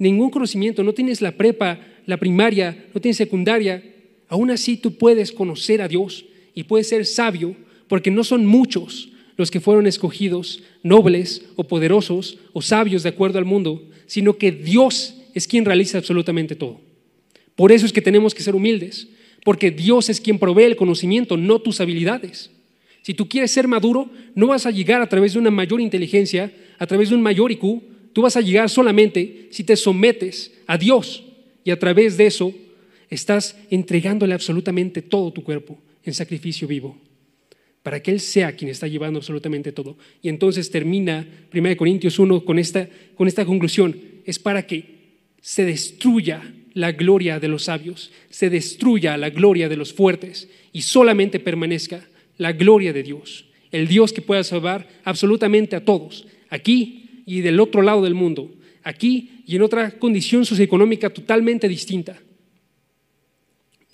ningún 0.00 0.30
conocimiento, 0.30 0.82
no 0.82 0.94
tienes 0.94 1.20
la 1.20 1.32
prepa, 1.32 1.78
la 2.06 2.16
primaria, 2.16 2.86
no 2.92 3.00
tienes 3.00 3.18
secundaria, 3.18 3.84
aún 4.28 4.50
así 4.50 4.76
tú 4.76 4.96
puedes 4.96 5.30
conocer 5.30 5.82
a 5.82 5.88
Dios 5.88 6.24
y 6.54 6.64
puedes 6.64 6.88
ser 6.88 7.06
sabio, 7.06 7.54
porque 7.86 8.10
no 8.10 8.24
son 8.24 8.46
muchos 8.46 9.10
los 9.36 9.50
que 9.50 9.60
fueron 9.60 9.86
escogidos, 9.86 10.62
nobles 10.82 11.44
o 11.54 11.64
poderosos 11.64 12.38
o 12.52 12.62
sabios 12.62 13.02
de 13.02 13.10
acuerdo 13.10 13.38
al 13.38 13.44
mundo, 13.44 13.88
sino 14.06 14.38
que 14.38 14.50
Dios 14.50 15.16
es 15.34 15.46
quien 15.46 15.64
realiza 15.64 15.98
absolutamente 15.98 16.56
todo. 16.56 16.80
Por 17.54 17.70
eso 17.70 17.84
es 17.84 17.92
que 17.92 18.02
tenemos 18.02 18.34
que 18.34 18.42
ser 18.42 18.54
humildes, 18.54 19.08
porque 19.44 19.70
Dios 19.70 20.08
es 20.08 20.20
quien 20.20 20.38
provee 20.38 20.64
el 20.64 20.76
conocimiento, 20.76 21.36
no 21.36 21.58
tus 21.58 21.80
habilidades. 21.80 22.50
Si 23.02 23.12
tú 23.12 23.28
quieres 23.28 23.50
ser 23.50 23.68
maduro, 23.68 24.10
no 24.34 24.46
vas 24.46 24.64
a 24.64 24.70
llegar 24.70 25.02
a 25.02 25.08
través 25.08 25.34
de 25.34 25.38
una 25.38 25.50
mayor 25.50 25.80
inteligencia, 25.80 26.52
a 26.78 26.86
través 26.86 27.10
de 27.10 27.14
un 27.14 27.22
mayor 27.22 27.52
IQ, 27.52 27.82
Tú 28.12 28.22
vas 28.22 28.36
a 28.36 28.40
llegar 28.40 28.68
solamente 28.68 29.48
si 29.50 29.64
te 29.64 29.76
sometes 29.76 30.52
a 30.66 30.76
Dios 30.76 31.24
y 31.64 31.70
a 31.70 31.78
través 31.78 32.16
de 32.16 32.26
eso 32.26 32.52
estás 33.08 33.56
entregándole 33.70 34.34
absolutamente 34.34 35.02
todo 35.02 35.32
tu 35.32 35.42
cuerpo 35.42 35.78
en 36.04 36.14
sacrificio 36.14 36.66
vivo, 36.66 36.96
para 37.82 38.02
que 38.02 38.10
Él 38.10 38.20
sea 38.20 38.52
quien 38.52 38.70
está 38.70 38.86
llevando 38.86 39.18
absolutamente 39.18 39.72
todo. 39.72 39.96
Y 40.22 40.28
entonces 40.28 40.70
termina 40.70 41.26
1 41.52 41.76
Corintios 41.76 42.18
1 42.18 42.44
con 42.44 42.58
esta, 42.58 42.88
con 43.14 43.28
esta 43.28 43.44
conclusión, 43.44 43.96
es 44.24 44.38
para 44.38 44.66
que 44.66 45.00
se 45.40 45.64
destruya 45.64 46.54
la 46.74 46.92
gloria 46.92 47.40
de 47.40 47.48
los 47.48 47.64
sabios, 47.64 48.12
se 48.30 48.50
destruya 48.50 49.16
la 49.16 49.30
gloria 49.30 49.68
de 49.68 49.76
los 49.76 49.92
fuertes 49.92 50.48
y 50.72 50.82
solamente 50.82 51.40
permanezca 51.40 52.06
la 52.38 52.52
gloria 52.52 52.92
de 52.92 53.02
Dios, 53.02 53.46
el 53.72 53.88
Dios 53.88 54.12
que 54.12 54.22
pueda 54.22 54.44
salvar 54.44 54.88
absolutamente 55.04 55.76
a 55.76 55.84
todos, 55.84 56.26
aquí 56.48 56.99
y 57.30 57.42
del 57.42 57.60
otro 57.60 57.80
lado 57.80 58.02
del 58.02 58.14
mundo, 58.14 58.50
aquí 58.82 59.44
y 59.46 59.54
en 59.54 59.62
otra 59.62 59.92
condición 60.00 60.44
socioeconómica 60.44 61.10
totalmente 61.10 61.68
distinta. 61.68 62.20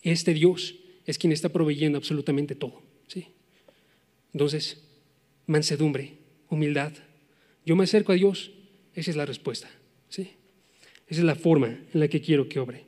Este 0.02 0.32
Dios 0.32 0.74
es 1.04 1.18
quien 1.18 1.34
está 1.34 1.50
proveyendo 1.50 1.98
absolutamente 1.98 2.54
todo. 2.54 2.80
¿sí? 3.08 3.26
Entonces, 4.32 4.82
mansedumbre, 5.44 6.14
humildad. 6.48 6.94
Yo 7.66 7.76
me 7.76 7.84
acerco 7.84 8.12
a 8.12 8.14
Dios, 8.14 8.52
esa 8.94 9.10
es 9.10 9.18
la 9.18 9.26
respuesta. 9.26 9.68
¿sí? 10.08 10.30
Esa 11.06 11.20
es 11.20 11.26
la 11.26 11.34
forma 11.34 11.78
en 11.92 12.00
la 12.00 12.08
que 12.08 12.22
quiero 12.22 12.48
que 12.48 12.58
obre. 12.58 12.84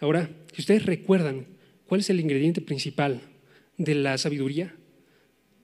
Ahora, 0.00 0.28
si 0.52 0.60
ustedes 0.60 0.84
recuerdan 0.84 1.46
cuál 1.86 2.02
es 2.02 2.10
el 2.10 2.20
ingrediente 2.20 2.60
principal 2.60 3.22
de 3.78 3.94
la 3.94 4.18
sabiduría, 4.18 4.74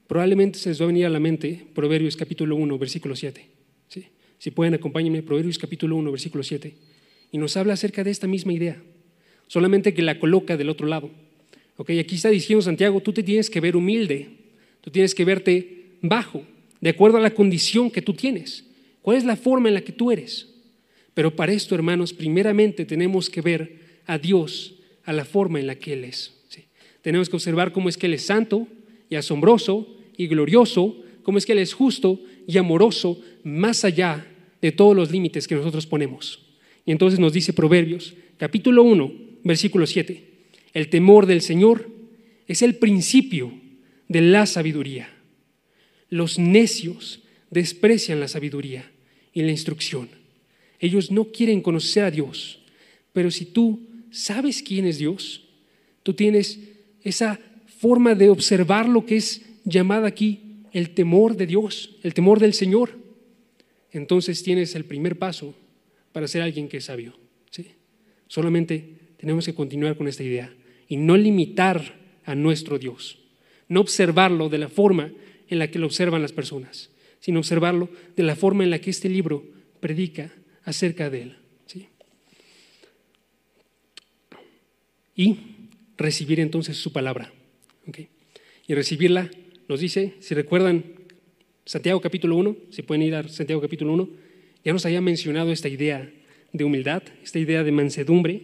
probablemente 0.07 0.59
se 0.59 0.71
les 0.71 0.81
va 0.81 0.85
a 0.85 0.87
venir 0.87 1.05
a 1.05 1.11
la 1.11 1.21
mente 1.21 1.67
Proverbios 1.75 2.17
capítulo 2.17 2.57
1, 2.57 2.79
versículo 2.79 3.15
7. 3.15 3.58
Si 4.39 4.51
pueden, 4.51 4.75
acompáñenme, 4.75 5.23
Proverbios 5.23 5.59
capítulo 5.59 5.97
1, 5.97 6.13
versículo 6.13 6.45
7. 6.45 6.75
Y 7.33 7.39
nos 7.39 7.57
habla 7.57 7.75
acerca 7.75 8.05
de 8.05 8.11
esta 8.11 8.27
misma 8.27 8.53
idea, 8.53 8.81
solamente 9.49 9.93
que 9.95 10.03
la 10.03 10.19
coloca 10.19 10.57
del 10.57 10.69
otro 10.69 10.87
lado. 10.87 11.11
Okay, 11.77 11.99
aquí 11.99 12.17
está 12.17 12.31
diciendo 12.31 12.63
Santiago, 12.63 13.01
tú 13.01 13.13
te 13.13 13.23
tienes 13.23 13.51
que 13.51 13.61
ver 13.61 13.77
humilde, 13.77 14.29
tú 14.81 14.91
tienes 14.91 15.15
que 15.15 15.25
verte 15.25 15.97
bajo, 16.03 16.45
de 16.81 16.91
acuerdo 16.91 17.19
a 17.19 17.21
la 17.21 17.35
condición 17.35 17.91
que 17.91 18.03
tú 18.03 18.15
tienes. 18.15 18.65
¿Cuál 19.03 19.17
es 19.17 19.25
la 19.25 19.37
forma 19.37 19.69
en 19.69 19.75
la 19.75 19.81
que 19.83 19.93
tú 19.93 20.11
eres? 20.11 20.49
Pero 21.15 21.35
para 21.35 21.53
esto, 21.53 21.75
hermanos, 21.75 22.13
primeramente 22.13 22.85
tenemos 22.85 23.29
que 23.29 23.41
ver 23.41 24.01
a 24.07 24.19
Dios 24.19 24.77
a 25.05 25.13
la 25.13 25.25
forma 25.25 25.59
en 25.59 25.67
la 25.67 25.75
que 25.75 25.93
Él 25.95 26.05
es. 26.05 26.35
Tenemos 27.03 27.29
que 27.29 27.37
observar 27.37 27.73
cómo 27.73 27.89
es 27.89 27.97
que 27.97 28.07
Él 28.07 28.15
es 28.15 28.27
santo 28.27 28.67
y 29.09 29.15
asombroso 29.17 29.97
y 30.17 30.27
glorioso, 30.27 31.03
cómo 31.23 31.39
es 31.39 31.47
que 31.47 31.53
Él 31.53 31.59
es 31.61 31.73
justo 31.73 32.21
y 32.47 32.59
amoroso, 32.59 33.21
más 33.49 33.85
allá 33.85 34.27
de 34.61 34.73
todos 34.73 34.95
los 34.95 35.11
límites 35.11 35.49
que 35.49 35.55
nosotros 35.55 35.87
ponemos. 35.87 36.41
Y 36.85 36.93
entonces 36.93 37.19
nos 37.19 37.33
dice 37.33 37.53
Proverbios, 37.53 38.15
capítulo 38.37 38.83
1, 38.83 39.13
versículo 39.45 39.87
7, 39.87 40.25
el 40.75 40.89
temor 40.89 41.27
del 41.27 41.41
Señor 41.41 41.91
es 42.47 42.63
el 42.63 42.77
principio 42.77 43.53
de 44.09 44.21
la 44.21 44.47
sabiduría. 44.47 45.09
Los 46.09 46.39
necios 46.39 47.23
desprecian 47.51 48.21
la 48.21 48.29
sabiduría 48.29 48.91
y 49.33 49.43
la 49.43 49.51
instrucción. 49.51 50.09
Ellos 50.81 51.11
no 51.11 51.27
quieren 51.27 51.61
conocer 51.61 52.05
a 52.05 52.11
Dios. 52.11 52.61
Pero 53.13 53.31
si 53.31 53.45
tú 53.47 53.81
sabes 54.11 54.63
quién 54.63 54.87
es 54.87 54.99
Dios, 54.99 55.45
tú 56.03 56.15
tienes 56.15 56.61
esa 57.03 57.39
forma 57.79 58.15
de 58.15 58.31
observar 58.31 58.89
lo 58.89 59.05
que 59.05 59.17
es 59.17 59.43
llamada 59.65 60.09
aquí 60.09 60.41
el 60.73 60.91
temor 60.91 61.37
de 61.37 61.47
Dios, 61.47 61.97
el 62.03 62.15
temor 62.15 62.41
del 62.41 62.55
Señor, 62.55 62.98
entonces 63.93 64.43
tienes 64.43 64.75
el 64.75 64.85
primer 64.85 65.19
paso 65.19 65.55
para 66.13 66.29
ser 66.29 66.43
alguien 66.43 66.69
que 66.69 66.79
es 66.79 66.85
sabio. 66.85 67.19
¿sí? 67.51 67.67
Solamente 68.27 68.95
tenemos 69.19 69.47
que 69.47 69.55
continuar 69.55 69.97
con 69.97 70.09
esta 70.09 70.23
idea 70.23 70.53
y 70.89 70.97
no 70.97 71.17
limitar 71.17 71.99
a 72.25 72.35
nuestro 72.35 72.79
Dios, 72.79 73.19
no 73.69 73.81
observarlo 73.81 74.49
de 74.49 74.59
la 74.59 74.69
forma 74.69 75.13
en 75.49 75.59
la 75.59 75.71
que 75.71 75.79
lo 75.79 75.87
observan 75.87 76.23
las 76.23 76.33
personas, 76.33 76.91
sino 77.21 77.39
observarlo 77.39 77.89
de 78.17 78.23
la 78.23 78.37
forma 78.37 78.65
en 78.65 78.71
la 78.71 78.81
que 78.81 78.91
este 78.91 79.09
libro 79.09 79.45
predica 79.81 80.33
acerca 80.65 81.11
de 81.11 81.23
Él. 81.23 81.37
¿sí? 81.67 81.89
Y 85.17 85.39
recibir 85.97 86.41
entonces 86.41 86.77
su 86.77 86.93
palabra. 86.93 87.33
Y 88.67 88.75
recibirla, 88.75 89.31
nos 89.67 89.81
dice, 89.81 90.15
si 90.21 90.35
recuerdan 90.35 90.85
Santiago 91.69 92.01
capítulo 92.01 92.35
1, 92.37 92.57
si 92.71 92.81
pueden 92.81 93.03
ir 93.03 93.15
a 93.15 93.29
Santiago 93.29 93.61
capítulo 93.61 93.93
1, 93.93 94.09
ya 94.65 94.73
nos 94.73 94.87
había 94.87 95.03
mencionado 95.03 95.53
esta 95.53 95.69
idea 95.69 96.11
de 96.51 96.65
humildad, 96.65 97.03
esta 97.23 97.39
idea 97.39 97.63
de 97.63 97.71
mansedumbre, 97.71 98.41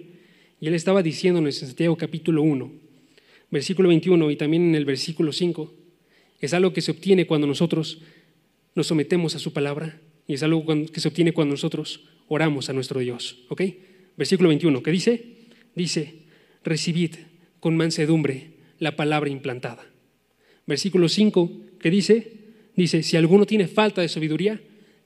y 0.61 0.67
él 0.67 0.75
estaba 0.75 1.03
diciéndonos 1.03 1.63
en 1.63 1.69
Santiago 1.69 1.97
capítulo 1.97 2.43
1, 2.43 2.71
versículo 3.51 3.89
21 3.89 4.31
y 4.31 4.37
también 4.37 4.65
en 4.65 4.75
el 4.75 4.85
versículo 4.85 5.33
5, 5.33 5.73
es 6.39 6.53
algo 6.53 6.75
que 6.75 6.83
se 6.83 6.91
obtiene 6.91 7.27
cuando 7.27 7.47
nosotros 7.47 8.03
nos 8.75 8.89
sometemos 8.89 9.35
a 9.35 9.39
su 9.39 9.55
palabra 9.55 9.99
y 10.27 10.35
es 10.35 10.43
algo 10.43 10.63
que 10.93 11.01
se 11.01 11.09
obtiene 11.09 11.33
cuando 11.33 11.53
nosotros 11.53 12.05
oramos 12.29 12.69
a 12.69 12.75
nuestro 12.75 13.01
Dios. 13.01 13.47
¿Ok? 13.49 13.63
Versículo 14.19 14.51
21, 14.51 14.83
¿qué 14.83 14.91
dice? 14.91 15.25
Dice, 15.75 16.13
recibid 16.63 17.13
con 17.59 17.75
mansedumbre 17.75 18.51
la 18.81 18.97
palabra 18.97 19.31
implantada. 19.31 19.87
Versículo 20.67 21.09
5, 21.09 21.53
¿qué 21.81 21.91
dice? 21.91 22.44
Dice, 22.77 23.03
si 23.03 23.17
alguno 23.17 23.47
tiene 23.47 23.69
falta 23.69 24.01
de 24.01 24.09
sabiduría, 24.09 24.61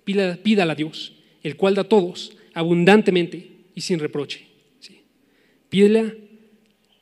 pídala, 0.04 0.72
a 0.72 0.76
Dios, 0.76 1.14
el 1.42 1.56
cual 1.56 1.74
da 1.74 1.82
a 1.82 1.88
todos 1.88 2.36
abundantemente 2.54 3.50
y 3.74 3.80
sin 3.82 3.98
reproche. 3.98 4.46
¿Sí? 4.80 5.02
Pídela, 5.68 6.14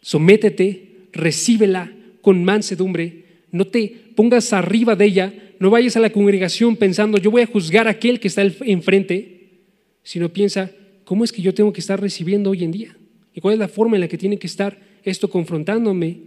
sométete, 0.01 1.09
recíbela 1.13 1.93
con 2.21 2.43
mansedumbre, 2.45 3.25
no 3.53 3.67
te 3.67 3.95
pongas 4.17 4.53
arriba 4.53 4.97
de 4.97 5.05
ella, 5.05 5.35
no 5.59 5.71
vayas 5.71 5.97
a 5.97 6.01
la 6.01 6.11
congregación 6.11 6.77
pensando, 6.77 7.19
yo 7.19 7.31
voy 7.31 7.43
a 7.43 7.47
juzgar 7.47 7.87
a 7.87 7.93
aquel 7.93 8.21
que 8.21 8.29
está 8.29 8.43
enfrente, 8.43 9.51
sino 10.03 10.29
piensa, 10.29 10.71
¿cómo 11.05 11.25
es 11.25 11.33
que 11.33 11.43
yo 11.43 11.55
tengo 11.55 11.73
que 11.73 11.81
estar 11.81 12.01
recibiendo 12.01 12.51
hoy 12.51 12.65
en 12.65 12.73
día? 12.73 12.97
¿Y 13.35 13.41
cuál 13.41 13.55
es 13.55 13.61
la 13.61 13.69
forma 13.69 13.97
en 13.97 14.01
la 14.01 14.09
que 14.09 14.19
tiene 14.19 14.39
que 14.39 14.47
estar 14.47 14.79
esto 15.05 15.31
confrontándome 15.31 16.19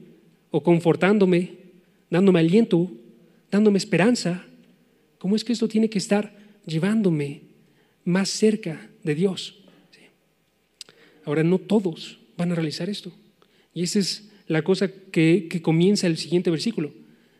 o 0.52 0.63
confortándome, 0.63 1.52
dándome 2.10 2.39
aliento, 2.39 2.89
dándome 3.51 3.77
esperanza? 3.77 4.45
¿Cómo 5.17 5.35
es 5.35 5.43
que 5.43 5.53
esto 5.53 5.67
tiene 5.67 5.89
que 5.89 5.97
estar 5.97 6.38
llevándome 6.65 7.41
más 8.05 8.29
cerca 8.29 8.89
de 9.03 9.15
Dios? 9.15 9.55
Ahora, 11.25 11.43
no 11.43 11.59
todos 11.59 12.19
van 12.38 12.51
a 12.51 12.55
realizar 12.55 12.89
esto. 12.89 13.12
Y 13.73 13.83
esa 13.83 13.99
es 13.99 14.29
la 14.47 14.63
cosa 14.63 14.89
que, 15.12 15.47
que 15.49 15.62
comienza 15.62 16.07
el 16.07 16.17
siguiente 16.17 16.49
versículo. 16.49 16.91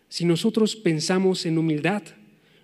Si 0.10 0.26
nosotros 0.26 0.76
pensamos 0.76 1.46
en 1.46 1.58
humildad, 1.58 2.04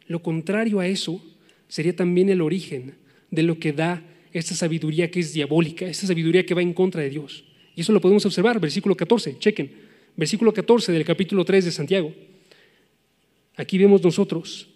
lo 0.07 0.21
contrario 0.21 0.79
a 0.79 0.87
eso 0.87 1.23
sería 1.67 1.95
también 1.95 2.29
el 2.29 2.41
origen 2.41 2.95
de 3.31 3.43
lo 3.43 3.57
que 3.57 3.73
da 3.73 4.03
esta 4.33 4.53
sabiduría 4.53 5.09
que 5.09 5.19
es 5.19 5.33
diabólica, 5.33 5.85
esta 5.85 6.07
sabiduría 6.07 6.45
que 6.45 6.53
va 6.53 6.61
en 6.61 6.73
contra 6.73 7.01
de 7.01 7.09
Dios. 7.09 7.45
Y 7.75 7.81
eso 7.81 7.91
lo 7.91 8.01
podemos 8.01 8.25
observar, 8.25 8.59
versículo 8.59 8.95
14, 8.95 9.37
chequen, 9.39 9.71
versículo 10.15 10.53
14 10.53 10.91
del 10.91 11.05
capítulo 11.05 11.43
3 11.43 11.65
de 11.65 11.71
Santiago. 11.71 12.13
Aquí 13.55 13.77
vemos 13.77 14.03
nosotros 14.03 14.67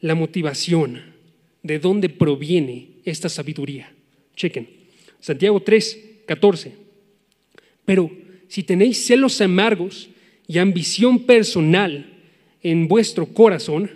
la 0.00 0.14
motivación 0.14 1.00
de 1.62 1.78
dónde 1.78 2.08
proviene 2.08 2.88
esta 3.04 3.28
sabiduría. 3.28 3.92
Chequen, 4.36 4.68
Santiago 5.20 5.60
3, 5.60 6.22
14. 6.26 6.72
Pero 7.84 8.10
si 8.48 8.62
tenéis 8.62 9.04
celos 9.06 9.40
amargos 9.40 10.10
y 10.46 10.58
ambición 10.58 11.20
personal 11.20 12.06
en 12.62 12.88
vuestro 12.88 13.26
corazón, 13.26 13.90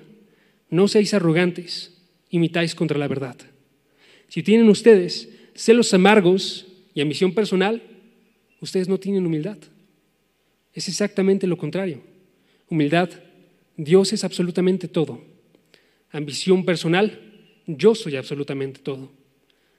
no 0.70 0.88
seáis 0.88 1.14
arrogantes, 1.14 1.94
imitáis 2.30 2.74
contra 2.74 2.98
la 2.98 3.08
verdad. 3.08 3.36
Si 4.28 4.42
tienen 4.42 4.68
ustedes 4.68 5.28
celos 5.54 5.92
amargos 5.94 6.66
y 6.94 7.00
ambición 7.00 7.34
personal, 7.34 7.82
ustedes 8.60 8.88
no 8.88 8.98
tienen 8.98 9.26
humildad. 9.26 9.58
Es 10.74 10.88
exactamente 10.88 11.46
lo 11.46 11.56
contrario. 11.56 12.02
Humildad, 12.68 13.10
Dios 13.78 14.12
es 14.12 14.24
absolutamente 14.24 14.88
todo. 14.88 15.22
Ambición 16.10 16.64
personal, 16.64 17.18
yo 17.66 17.94
soy 17.94 18.16
absolutamente 18.16 18.80
todo. 18.80 19.10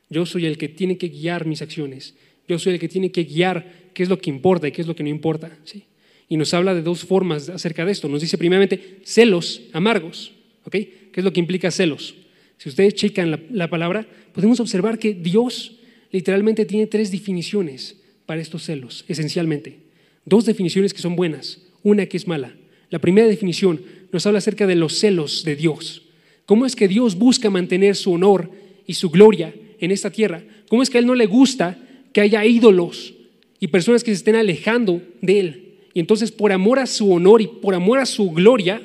Yo 0.09 0.25
soy 0.25 0.45
el 0.45 0.57
que 0.57 0.69
tiene 0.69 0.97
que 0.97 1.09
guiar 1.09 1.45
mis 1.45 1.61
acciones. 1.61 2.15
Yo 2.47 2.57
soy 2.57 2.73
el 2.73 2.79
que 2.79 2.87
tiene 2.87 3.11
que 3.11 3.25
guiar 3.25 3.91
qué 3.93 4.01
es 4.01 4.09
lo 4.09 4.17
que 4.17 4.29
importa 4.29 4.67
y 4.67 4.71
qué 4.71 4.81
es 4.81 4.87
lo 4.87 4.95
que 4.95 5.03
no 5.03 5.09
importa. 5.09 5.55
¿sí? 5.65 5.83
Y 6.29 6.37
nos 6.37 6.53
habla 6.53 6.73
de 6.73 6.81
dos 6.81 7.03
formas 7.03 7.49
acerca 7.49 7.85
de 7.85 7.91
esto. 7.91 8.07
Nos 8.07 8.21
dice 8.21 8.37
primeramente 8.37 9.01
celos 9.03 9.63
amargos. 9.73 10.31
¿Qué 10.71 11.11
es 11.13 11.23
lo 11.23 11.33
que 11.33 11.39
implica 11.41 11.69
celos? 11.69 12.15
Si 12.57 12.69
ustedes 12.69 12.93
checan 12.93 13.47
la, 13.51 13.69
palabra, 13.69 14.07
podemos 14.33 14.59
observar 14.59 14.97
que 14.97 15.13
Dios 15.13 15.77
literalmente 16.11 16.65
tiene 16.65 16.87
tres 16.87 17.11
definiciones 17.11 17.97
para 18.25 18.41
estos 18.41 18.63
celos, 18.63 19.03
esencialmente. 19.07 19.79
Dos 20.25 20.45
definiciones 20.45 20.93
que 20.93 21.01
son 21.01 21.15
buenas, 21.15 21.61
una 21.83 22.05
que 22.05 22.17
es 22.17 22.27
mala. 22.27 22.55
La 22.89 22.99
primera 22.99 23.27
definición 23.27 23.81
nos 24.11 24.25
habla 24.25 24.39
acerca 24.39 24.65
de 24.67 24.75
los 24.75 24.97
celos 24.97 25.43
de 25.43 25.55
Dios. 25.55 26.03
¿Cómo 26.45 26.65
es 26.65 26.75
que 26.75 26.87
Dios 26.87 27.15
busca 27.15 27.49
mantener 27.49 27.95
su 27.95 28.11
honor 28.11 28.51
y 28.87 28.95
su 28.95 29.09
gloria 29.09 29.53
en 29.79 29.91
esta 29.91 30.09
tierra? 30.09 30.43
¿Cómo 30.67 30.81
es 30.81 30.89
que 30.89 30.97
a 30.97 31.01
Él 31.01 31.07
no 31.07 31.15
le 31.15 31.27
gusta 31.27 31.77
que 32.11 32.21
haya 32.21 32.45
ídolos 32.45 33.13
y 33.59 33.67
personas 33.67 34.03
que 34.03 34.11
se 34.11 34.17
estén 34.17 34.35
alejando 34.35 35.01
de 35.21 35.39
Él? 35.39 35.75
Y 35.93 35.99
entonces 35.99 36.31
por 36.31 36.51
amor 36.51 36.79
a 36.79 36.87
su 36.87 37.11
honor 37.11 37.41
y 37.41 37.47
por 37.47 37.75
amor 37.75 37.99
a 37.99 38.05
su 38.05 38.31
gloria 38.31 38.81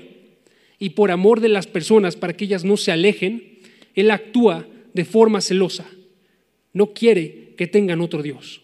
y 0.78 0.90
por 0.90 1.10
amor 1.10 1.40
de 1.40 1.48
las 1.48 1.66
personas 1.66 2.16
para 2.16 2.34
que 2.34 2.44
ellas 2.44 2.64
no 2.64 2.76
se 2.76 2.92
alejen, 2.92 3.60
él 3.94 4.10
actúa 4.10 4.66
de 4.92 5.04
forma 5.04 5.40
celosa. 5.40 5.86
No 6.72 6.92
quiere 6.92 7.54
que 7.56 7.66
tengan 7.66 8.00
otro 8.00 8.22
Dios. 8.22 8.62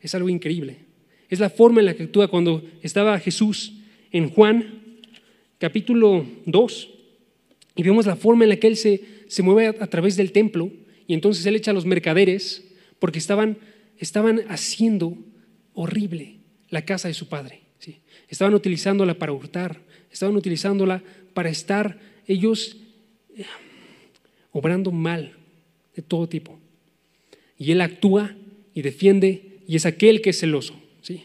es 0.00 0.14
algo 0.14 0.28
increíble. 0.28 0.78
Es 1.30 1.38
la 1.38 1.48
forma 1.48 1.80
en 1.80 1.86
la 1.86 1.94
que 1.94 2.02
actúa 2.02 2.28
cuando 2.28 2.62
estaba 2.82 3.18
Jesús 3.20 3.74
en 4.12 4.30
Juan 4.30 4.80
capítulo 5.58 6.26
2 6.46 6.90
y 7.74 7.82
vemos 7.82 8.06
la 8.06 8.16
forma 8.16 8.44
en 8.44 8.50
la 8.50 8.56
que 8.56 8.66
él 8.66 8.76
se, 8.76 9.00
se 9.28 9.42
mueve 9.42 9.76
a, 9.78 9.86
través 9.86 10.16
del 10.16 10.32
templo 10.32 10.70
y 11.06 11.14
entonces 11.14 11.44
él 11.46 11.56
echa 11.56 11.70
a 11.70 11.74
los 11.74 11.86
mercaderes 11.86 12.64
porque 12.98 13.18
estaban, 13.18 13.58
estaban 13.98 14.42
haciendo 14.48 15.16
horrible 15.74 16.36
la 16.68 16.84
casa 16.84 17.08
de 17.08 17.14
su 17.14 17.28
padre. 17.28 17.62
¿sí? 17.78 18.00
Estaban 18.28 18.54
utilizándola 18.54 19.14
para 19.14 19.32
hurtar, 19.32 19.80
estaban 20.10 20.36
utilizándola 20.36 21.02
para 21.32 21.48
estar 21.48 21.98
ellos 22.26 22.76
eh, 23.36 23.44
obrando 24.52 24.92
mal 24.92 25.32
de 25.96 26.02
todo 26.02 26.28
tipo. 26.28 26.58
Y 27.58 27.72
él 27.72 27.80
actúa 27.80 28.34
y 28.74 28.82
defiende 28.82 29.60
y 29.66 29.76
es 29.76 29.86
aquel 29.86 30.20
que 30.20 30.30
es 30.30 30.40
celoso. 30.40 30.74
¿sí? 31.00 31.24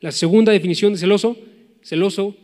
La 0.00 0.12
segunda 0.12 0.52
definición 0.52 0.92
de 0.92 0.98
celoso, 0.98 1.36
celoso 1.88 2.36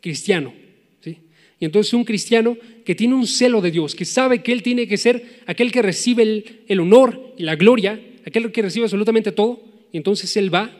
cristiano. 0.00 0.52
¿sí? 1.00 1.18
Y 1.60 1.64
entonces 1.64 1.94
un 1.94 2.04
cristiano 2.04 2.56
que 2.84 2.96
tiene 2.96 3.14
un 3.14 3.26
celo 3.26 3.60
de 3.60 3.70
Dios, 3.70 3.94
que 3.94 4.04
sabe 4.04 4.42
que 4.42 4.52
él 4.52 4.62
tiene 4.62 4.88
que 4.88 4.96
ser 4.96 5.42
aquel 5.46 5.70
que 5.70 5.82
recibe 5.82 6.64
el, 6.66 6.80
honor 6.80 7.34
y 7.36 7.44
la 7.44 7.54
gloria, 7.54 8.00
aquel 8.26 8.50
que 8.50 8.62
recibe 8.62 8.84
absolutamente 8.84 9.30
todo, 9.30 9.62
y 9.92 9.96
entonces 9.96 10.36
él 10.36 10.52
va 10.52 10.70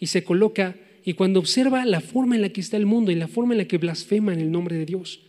y 0.00 0.06
se 0.06 0.24
coloca 0.24 0.76
y 1.04 1.12
cuando 1.14 1.40
observa 1.40 1.84
la 1.84 2.00
forma 2.00 2.36
en 2.36 2.42
la 2.42 2.48
que 2.48 2.60
está 2.60 2.76
el 2.76 2.86
mundo 2.86 3.10
y 3.10 3.14
la 3.14 3.28
forma 3.28 3.54
en 3.54 3.58
la 3.58 3.64
que 3.66 3.78
blasfema 3.78 4.32
en 4.32 4.40
el 4.40 4.50
nombre 4.50 4.76
de 4.76 4.86
Dios, 4.86 5.20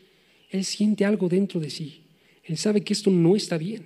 él 0.49 0.63
siente 0.65 1.05
algo 1.05 1.29
dentro 1.29 1.59
de 1.59 1.69
sí. 1.69 2.01
Él 2.43 2.57
sabe 2.57 2.81
que 2.81 2.93
esto 2.93 3.11
no 3.11 3.35
está 3.35 3.57
bien. 3.57 3.83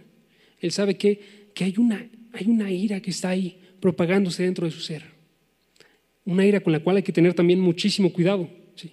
Él 0.62 0.72
sabe 0.72 0.96
que, 0.96 1.20
que 1.54 1.66
hay, 1.66 1.76
una, 1.78 2.08
hay 2.32 2.48
una 2.48 2.72
ira 2.72 3.02
que 3.02 3.12
está 3.12 3.30
ahí 3.30 3.58
propagándose 3.80 4.44
dentro 4.44 4.66
de 4.66 4.72
su 4.72 4.80
ser. 4.80 5.13
Una 6.26 6.46
ira 6.46 6.62
con 6.62 6.74
la 6.74 6.80
cual 6.80 6.98
hay 6.98 7.04
que 7.04 7.12
tener 7.12 7.34
también 7.34 7.60
muchísimo 7.60 8.12
cuidado. 8.14 8.50
¿sí? 8.76 8.92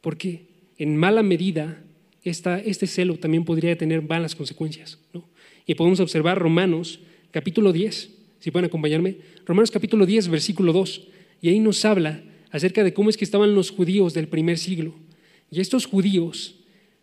Porque 0.00 0.46
en 0.78 0.96
mala 0.96 1.22
medida 1.22 1.82
esta, 2.22 2.58
este 2.60 2.86
celo 2.86 3.16
también 3.16 3.44
podría 3.44 3.76
tener 3.76 4.02
malas 4.02 4.34
consecuencias. 4.34 4.98
¿no? 5.12 5.28
Y 5.66 5.74
podemos 5.74 6.00
observar 6.00 6.38
Romanos 6.38 7.00
capítulo 7.30 7.72
10, 7.72 8.10
si 8.38 8.50
pueden 8.50 8.66
acompañarme. 8.66 9.16
Romanos 9.46 9.70
capítulo 9.70 10.06
10, 10.06 10.28
versículo 10.28 10.72
2. 10.72 11.08
Y 11.40 11.48
ahí 11.48 11.58
nos 11.58 11.84
habla 11.84 12.22
acerca 12.50 12.84
de 12.84 12.92
cómo 12.92 13.10
es 13.10 13.16
que 13.16 13.24
estaban 13.24 13.54
los 13.54 13.70
judíos 13.70 14.14
del 14.14 14.28
primer 14.28 14.58
siglo. 14.58 14.94
Y 15.50 15.60
estos 15.60 15.86
judíos, 15.86 16.56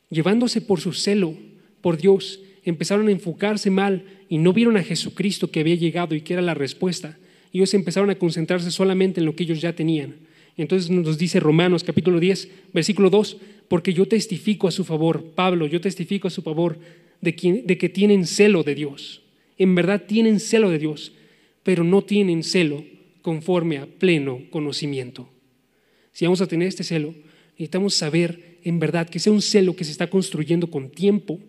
llevándose 0.10 0.62
por 0.62 0.80
su 0.80 0.94
celo 0.94 1.36
por 1.82 1.98
Dios, 1.98 2.40
empezaron 2.64 3.08
a 3.08 3.12
enfocarse 3.12 3.70
mal 3.70 4.06
y 4.30 4.38
no 4.38 4.54
vieron 4.54 4.78
a 4.78 4.84
Jesucristo 4.84 5.52
que 5.52 5.60
había 5.60 5.76
llegado 5.76 6.16
y 6.16 6.22
que 6.22 6.34
era 6.34 6.42
la 6.42 6.54
respuesta. 6.54 7.18
Ellos 7.54 7.74
empezaron 7.74 8.10
a 8.10 8.16
concentrarse 8.16 8.72
solamente 8.72 9.20
en 9.20 9.26
lo 9.26 9.36
que 9.36 9.44
ellos 9.44 9.62
ya 9.62 9.74
tenían. 9.74 10.16
Entonces 10.58 10.90
nos 10.90 11.18
dice 11.18 11.40
Romanos 11.40 11.84
capítulo 11.84 12.20
10, 12.20 12.50
versículo 12.74 13.10
2, 13.10 13.38
porque 13.68 13.94
yo 13.94 14.08
testifico 14.08 14.68
a 14.68 14.72
su 14.72 14.84
favor, 14.84 15.32
Pablo, 15.36 15.68
yo 15.68 15.80
testifico 15.80 16.28
a 16.28 16.32
su 16.32 16.42
favor 16.42 16.80
de, 17.22 17.64
de 17.66 17.78
que 17.78 17.90
tienen 17.90 18.26
celo 18.26 18.64
de 18.64 18.76
Dios. 18.76 19.22
En 19.58 19.74
verdad 19.76 20.04
tienen 20.06 20.40
celo 20.40 20.70
de 20.70 20.80
Dios, 20.80 21.14
pero 21.64 21.84
no 21.84 22.04
tienen 22.04 22.44
celo 22.44 22.84
conforme 23.22 23.78
a 23.78 23.86
pleno 23.86 24.42
conocimiento. 24.50 25.30
Si 26.12 26.26
vamos 26.26 26.42
a 26.42 26.48
tener 26.48 26.68
este 26.68 26.84
celo, 26.84 27.14
necesitamos 27.52 27.94
saber 27.94 28.58
en 28.64 28.80
verdad 28.80 29.08
que 29.08 29.20
sea 29.20 29.32
un 29.32 29.42
celo 29.42 29.76
que 29.76 29.84
se 29.84 29.92
está 29.92 30.10
construyendo 30.10 30.70
con 30.70 30.90
tiempo, 30.90 31.40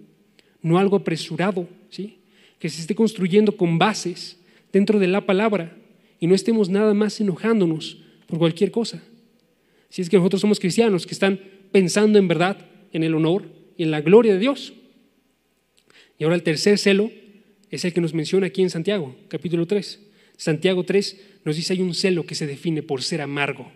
no 0.63 0.79
algo 0.79 0.97
apresurado, 0.97 1.69
¿sí? 1.89 2.19
que 2.59 2.69
se 2.69 2.81
esté 2.81 2.95
construyendo 2.95 3.57
con 3.57 3.79
bases 3.79 4.39
dentro 4.73 4.99
de 4.99 5.09
la 5.09 5.27
palabra 5.27 5.77
y 6.21 6.27
no 6.27 6.35
estemos 6.35 6.69
nada 6.69 6.95
más 6.95 7.21
enojándonos 7.21 7.99
por 8.27 8.39
cualquier 8.39 8.71
cosa. 8.71 9.03
Si 9.89 10.03
es 10.03 10.11
que 10.11 10.19
nosotros 10.19 10.43
somos 10.43 10.61
cristianos 10.61 11.07
que 11.07 11.15
están 11.15 11.41
pensando 11.73 12.19
en 12.19 12.29
verdad 12.29 12.67
en 12.93 13.03
el 13.03 13.15
honor 13.15 13.51
y 13.77 13.83
en 13.83 13.91
la 13.91 14.03
gloria 14.03 14.35
de 14.35 14.39
Dios. 14.39 14.75
Y 16.19 16.25
ahora 16.25 16.37
el 16.37 16.43
tercer 16.43 16.79
celo 16.79 17.11
es 17.71 17.85
el 17.85 17.93
que 17.93 18.01
nos 18.01 18.15
menciona 18.15 18.49
aquí 18.49 18.63
en 18.63 18.71
Santiago, 18.71 19.17
capítulo 19.29 19.67
3. 19.67 20.01
Santiago 20.37 20.85
3 20.85 21.21
nos 21.45 21.57
dice 21.57 21.73
hay 21.73 21.81
un 21.81 21.95
celo 21.95 22.27
que 22.27 22.35
se 22.35 22.47
define 22.47 22.83
por 22.83 23.03
ser 23.03 23.23
amargo. 23.23 23.73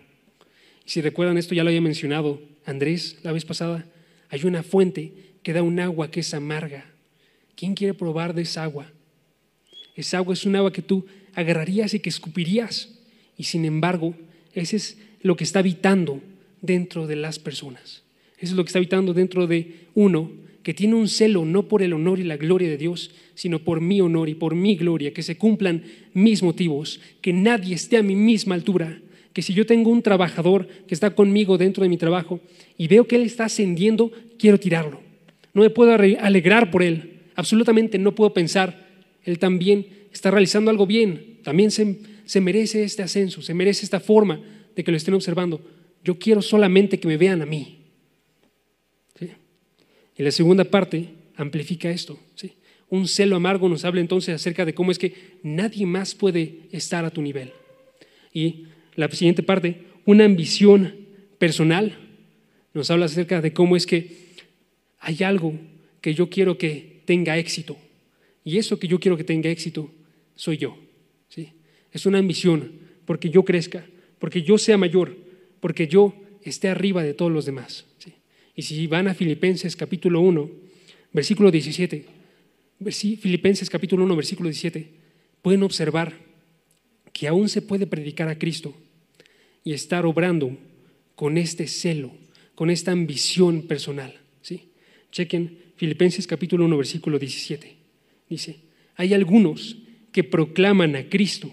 Y 0.85 0.89
si 0.89 1.01
recuerdan 1.01 1.37
esto, 1.37 1.55
ya 1.55 1.63
lo 1.63 1.69
había 1.69 1.81
mencionado 1.81 2.41
Andrés 2.65 3.17
la 3.23 3.31
vez 3.31 3.45
pasada, 3.45 3.87
hay 4.29 4.43
una 4.43 4.63
fuente 4.63 5.13
que 5.43 5.53
da 5.53 5.63
un 5.63 5.79
agua 5.79 6.11
que 6.11 6.19
es 6.19 6.33
amarga. 6.33 6.85
¿Quién 7.55 7.73
quiere 7.73 7.93
probar 7.93 8.33
de 8.33 8.43
esa 8.43 8.63
agua? 8.63 8.91
Esa 9.95 10.17
agua 10.17 10.33
es 10.33 10.45
un 10.45 10.55
agua 10.55 10.73
que 10.73 10.81
tú 10.81 11.05
agarrarías 11.35 11.93
y 11.93 11.99
que 11.99 12.09
escupirías. 12.09 12.89
Y 13.37 13.43
sin 13.43 13.65
embargo, 13.65 14.15
ese 14.53 14.77
es 14.77 14.97
lo 15.21 15.35
que 15.35 15.43
está 15.43 15.59
habitando 15.59 16.21
dentro 16.61 17.07
de 17.07 17.15
las 17.15 17.39
personas. 17.39 18.03
Eso 18.37 18.53
es 18.53 18.57
lo 18.57 18.63
que 18.63 18.69
está 18.69 18.79
habitando 18.79 19.13
dentro 19.13 19.47
de 19.47 19.87
uno 19.93 20.31
que 20.65 20.73
tiene 20.73 20.95
un 20.95 21.07
celo 21.07 21.45
no 21.45 21.67
por 21.67 21.83
el 21.83 21.93
honor 21.93 22.19
y 22.19 22.23
la 22.23 22.37
gloria 22.37 22.67
de 22.67 22.77
Dios, 22.77 23.11
sino 23.35 23.59
por 23.59 23.81
mi 23.81 24.01
honor 24.01 24.29
y 24.29 24.33
por 24.33 24.55
mi 24.55 24.75
gloria, 24.75 25.13
que 25.13 25.21
se 25.21 25.37
cumplan 25.37 25.83
mis 26.13 26.41
motivos, 26.41 26.99
que 27.21 27.33
nadie 27.33 27.75
esté 27.75 27.97
a 27.97 28.03
mi 28.03 28.15
misma 28.15 28.55
altura, 28.55 28.99
que 29.31 29.43
si 29.43 29.53
yo 29.53 29.67
tengo 29.67 29.91
un 29.91 30.01
trabajador 30.01 30.67
que 30.87 30.95
está 30.95 31.13
conmigo 31.13 31.59
dentro 31.59 31.83
de 31.83 31.89
mi 31.89 31.97
trabajo 31.97 32.39
y 32.79 32.87
veo 32.87 33.07
que 33.07 33.15
él 33.15 33.23
está 33.23 33.45
ascendiendo, 33.45 34.11
quiero 34.39 34.59
tirarlo. 34.59 35.01
No 35.53 35.61
me 35.61 35.69
puedo 35.69 35.91
alegrar 35.93 36.71
por 36.71 36.81
él, 36.81 37.19
absolutamente 37.35 37.99
no 37.99 38.15
puedo 38.15 38.33
pensar, 38.33 38.84
él 39.25 39.39
también 39.39 39.87
está 40.13 40.31
realizando 40.31 40.71
algo 40.71 40.85
bien, 40.85 41.39
también 41.43 41.71
se, 41.71 41.97
se 42.25 42.39
merece 42.39 42.83
este 42.83 43.03
ascenso, 43.03 43.41
se 43.41 43.53
merece 43.53 43.83
esta 43.83 43.99
forma 43.99 44.41
de 44.75 44.83
que 44.83 44.91
lo 44.91 44.97
estén 44.97 45.13
observando. 45.13 45.61
Yo 46.03 46.17
quiero 46.17 46.41
solamente 46.41 46.99
que 46.99 47.07
me 47.07 47.17
vean 47.17 47.41
a 47.41 47.45
mí. 47.45 47.79
Y 50.17 50.23
la 50.23 50.31
segunda 50.31 50.63
parte 50.63 51.09
amplifica 51.35 51.89
esto. 51.89 52.17
Un 52.87 53.07
celo 53.07 53.35
amargo 53.35 53.67
nos 53.67 53.83
habla 53.83 54.01
entonces 54.01 54.35
acerca 54.35 54.63
de 54.63 54.73
cómo 54.73 54.91
es 54.91 54.99
que 54.99 55.13
nadie 55.43 55.85
más 55.85 56.15
puede 56.15 56.59
estar 56.71 57.03
a 57.03 57.09
tu 57.09 57.21
nivel. 57.21 57.51
Y 58.31 58.67
la 58.95 59.09
siguiente 59.09 59.43
parte, 59.43 59.81
una 60.05 60.23
ambición 60.23 60.95
personal, 61.37 61.97
nos 62.73 62.91
habla 62.91 63.05
acerca 63.05 63.41
de 63.41 63.53
cómo 63.53 63.75
es 63.75 63.85
que 63.85 64.15
hay 64.99 65.23
algo 65.23 65.53
que 66.01 66.13
yo 66.13 66.29
quiero 66.29 66.57
que 66.57 67.01
tenga 67.05 67.37
éxito. 67.37 67.77
Y 68.45 68.59
eso 68.59 68.79
que 68.79 68.87
yo 68.87 68.99
quiero 68.99 69.17
que 69.17 69.23
tenga 69.23 69.49
éxito 69.49 69.91
soy 70.35 70.57
yo. 70.57 70.77
¿sí? 71.27 71.51
Es 71.91 72.05
una 72.05 72.19
ambición 72.19 72.71
porque 73.05 73.29
yo 73.29 73.43
crezca, 73.43 73.85
porque 74.19 74.43
yo 74.43 74.57
sea 74.57 74.77
mayor, 74.77 75.17
porque 75.59 75.87
yo 75.87 76.13
esté 76.43 76.69
arriba 76.69 77.03
de 77.03 77.13
todos 77.13 77.31
los 77.31 77.45
demás. 77.45 77.85
Y 78.55 78.61
si 78.61 78.87
van 78.87 79.07
a 79.07 79.15
Filipenses 79.15 79.75
capítulo 79.75 80.21
1, 80.21 80.49
versículo 81.11 81.51
17, 81.51 82.05
Filipenses 83.19 83.69
capítulo 83.69 84.05
1, 84.05 84.15
versículo 84.15 84.47
17, 84.47 84.89
pueden 85.41 85.63
observar 85.63 86.13
que 87.11 87.27
aún 87.27 87.49
se 87.49 87.61
puede 87.61 87.87
predicar 87.87 88.29
a 88.29 88.37
Cristo 88.37 88.75
y 89.63 89.73
estar 89.73 90.05
obrando 90.05 90.57
con 91.15 91.37
este 91.37 91.67
celo, 91.67 92.11
con 92.53 92.69
esta 92.69 92.91
ambición 92.91 93.63
personal. 93.63 94.19
¿sí? 94.41 94.69
Chequen 95.11 95.57
Filipenses 95.75 96.27
capítulo 96.27 96.65
1, 96.65 96.77
versículo 96.77 97.19
17. 97.19 97.74
Dice, 98.29 98.59
hay 98.95 99.13
algunos 99.13 99.77
que 100.11 100.23
proclaman 100.23 100.95
a 100.95 101.09
Cristo 101.09 101.51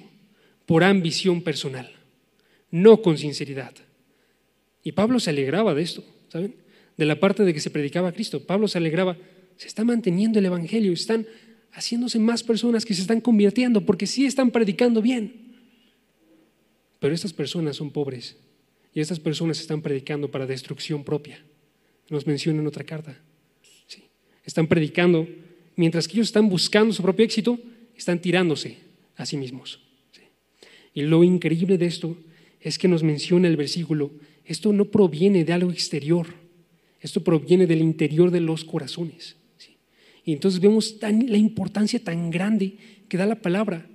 por 0.66 0.84
ambición 0.84 1.42
personal, 1.42 1.90
no 2.70 3.02
con 3.02 3.18
sinceridad. 3.18 3.74
Y 4.82 4.92
Pablo 4.92 5.20
se 5.20 5.30
alegraba 5.30 5.74
de 5.74 5.82
esto, 5.82 6.04
¿saben? 6.28 6.54
de 6.96 7.06
la 7.06 7.18
parte 7.18 7.44
de 7.44 7.54
que 7.54 7.60
se 7.60 7.70
predicaba 7.70 8.08
a 8.08 8.12
Cristo. 8.12 8.44
Pablo 8.44 8.68
se 8.68 8.78
alegraba, 8.78 9.16
se 9.56 9.68
está 9.68 9.84
manteniendo 9.84 10.38
el 10.38 10.46
Evangelio, 10.46 10.92
están 10.92 11.26
haciéndose 11.72 12.18
más 12.18 12.42
personas 12.42 12.84
que 12.84 12.94
se 12.94 13.02
están 13.02 13.20
convirtiendo 13.20 13.84
porque 13.84 14.06
sí 14.06 14.26
están 14.26 14.50
predicando 14.50 15.00
bien. 15.00 15.56
Pero 16.98 17.14
estas 17.14 17.32
personas 17.32 17.76
son 17.76 17.90
pobres 17.90 18.36
y 18.94 19.00
estas 19.00 19.18
personas 19.18 19.58
están 19.58 19.82
predicando 19.82 20.30
para 20.30 20.46
destrucción 20.46 21.02
propia. 21.02 21.42
Nos 22.10 22.26
menciona 22.26 22.60
en 22.60 22.66
otra 22.66 22.84
carta. 22.84 23.18
Sí. 23.86 24.04
Están 24.44 24.66
predicando, 24.66 25.26
mientras 25.82 26.06
que 26.06 26.14
ellos 26.14 26.28
están 26.28 26.48
buscando 26.48 26.94
su 26.94 27.02
propio 27.02 27.24
éxito, 27.24 27.58
están 27.96 28.20
tirándose 28.20 28.78
a 29.16 29.26
sí 29.26 29.36
mismos. 29.36 29.80
Y 30.94 31.02
lo 31.02 31.24
increíble 31.24 31.76
de 31.76 31.86
esto 31.86 32.16
es 32.60 32.78
que 32.78 32.86
nos 32.86 33.02
menciona 33.02 33.48
el 33.48 33.56
versículo, 33.56 34.12
esto 34.44 34.72
no 34.72 34.84
proviene 34.84 35.44
de 35.44 35.52
algo 35.52 35.72
exterior 35.72 36.28
esto 37.02 37.24
proviene 37.24 37.66
del 37.66 37.80
interior 37.80 38.30
de 38.30 38.40
los 38.40 38.64
corazones. 38.64 39.36
Y 40.24 40.32
entonces 40.32 40.60
vemos 40.60 40.96
la 41.02 41.36
importancia 41.36 41.98
tan 41.98 42.30
grande 42.30 42.76
que 43.08 43.16
da 43.16 43.26
la 43.26 43.42
palabra. 43.42 43.88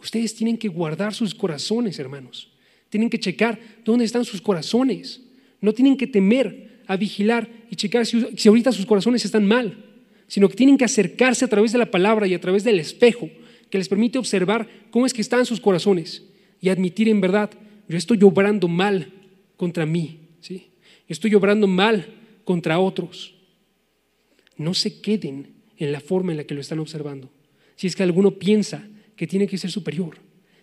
Ustedes 0.00 0.32
tienen 0.36 0.56
que 0.56 0.68
guardar 0.68 1.12
sus 1.12 1.34
corazones, 1.34 1.98
hermanos. 1.98 2.52
Tienen 2.88 3.10
que 3.10 3.18
checar 3.18 3.58
dónde 3.84 4.04
están 4.04 4.24
sus 4.24 4.40
corazones. 4.40 5.20
No 5.60 5.72
tienen 5.72 5.96
que 5.96 6.06
temer 6.06 6.82
a 6.86 6.96
vigilar 6.96 7.50
y 7.68 7.74
checar 7.74 8.06
si, 8.06 8.24
si 8.36 8.48
ahorita 8.48 8.70
sus 8.70 8.86
corazones 8.86 9.24
están 9.24 9.44
mal, 9.44 9.84
sino 10.26 10.48
que 10.48 10.56
tienen 10.56 10.78
que 10.78 10.84
acercarse 10.84 11.44
a 11.44 11.48
través 11.48 11.72
de 11.72 11.78
la 11.78 11.90
palabra 11.90 12.26
y 12.26 12.34
a 12.34 12.40
través 12.40 12.64
del 12.64 12.78
espejo 12.78 13.28
que 13.70 13.78
les 13.78 13.88
permite 13.88 14.18
observar 14.18 14.68
cómo 14.90 15.06
es 15.06 15.14
que 15.14 15.22
están 15.22 15.46
sus 15.46 15.60
corazones. 15.60 16.24
y 16.60 16.68
admitir 16.68 17.08
en 17.08 17.20
verdad, 17.20 17.50
yo 17.88 17.98
estoy 17.98 18.22
obrando 18.22 18.68
mal 18.68 19.12
contra 19.56 19.84
mí, 19.84 20.20
¿sí? 20.40 20.68
estoy 21.08 21.34
obrando 21.34 21.66
mal 21.66 22.06
contra 22.44 22.78
otros. 22.78 23.34
No 24.56 24.72
se 24.72 25.00
queden 25.00 25.54
en 25.76 25.90
la 25.90 26.00
forma 26.00 26.30
en 26.30 26.38
la 26.38 26.44
que 26.44 26.54
lo 26.54 26.60
están 26.60 26.78
observando. 26.78 27.30
Si 27.74 27.88
es 27.88 27.96
que 27.96 28.04
alguno 28.04 28.38
piensa 28.38 28.86
que 29.16 29.26
tiene 29.26 29.48
que 29.48 29.58
ser 29.58 29.70
superior, 29.70 30.18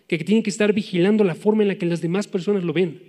que 0.06 0.18
tiene 0.18 0.42
que 0.42 0.50
estar 0.50 0.72
vigilando 0.72 1.22
la 1.22 1.34
forma 1.34 1.62
en 1.62 1.68
la 1.68 1.74
que 1.74 1.86
las 1.86 2.00
demás 2.00 2.26
personas 2.26 2.64
lo 2.64 2.72
ven, 2.72 3.02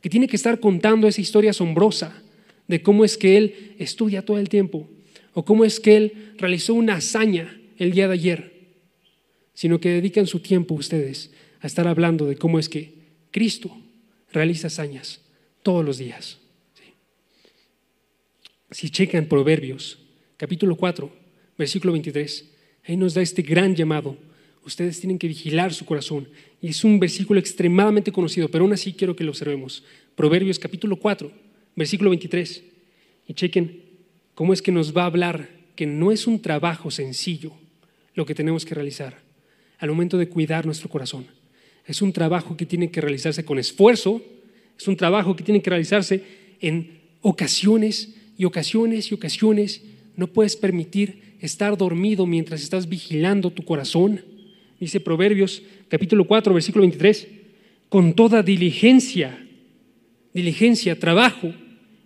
que 0.00 0.08
tiene 0.08 0.26
que 0.26 0.36
estar 0.36 0.58
contando 0.60 1.06
esa 1.06 1.20
historia 1.20 1.50
asombrosa 1.50 2.22
de 2.66 2.82
cómo 2.82 3.04
es 3.04 3.18
que 3.18 3.36
él 3.36 3.74
estudia 3.78 4.24
todo 4.24 4.38
el 4.38 4.48
tiempo 4.48 4.88
o 5.38 5.44
cómo 5.44 5.64
es 5.64 5.78
que 5.78 5.96
él 5.96 6.34
realizó 6.36 6.74
una 6.74 6.96
hazaña 6.96 7.60
el 7.76 7.92
día 7.92 8.08
de 8.08 8.14
ayer, 8.14 8.74
sino 9.54 9.78
que 9.78 9.88
dedican 9.90 10.26
su 10.26 10.40
tiempo 10.40 10.74
ustedes 10.74 11.30
a 11.60 11.68
estar 11.68 11.86
hablando 11.86 12.26
de 12.26 12.34
cómo 12.34 12.58
es 12.58 12.68
que 12.68 12.94
Cristo 13.30 13.70
realiza 14.32 14.66
hazañas 14.66 15.20
todos 15.62 15.84
los 15.84 15.96
días. 15.96 16.38
Si 18.72 18.90
checan 18.90 19.26
Proverbios, 19.26 20.00
capítulo 20.36 20.74
4, 20.74 21.08
versículo 21.56 21.92
23, 21.92 22.52
ahí 22.88 22.96
nos 22.96 23.14
da 23.14 23.22
este 23.22 23.42
gran 23.42 23.76
llamado. 23.76 24.18
Ustedes 24.64 24.98
tienen 24.98 25.20
que 25.20 25.28
vigilar 25.28 25.72
su 25.72 25.84
corazón. 25.84 26.28
Y 26.60 26.70
es 26.70 26.82
un 26.82 26.98
versículo 26.98 27.38
extremadamente 27.38 28.10
conocido, 28.10 28.48
pero 28.48 28.64
aún 28.64 28.72
así 28.72 28.92
quiero 28.92 29.14
que 29.14 29.22
lo 29.22 29.30
observemos. 29.30 29.84
Proverbios 30.16 30.58
capítulo 30.58 30.96
4, 30.96 31.30
versículo 31.76 32.10
23. 32.10 32.64
Y 33.28 33.34
chequen 33.34 33.87
cómo 34.38 34.52
es 34.52 34.62
que 34.62 34.70
nos 34.70 34.96
va 34.96 35.02
a 35.02 35.06
hablar 35.06 35.48
que 35.74 35.84
no 35.84 36.12
es 36.12 36.28
un 36.28 36.40
trabajo 36.40 36.92
sencillo 36.92 37.50
lo 38.14 38.24
que 38.24 38.36
tenemos 38.36 38.64
que 38.64 38.72
realizar 38.72 39.18
al 39.80 39.88
momento 39.88 40.16
de 40.16 40.28
cuidar 40.28 40.64
nuestro 40.64 40.88
corazón. 40.88 41.26
Es 41.84 42.02
un 42.02 42.12
trabajo 42.12 42.56
que 42.56 42.64
tiene 42.64 42.88
que 42.88 43.00
realizarse 43.00 43.44
con 43.44 43.58
esfuerzo, 43.58 44.22
es 44.78 44.86
un 44.86 44.96
trabajo 44.96 45.34
que 45.34 45.42
tiene 45.42 45.60
que 45.60 45.70
realizarse 45.70 46.22
en 46.60 47.00
ocasiones 47.20 48.14
y 48.36 48.44
ocasiones 48.44 49.10
y 49.10 49.14
ocasiones. 49.14 49.82
No 50.14 50.28
puedes 50.28 50.54
permitir 50.54 51.34
estar 51.40 51.76
dormido 51.76 52.24
mientras 52.24 52.62
estás 52.62 52.88
vigilando 52.88 53.50
tu 53.50 53.64
corazón. 53.64 54.24
Dice 54.78 55.00
Proverbios 55.00 55.64
capítulo 55.88 56.28
4, 56.28 56.54
versículo 56.54 56.82
23, 56.82 57.26
con 57.88 58.14
toda 58.14 58.44
diligencia, 58.44 59.44
diligencia, 60.32 60.96
trabajo, 60.96 61.52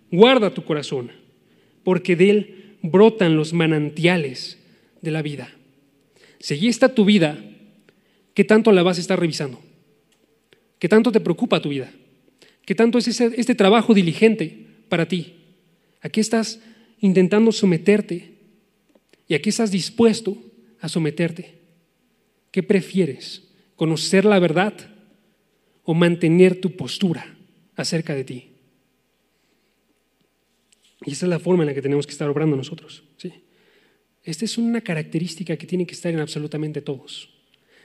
guarda 0.09 0.51
tu 0.51 0.63
corazón, 0.63 1.11
porque 1.83 2.15
de 2.15 2.29
él 2.29 2.77
brotan 2.81 3.35
los 3.35 3.53
manantiales 3.53 4.57
de 5.01 5.11
la 5.11 5.21
vida. 5.21 5.49
Si 6.39 6.53
allí 6.53 6.67
está 6.67 6.93
tu 6.93 7.05
vida, 7.05 7.41
¿qué 8.33 8.43
tanto 8.43 8.71
la 8.71 8.83
vas 8.83 8.97
a 8.97 9.01
estar 9.01 9.19
revisando? 9.19 9.61
¿Qué 10.79 10.89
tanto 10.89 11.11
te 11.11 11.21
preocupa 11.21 11.61
tu 11.61 11.69
vida? 11.69 11.91
¿Qué 12.65 12.75
tanto 12.75 12.97
es 12.97 13.07
este 13.07 13.55
trabajo 13.55 13.93
diligente 13.93 14.67
para 14.89 15.07
ti? 15.07 15.35
¿A 16.01 16.09
qué 16.09 16.21
estás 16.21 16.59
intentando 16.99 17.51
someterte? 17.51 18.33
¿Y 19.27 19.33
a 19.35 19.41
qué 19.41 19.49
estás 19.49 19.71
dispuesto 19.71 20.37
a 20.79 20.89
someterte? 20.89 21.59
¿Qué 22.51 22.63
prefieres? 22.63 23.43
¿Conocer 23.75 24.25
la 24.25 24.39
verdad 24.39 24.73
o 25.83 25.93
mantener 25.93 26.59
tu 26.59 26.75
postura 26.75 27.37
acerca 27.75 28.13
de 28.13 28.23
ti? 28.23 28.52
Y 31.05 31.11
esa 31.11 31.25
es 31.25 31.29
la 31.29 31.39
forma 31.39 31.63
en 31.63 31.67
la 31.67 31.73
que 31.73 31.81
tenemos 31.81 32.05
que 32.05 32.11
estar 32.11 32.29
obrando 32.29 32.55
nosotros. 32.55 33.03
¿sí? 33.17 33.31
Esta 34.23 34.45
es 34.45 34.57
una 34.57 34.81
característica 34.81 35.57
que 35.57 35.67
tiene 35.67 35.85
que 35.85 35.93
estar 35.93 36.13
en 36.13 36.19
absolutamente 36.19 36.81
todos. 36.81 37.29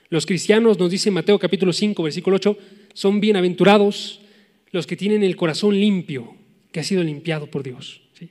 Los 0.08 0.24
cristianos, 0.24 0.78
nos 0.78 0.90
dice 0.90 1.10
Mateo 1.10 1.38
capítulo 1.38 1.72
5, 1.72 2.02
versículo 2.02 2.36
8, 2.36 2.56
son 2.94 3.20
bienaventurados 3.20 4.20
los 4.70 4.86
que 4.86 4.96
tienen 4.96 5.22
el 5.22 5.36
corazón 5.36 5.78
limpio, 5.78 6.34
que 6.72 6.80
ha 6.80 6.84
sido 6.84 7.02
limpiado 7.02 7.50
por 7.50 7.62
Dios. 7.62 8.02
¿sí? 8.18 8.30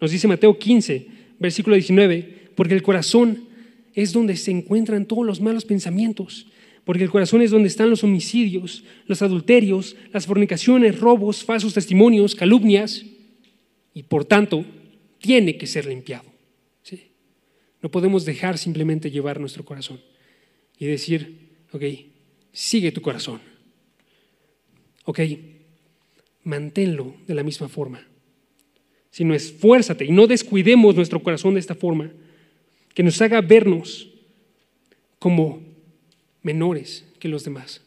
Nos 0.00 0.10
dice 0.10 0.28
Mateo 0.28 0.58
15, 0.58 1.06
versículo 1.38 1.74
19, 1.74 2.50
porque 2.54 2.74
el 2.74 2.82
corazón 2.82 3.48
es 3.94 4.12
donde 4.12 4.36
se 4.36 4.50
encuentran 4.50 5.06
todos 5.06 5.24
los 5.24 5.40
malos 5.40 5.64
pensamientos, 5.64 6.46
porque 6.84 7.02
el 7.02 7.10
corazón 7.10 7.42
es 7.42 7.50
donde 7.50 7.68
están 7.68 7.90
los 7.90 8.04
homicidios, 8.04 8.84
los 9.06 9.22
adulterios, 9.22 9.96
las 10.12 10.26
fornicaciones, 10.26 11.00
robos, 11.00 11.42
falsos 11.42 11.74
testimonios, 11.74 12.34
calumnias 12.34 13.04
y 13.96 14.02
por 14.02 14.26
tanto 14.26 14.62
tiene 15.18 15.56
que 15.56 15.66
ser 15.66 15.86
limpiado. 15.86 16.30
No 17.80 17.90
podemos 17.90 18.26
dejar 18.26 18.58
simplemente 18.58 19.10
llevar 19.10 19.40
nuestro 19.40 19.64
corazón 19.64 20.00
y 20.78 20.84
decir, 20.84 21.48
ok, 21.72 21.82
sigue 22.52 22.92
tu 22.92 23.00
corazón. 23.00 23.40
Ok, 25.04 25.20
manténlo 26.42 27.14
de 27.26 27.34
la 27.34 27.42
misma 27.42 27.68
forma. 27.68 28.06
Sino 29.10 29.34
esfuérzate 29.34 30.04
y 30.04 30.10
no 30.10 30.26
descuidemos 30.26 30.94
nuestro 30.94 31.22
corazón 31.22 31.54
de 31.54 31.60
esta 31.60 31.74
forma, 31.74 32.12
que 32.92 33.02
nos 33.02 33.22
haga 33.22 33.40
vernos 33.40 34.10
como 35.18 35.62
menores 36.42 37.06
que 37.18 37.28
los 37.28 37.44
demás 37.44 37.82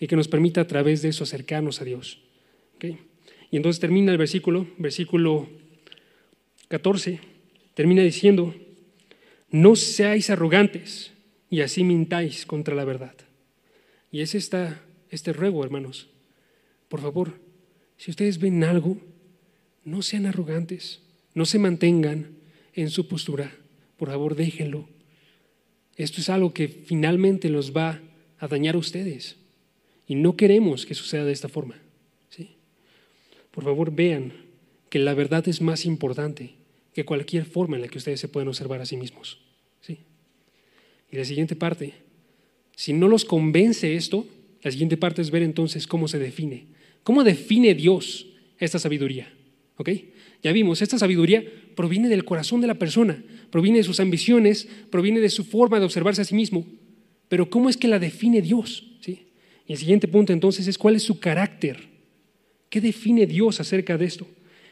y 0.00 0.08
que 0.08 0.16
nos 0.16 0.26
permita 0.26 0.62
a 0.62 0.66
través 0.66 1.02
de 1.02 1.10
eso 1.10 1.22
acercarnos 1.22 1.80
a 1.80 1.84
Dios. 1.84 2.18
¿okay? 2.74 2.98
Y 3.50 3.56
entonces 3.56 3.80
termina 3.80 4.12
el 4.12 4.18
versículo, 4.18 4.68
versículo 4.78 5.48
14, 6.68 7.18
termina 7.74 8.02
diciendo, 8.02 8.54
no 9.50 9.74
seáis 9.74 10.30
arrogantes 10.30 11.12
y 11.48 11.62
así 11.62 11.82
mintáis 11.82 12.46
contra 12.46 12.76
la 12.76 12.84
verdad. 12.84 13.14
Y 14.12 14.20
es 14.20 14.34
esta, 14.34 14.82
este 15.10 15.32
ruego, 15.32 15.64
hermanos. 15.64 16.08
Por 16.88 17.00
favor, 17.00 17.40
si 17.96 18.10
ustedes 18.12 18.38
ven 18.38 18.62
algo, 18.62 18.98
no 19.84 20.02
sean 20.02 20.26
arrogantes, 20.26 21.00
no 21.34 21.44
se 21.44 21.58
mantengan 21.58 22.36
en 22.74 22.90
su 22.90 23.08
postura. 23.08 23.52
Por 23.96 24.10
favor, 24.10 24.36
déjenlo. 24.36 24.88
Esto 25.96 26.20
es 26.20 26.28
algo 26.30 26.54
que 26.54 26.68
finalmente 26.68 27.48
los 27.48 27.76
va 27.76 28.00
a 28.38 28.46
dañar 28.46 28.76
a 28.76 28.78
ustedes. 28.78 29.36
Y 30.06 30.14
no 30.14 30.36
queremos 30.36 30.86
que 30.86 30.94
suceda 30.94 31.24
de 31.24 31.32
esta 31.32 31.48
forma 31.48 31.76
por 33.50 33.64
favor 33.64 33.94
vean 33.94 34.32
que 34.88 34.98
la 34.98 35.14
verdad 35.14 35.46
es 35.48 35.60
más 35.60 35.86
importante 35.86 36.54
que 36.94 37.04
cualquier 37.04 37.44
forma 37.44 37.76
en 37.76 37.82
la 37.82 37.88
que 37.88 37.98
ustedes 37.98 38.20
se 38.20 38.28
pueden 38.28 38.48
observar 38.48 38.80
a 38.80 38.86
sí 38.86 38.96
mismos. 38.96 39.38
¿sí? 39.80 39.98
Y 41.10 41.16
la 41.16 41.24
siguiente 41.24 41.56
parte, 41.56 41.94
si 42.74 42.92
no 42.92 43.08
los 43.08 43.24
convence 43.24 43.94
esto, 43.94 44.26
la 44.62 44.70
siguiente 44.70 44.96
parte 44.96 45.22
es 45.22 45.30
ver 45.30 45.42
entonces 45.42 45.86
cómo 45.86 46.08
se 46.08 46.18
define. 46.18 46.66
¿Cómo 47.02 47.24
define 47.24 47.74
Dios 47.74 48.26
esta 48.58 48.78
sabiduría? 48.78 49.32
¿Ok? 49.76 49.90
Ya 50.42 50.52
vimos, 50.52 50.82
esta 50.82 50.98
sabiduría 50.98 51.44
proviene 51.74 52.08
del 52.08 52.24
corazón 52.24 52.60
de 52.60 52.66
la 52.66 52.74
persona, 52.74 53.22
proviene 53.50 53.78
de 53.78 53.84
sus 53.84 54.00
ambiciones, 54.00 54.68
proviene 54.90 55.20
de 55.20 55.30
su 55.30 55.44
forma 55.44 55.78
de 55.78 55.86
observarse 55.86 56.22
a 56.22 56.24
sí 56.24 56.34
mismo. 56.34 56.66
Pero 57.28 57.48
¿cómo 57.48 57.70
es 57.70 57.76
que 57.76 57.88
la 57.88 57.98
define 57.98 58.42
Dios? 58.42 58.84
¿Sí? 59.00 59.26
Y 59.66 59.72
el 59.72 59.78
siguiente 59.78 60.08
punto 60.08 60.32
entonces 60.32 60.66
es 60.66 60.76
cuál 60.76 60.96
es 60.96 61.02
su 61.02 61.20
carácter. 61.20 61.89
¿Qué 62.70 62.80
define 62.80 63.26
Dios 63.26 63.60
acerca 63.60 63.98
de 63.98 64.06
esto? 64.06 64.26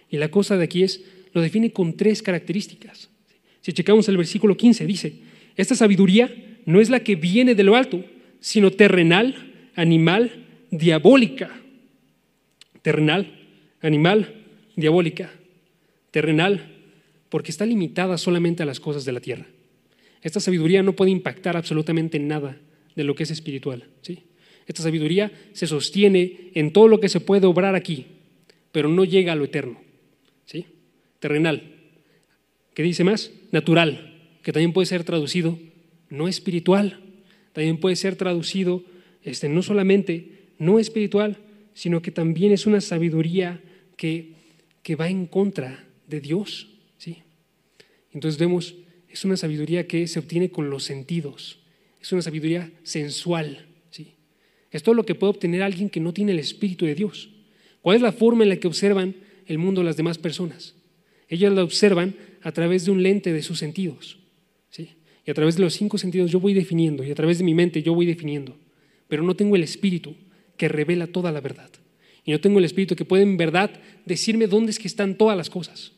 Y 0.09 0.17
la 0.17 0.31
cosa 0.31 0.57
de 0.57 0.65
aquí 0.65 0.83
es, 0.83 1.03
lo 1.35 1.43
define 1.43 1.73
con 1.73 1.97
tres 1.97 2.23
características. 2.23 3.11
Si 3.61 3.73
checamos 3.73 4.09
el 4.09 4.17
versículo 4.17 4.57
15, 4.57 4.87
dice, 4.87 5.13
esta 5.57 5.75
sabiduría 5.75 6.33
no 6.65 6.81
es 6.81 6.89
la 6.89 7.01
que 7.01 7.17
viene 7.17 7.55
de 7.55 7.65
lo 7.65 7.77
alto, 7.77 8.05
sino 8.41 8.71
terrenal, 8.71 9.71
animal, 9.75 10.47
diabólica. 10.71 11.51
Terrenal, 12.83 13.35
animal, 13.81 14.45
diabólica. 14.77 15.33
Terrenal, 16.13 16.77
porque 17.29 17.51
está 17.51 17.67
limitada 17.67 18.17
solamente 18.17 18.63
a 18.63 18.67
las 18.67 18.81
cosas 18.81 19.05
de 19.05 19.13
la 19.13 19.21
tierra. 19.21 19.47
Esta 20.23 20.41
sabiduría 20.41 20.83
no 20.83 20.95
puede 20.95 21.11
impactar 21.11 21.57
absolutamente 21.57 22.19
nada 22.19 22.57
de 22.95 23.05
lo 23.05 23.15
que 23.15 23.25
es 23.25 23.31
espiritual. 23.31 23.85
¿sí? 24.03 24.21
Esta 24.69 24.83
sabiduría 24.83 25.33
se 25.55 25.67
sostiene 25.67 26.51
en 26.55 26.73
todo 26.73 26.87
lo 26.89 27.01
que 27.01 27.09
se 27.09 27.21
puede 27.21 27.47
obrar 27.47 27.75
aquí, 27.75 28.07
pero 28.71 28.91
no 28.91 29.05
llega 29.05 29.33
a 29.33 29.37
lo 29.37 29.45
eterno. 29.45 29.81
¿sí? 30.45 30.67
Terrenal. 31.19 31.75
¿Qué 32.75 32.83
dice 32.83 33.03
más? 33.03 33.33
Natural, 33.51 34.15
que 34.43 34.53
también 34.53 34.75
puede 34.75 34.87
ser 34.87 35.05
traducido 35.05 35.59
no 36.11 36.29
espiritual, 36.29 37.01
también 37.53 37.79
puede 37.79 37.97
ser 37.97 38.17
traducido 38.17 38.85
este, 39.23 39.49
no 39.49 39.63
solamente 39.63 40.51
no 40.59 40.79
espiritual, 40.79 41.39
sino 41.75 42.03
que 42.03 42.11
también 42.11 42.53
es 42.53 42.67
una 42.67 42.81
sabiduría 42.81 43.63
que, 43.97 44.35
que 44.83 44.97
va 44.97 45.09
en 45.09 45.27
contra 45.27 45.87
de 46.07 46.21
Dios. 46.21 46.69
¿sí? 46.99 47.23
Entonces 48.13 48.39
vemos, 48.39 48.75
es 49.09 49.25
una 49.25 49.37
sabiduría 49.37 49.87
que 49.87 50.07
se 50.07 50.19
obtiene 50.19 50.51
con 50.51 50.69
los 50.69 50.85
sentidos, 50.85 51.59
es 52.01 52.13
una 52.13 52.23
sabiduría 52.23 52.71
sensual, 52.83 53.68
es 54.71 54.83
todo 54.83 54.95
lo 54.95 55.05
que 55.05 55.15
puede 55.15 55.31
obtener 55.31 55.63
alguien 55.63 55.91
que 55.91 56.01
no 56.01 56.13
tiene 56.13 56.33
el 56.33 56.39
Espíritu 56.39 56.85
de 56.85 56.95
Dios. 56.95 57.31
¿Cuál 57.81 57.97
es 57.97 58.03
la 58.03 58.13
forma 58.13 58.43
en 58.43 58.51
la 58.51 58.57
que 58.57 58.67
observan 58.67 59.17
el 59.47 59.59
mundo 59.59 59.83
las 59.83 59.97
demás 59.97 60.19
personas? 60.19 60.75
Ellas 61.29 61.53
la 61.53 61.63
observan 61.63 62.15
a 62.43 62.53
través 62.53 62.85
de 62.85 62.91
un 62.91 63.03
lente 63.03 63.33
de 63.33 63.43
sus 63.43 63.59
sentidos. 63.59 64.19
¿sí? 64.71 64.91
Y 65.27 65.31
a 65.31 65.35
través 65.35 65.57
de 65.57 65.63
los 65.63 65.75
cinco 65.75 65.99
sentidos 65.99 66.31
yo 66.31 66.41
voy 66.41 66.55
definiendo, 66.55 67.05
y 67.05 67.11
a 67.11 67.15
través 67.15 67.39
de 67.39 67.45
mi 67.45 67.55
mente 67.55 67.83
yo 67.83 67.95
voy 67.95 68.07
definiendo. 68.07 68.57
Pero 69.09 69.23
no 69.23 69.37
tengo 69.37 69.57
el 69.57 69.63
Espíritu, 69.63 70.15
que 70.57 70.69
revela 70.69 71.07
toda 71.07 71.33
la 71.33 71.41
verdad. 71.41 71.71
Y 72.25 72.33
no 72.33 72.41
tengo 72.41 72.59
el 72.59 72.65
Espíritu 72.65 72.95
que 72.95 73.05
puede 73.05 73.23
en 73.23 73.37
verdad 73.37 73.71
decirme 74.05 74.49
dónde 74.49 74.71
es 74.71 74.79
que 74.79 74.89
están 74.89 75.17
todas 75.17 75.37
las 75.37 75.49
cosas. 75.49 75.93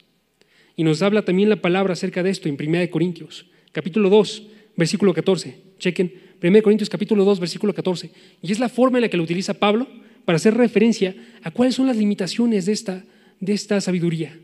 Y 0.77 0.85
nos 0.85 1.03
habla 1.03 1.25
también 1.25 1.49
la 1.49 1.61
palabra 1.61 1.95
acerca 1.95 2.23
de 2.23 2.31
esto 2.31 2.49
en 2.49 2.57
1 2.61 2.91
Corintios, 2.91 3.47
capítulo 3.73 4.11
2, 4.11 4.47
versículo 4.77 5.13
14. 5.13 5.70
Chequen, 5.81 6.13
1 6.41 6.63
Corintios 6.63 6.89
capítulo 6.89 7.25
2, 7.25 7.41
versículo 7.41 7.75
14. 7.75 8.11
Y 8.43 8.53
es 8.53 8.61
la 8.61 8.69
forma 8.69 8.99
en 8.99 9.03
la 9.03 9.09
que 9.09 9.17
lo 9.17 9.25
utiliza 9.25 9.55
Pablo 9.55 9.89
para 10.25 10.37
hacer 10.37 10.55
referencia 10.55 11.17
a 11.43 11.51
cuáles 11.51 11.75
son 11.75 11.89
las 11.89 11.97
limitaciones 11.97 12.67
de 12.67 12.73
esta, 12.73 13.05
de 13.41 13.53
esta 13.53 13.81
sabiduría. 13.81 14.39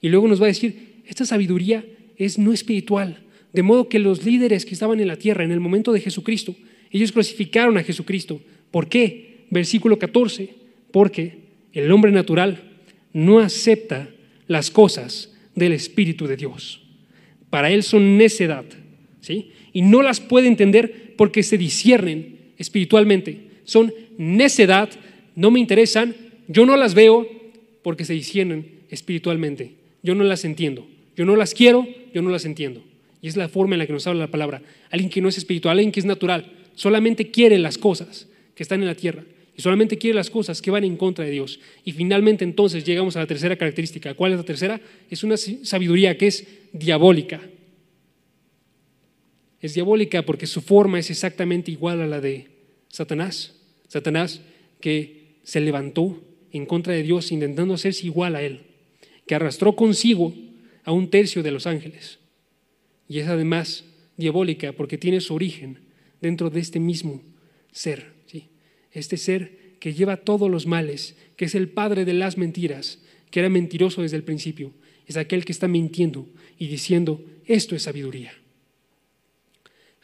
Y 0.00 0.08
luego 0.08 0.28
nos 0.28 0.40
va 0.40 0.44
a 0.44 0.48
decir, 0.48 1.02
esta 1.04 1.26
sabiduría 1.26 1.84
es 2.16 2.38
no 2.38 2.52
espiritual, 2.52 3.24
de 3.52 3.62
modo 3.62 3.88
que 3.88 3.98
los 3.98 4.24
líderes 4.24 4.64
que 4.64 4.74
estaban 4.74 5.00
en 5.00 5.08
la 5.08 5.16
tierra 5.16 5.44
en 5.44 5.50
el 5.50 5.60
momento 5.60 5.92
de 5.92 6.00
Jesucristo, 6.00 6.54
ellos 6.90 7.12
crucificaron 7.12 7.78
a 7.78 7.82
Jesucristo. 7.82 8.40
¿Por 8.70 8.88
qué? 8.88 9.46
Versículo 9.50 9.98
14, 9.98 10.50
porque 10.92 11.38
el 11.72 11.90
hombre 11.90 12.12
natural 12.12 12.62
no 13.12 13.38
acepta 13.38 14.08
las 14.46 14.70
cosas 14.70 15.34
del 15.54 15.72
Espíritu 15.72 16.26
de 16.26 16.36
Dios. 16.36 16.82
Para 17.50 17.70
él 17.70 17.82
son 17.82 18.18
necedad, 18.18 18.64
¿sí? 19.20 19.52
Y 19.76 19.82
no 19.82 20.00
las 20.00 20.20
puede 20.20 20.48
entender 20.48 21.12
porque 21.18 21.42
se 21.42 21.58
disciernen 21.58 22.38
espiritualmente. 22.56 23.40
Son 23.64 23.92
necedad, 24.16 24.88
no 25.34 25.50
me 25.50 25.60
interesan, 25.60 26.16
yo 26.48 26.64
no 26.64 26.78
las 26.78 26.94
veo 26.94 27.28
porque 27.82 28.06
se 28.06 28.14
disciernen 28.14 28.70
espiritualmente. 28.88 29.72
Yo 30.02 30.14
no 30.14 30.24
las 30.24 30.46
entiendo. 30.46 30.86
Yo 31.14 31.26
no 31.26 31.36
las 31.36 31.52
quiero, 31.52 31.86
yo 32.14 32.22
no 32.22 32.30
las 32.30 32.46
entiendo. 32.46 32.82
Y 33.20 33.28
es 33.28 33.36
la 33.36 33.50
forma 33.50 33.74
en 33.74 33.80
la 33.80 33.86
que 33.86 33.92
nos 33.92 34.06
habla 34.06 34.20
la 34.20 34.30
palabra. 34.30 34.62
Alguien 34.90 35.10
que 35.10 35.20
no 35.20 35.28
es 35.28 35.36
espiritual, 35.36 35.76
alguien 35.76 35.92
que 35.92 36.00
es 36.00 36.06
natural, 36.06 36.50
solamente 36.74 37.30
quiere 37.30 37.58
las 37.58 37.76
cosas 37.76 38.28
que 38.54 38.62
están 38.62 38.80
en 38.80 38.86
la 38.86 38.94
tierra 38.94 39.24
y 39.54 39.60
solamente 39.60 39.98
quiere 39.98 40.14
las 40.14 40.30
cosas 40.30 40.62
que 40.62 40.70
van 40.70 40.84
en 40.84 40.96
contra 40.96 41.22
de 41.26 41.32
Dios. 41.32 41.60
Y 41.84 41.92
finalmente 41.92 42.44
entonces 42.44 42.82
llegamos 42.82 43.14
a 43.16 43.20
la 43.20 43.26
tercera 43.26 43.56
característica. 43.56 44.14
¿Cuál 44.14 44.32
es 44.32 44.38
la 44.38 44.44
tercera? 44.44 44.80
Es 45.10 45.22
una 45.22 45.36
sabiduría 45.36 46.16
que 46.16 46.28
es 46.28 46.46
diabólica. 46.72 47.42
Es 49.66 49.74
diabólica 49.74 50.22
porque 50.22 50.46
su 50.46 50.60
forma 50.60 51.00
es 51.00 51.10
exactamente 51.10 51.72
igual 51.72 52.00
a 52.00 52.06
la 52.06 52.20
de 52.20 52.46
Satanás. 52.88 53.56
Satanás 53.88 54.40
que 54.80 55.38
se 55.42 55.60
levantó 55.60 56.22
en 56.52 56.66
contra 56.66 56.92
de 56.92 57.02
Dios 57.02 57.32
intentando 57.32 57.74
hacerse 57.74 58.06
igual 58.06 58.36
a 58.36 58.42
él, 58.42 58.60
que 59.26 59.34
arrastró 59.34 59.74
consigo 59.74 60.32
a 60.84 60.92
un 60.92 61.10
tercio 61.10 61.42
de 61.42 61.50
los 61.50 61.66
ángeles. 61.66 62.20
Y 63.08 63.18
es 63.18 63.26
además 63.26 63.84
diabólica 64.16 64.70
porque 64.70 64.98
tiene 64.98 65.20
su 65.20 65.34
origen 65.34 65.80
dentro 66.20 66.48
de 66.48 66.60
este 66.60 66.78
mismo 66.78 67.24
ser, 67.72 68.12
¿sí? 68.26 68.50
este 68.92 69.16
ser 69.16 69.78
que 69.80 69.94
lleva 69.94 70.18
todos 70.18 70.48
los 70.48 70.68
males, 70.68 71.16
que 71.34 71.46
es 71.46 71.56
el 71.56 71.70
padre 71.70 72.04
de 72.04 72.14
las 72.14 72.38
mentiras, 72.38 73.00
que 73.32 73.40
era 73.40 73.48
mentiroso 73.48 74.02
desde 74.02 74.16
el 74.16 74.22
principio, 74.22 74.70
es 75.08 75.16
aquel 75.16 75.44
que 75.44 75.50
está 75.50 75.66
mintiendo 75.66 76.28
y 76.56 76.68
diciendo, 76.68 77.20
esto 77.46 77.74
es 77.74 77.82
sabiduría. 77.82 78.32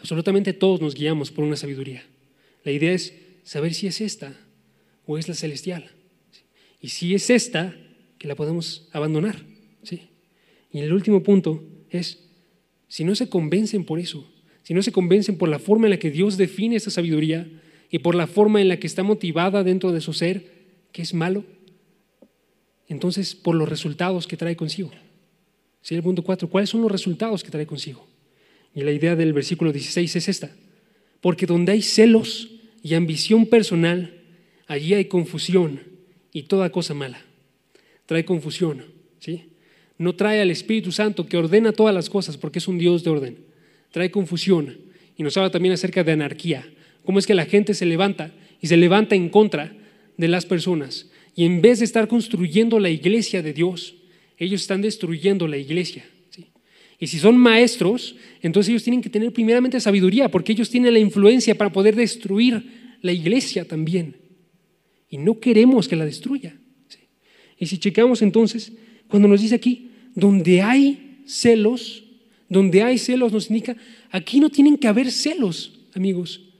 Absolutamente 0.03 0.53
todos 0.53 0.81
nos 0.81 0.97
guiamos 0.97 1.31
por 1.31 1.45
una 1.45 1.55
sabiduría. 1.55 2.03
La 2.65 2.73
idea 2.73 2.93
es 2.93 3.15
saber 3.45 3.73
si 3.73 3.87
es 3.87 4.01
esta 4.01 4.37
o 5.07 5.17
es 5.17 5.29
la 5.29 5.35
celestial. 5.35 5.93
Y 6.81 6.89
si 6.89 7.15
es 7.15 7.31
esta, 7.31 7.77
que 8.19 8.27
la 8.27 8.35
podemos 8.35 8.89
abandonar. 8.91 9.45
¿sí? 9.85 10.03
Y 10.73 10.81
el 10.81 10.93
último 10.93 11.23
punto 11.23 11.63
es, 11.89 12.19
si 12.89 13.05
no 13.05 13.15
se 13.15 13.29
convencen 13.29 13.85
por 13.85 14.01
eso, 14.01 14.29
si 14.65 14.75
no 14.75 14.83
se 14.83 14.91
convencen 14.91 15.39
por 15.39 15.49
la 15.49 15.61
forma 15.61 15.87
en 15.87 15.93
la 15.93 15.99
que 16.01 16.11
Dios 16.11 16.37
define 16.37 16.75
esa 16.75 16.91
sabiduría 16.91 17.49
y 17.89 18.01
por 18.01 18.17
la 18.17 18.27
forma 18.27 18.61
en 18.61 18.67
la 18.67 18.81
que 18.81 18.89
está 18.89 19.05
motivada 19.05 19.63
dentro 19.63 19.93
de 19.93 20.01
su 20.01 20.13
ser, 20.13 20.51
que 20.91 21.03
es 21.03 21.15
malo, 21.15 21.45
entonces 22.89 23.37
por 23.37 23.55
los 23.55 23.69
resultados 23.69 24.27
que 24.27 24.37
trae 24.37 24.57
consigo. 24.57 24.91
Sí, 25.81 25.95
el 25.95 26.03
punto 26.03 26.25
4, 26.25 26.49
¿cuáles 26.49 26.71
son 26.71 26.83
los 26.83 26.91
resultados 26.91 27.45
que 27.45 27.53
trae 27.53 27.67
consigo? 27.67 28.12
Y 28.75 28.83
la 28.83 28.93
idea 28.93 29.17
del 29.17 29.33
versículo 29.33 29.73
16 29.73 30.17
es 30.17 30.29
esta, 30.29 30.51
porque 31.21 31.47
donde 31.47 31.73
hay 31.73 31.83
celos 31.83 32.51
y 32.83 32.95
ambición 32.95 33.47
personal, 33.47 34.15
allí 34.67 34.95
hay 34.95 35.07
confusión 35.07 35.81
y 36.33 36.45
toda 36.45 36.71
cosa 36.71 36.95
mala. 36.95 37.23
Trae 38.07 38.25
confusión, 38.25 38.85
¿sí? 39.21 39.45
No 39.99 40.15
trae 40.15 40.41
al 40.41 40.51
Espíritu 40.51 40.91
Santo 40.91 41.27
que 41.27 41.37
ordena 41.37 41.73
todas 41.73 41.95
las 41.95 42.11
cosas 42.11 42.37
porque 42.37 42.59
es 42.59 42.67
un 42.67 42.79
Dios 42.79 43.05
de 43.05 43.11
orden. 43.11 43.39
Trae 43.91 44.11
confusión 44.11 44.79
y 45.17 45.23
nos 45.23 45.37
habla 45.37 45.51
también 45.51 45.75
acerca 45.75 46.03
de 46.03 46.13
anarquía. 46.13 46.67
Cómo 47.05 47.19
es 47.19 47.27
que 47.27 47.35
la 47.35 47.45
gente 47.45 47.75
se 47.75 47.87
levanta 47.87 48.33
y 48.61 48.67
se 48.67 48.77
levanta 48.77 49.15
en 49.15 49.29
contra 49.29 49.77
de 50.17 50.29
las 50.29 50.47
personas. 50.47 51.11
Y 51.35 51.45
en 51.45 51.63
vez 51.63 51.79
de 51.79 51.85
estar 51.85 52.09
construyendo 52.09 52.79
la 52.79 52.91
iglesia 52.91 53.43
de 53.43 53.53
Dios, 53.53 53.95
ellos 54.39 54.63
están 54.63 54.83
destruyendo 54.83 55.47
la 55.47 55.57
iglesia. 55.57 56.05
Y 57.03 57.09
si 57.09 57.19
son 57.19 57.37
maestros, 57.37 58.15
entonces 58.43 58.71
ellos 58.71 58.85
tienen 58.85 59.03
que 59.03 59.11
tener 59.11 59.33
primeramente 59.33 59.81
sabiduría, 59.81 60.31
porque 60.31 60.53
ellos 60.53 60.71
tienen 60.71 60.93
la 60.93 61.01
influencia 61.01 61.59
para 61.59 61.73
poder 61.73 61.97
destruir 61.97 62.95
la 63.01 63.11
iglesia 63.11 63.65
también. 63.65 64.19
Y 65.11 65.19
no 65.19 65.41
queremos 65.41 65.89
que 65.89 65.97
la 65.97 66.05
destruya. 66.05 66.57
Y 67.59 67.67
si 67.67 67.79
checamos 67.79 68.23
entonces, 68.23 68.73
cuando 69.09 69.27
nos 69.27 69.43
dice 69.43 69.57
aquí, 69.57 69.91
donde 70.15 70.63
hay 70.63 71.25
celos, 71.27 72.05
donde 72.49 72.85
hay 72.85 72.99
celos 72.99 73.33
nos 73.33 73.51
indica, 73.51 73.77
aquí 74.13 74.39
no 74.39 74.49
tienen 74.49 74.77
que 74.77 74.87
haber 74.87 75.11
celos, 75.11 75.81
amigos. 75.95 76.53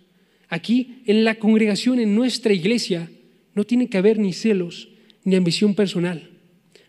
Aquí 0.49 1.03
en 1.07 1.23
la 1.23 1.37
congregación, 1.37 2.01
en 2.01 2.17
nuestra 2.17 2.53
iglesia, 2.53 3.09
no 3.55 3.63
tiene 3.63 3.89
que 3.89 3.97
haber 3.97 4.19
ni 4.19 4.33
celos 4.33 4.89
ni 5.23 5.37
ambición 5.37 5.77
personal, 5.77 6.31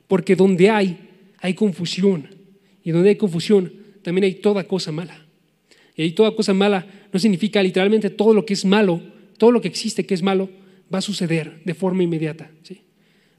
porque 0.08 0.36
donde 0.36 0.72
hay, 0.72 0.98
hay 1.38 1.54
confusión 1.54 2.42
y 2.84 2.92
donde 2.92 3.10
hay 3.10 3.16
confusión, 3.16 3.72
también 4.02 4.26
hay 4.26 4.36
toda 4.36 4.66
cosa 4.66 4.92
mala. 4.92 5.26
Y 5.96 6.02
ahí 6.02 6.12
toda 6.12 6.36
cosa 6.36 6.54
mala 6.54 6.88
no 7.12 7.20
significa 7.20 7.62
literalmente 7.62 8.10
todo 8.10 8.34
lo 8.34 8.46
que 8.46 8.54
es 8.54 8.66
malo, 8.66 9.02
todo 9.38 9.52
lo 9.52 9.62
que 9.62 9.68
existe 9.68 10.06
que 10.06 10.14
es 10.14 10.22
malo, 10.22 10.50
va 10.94 11.00
a 11.00 11.02
suceder 11.02 11.62
de 11.64 11.74
forma 11.74 12.04
inmediata. 12.04 12.52
¿sí? 12.64 12.82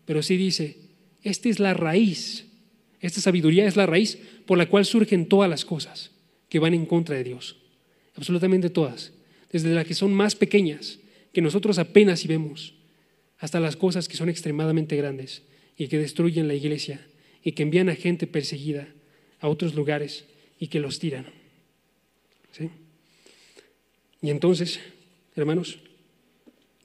Pero 0.05 0.23
sí 0.23 0.37
dice, 0.37 0.79
esta 1.23 1.49
es 1.49 1.59
la 1.59 1.75
raíz, 1.75 2.47
esta 3.01 3.21
sabiduría 3.21 3.67
es 3.67 3.77
la 3.77 3.87
raíz 3.87 4.19
por 4.47 4.59
la 4.59 4.69
cual 4.69 4.85
surgen 4.85 5.27
todas 5.27 5.51
las 5.51 5.65
cosas 5.65 6.13
que 6.49 6.59
van 6.59 6.75
en 6.75 6.87
contra 6.87 7.17
de 7.17 7.25
Dios. 7.25 7.57
Absolutamente 8.15 8.71
todas. 8.71 9.13
Desde 9.51 9.75
las 9.75 9.87
que 9.87 9.95
son 9.95 10.15
más 10.15 10.35
pequeñas, 10.35 11.01
que 11.33 11.43
nosotros 11.43 11.79
apenas 11.79 12.21
si 12.21 12.29
vemos, 12.29 12.75
hasta 13.39 13.61
las 13.61 13.77
cosas 13.77 14.09
que 14.09 14.17
son 14.17 14.29
extremadamente 14.29 14.97
grandes 14.97 15.43
y 15.77 15.89
que 15.89 15.99
destruyen 15.99 16.49
la 16.49 16.55
iglesia 16.55 17.07
y 17.43 17.53
que 17.53 17.63
envían 17.63 17.89
a 17.89 17.95
gente 17.95 18.27
perseguida 18.27 18.89
a 19.45 19.49
otros 19.51 19.75
lugares 19.75 20.25
y 20.59 20.69
que 20.69 20.81
los 20.81 20.99
tiran. 20.99 21.27
¿Sí? 22.51 22.71
Y 24.23 24.31
entonces, 24.31 24.81
hermanos, 25.37 25.81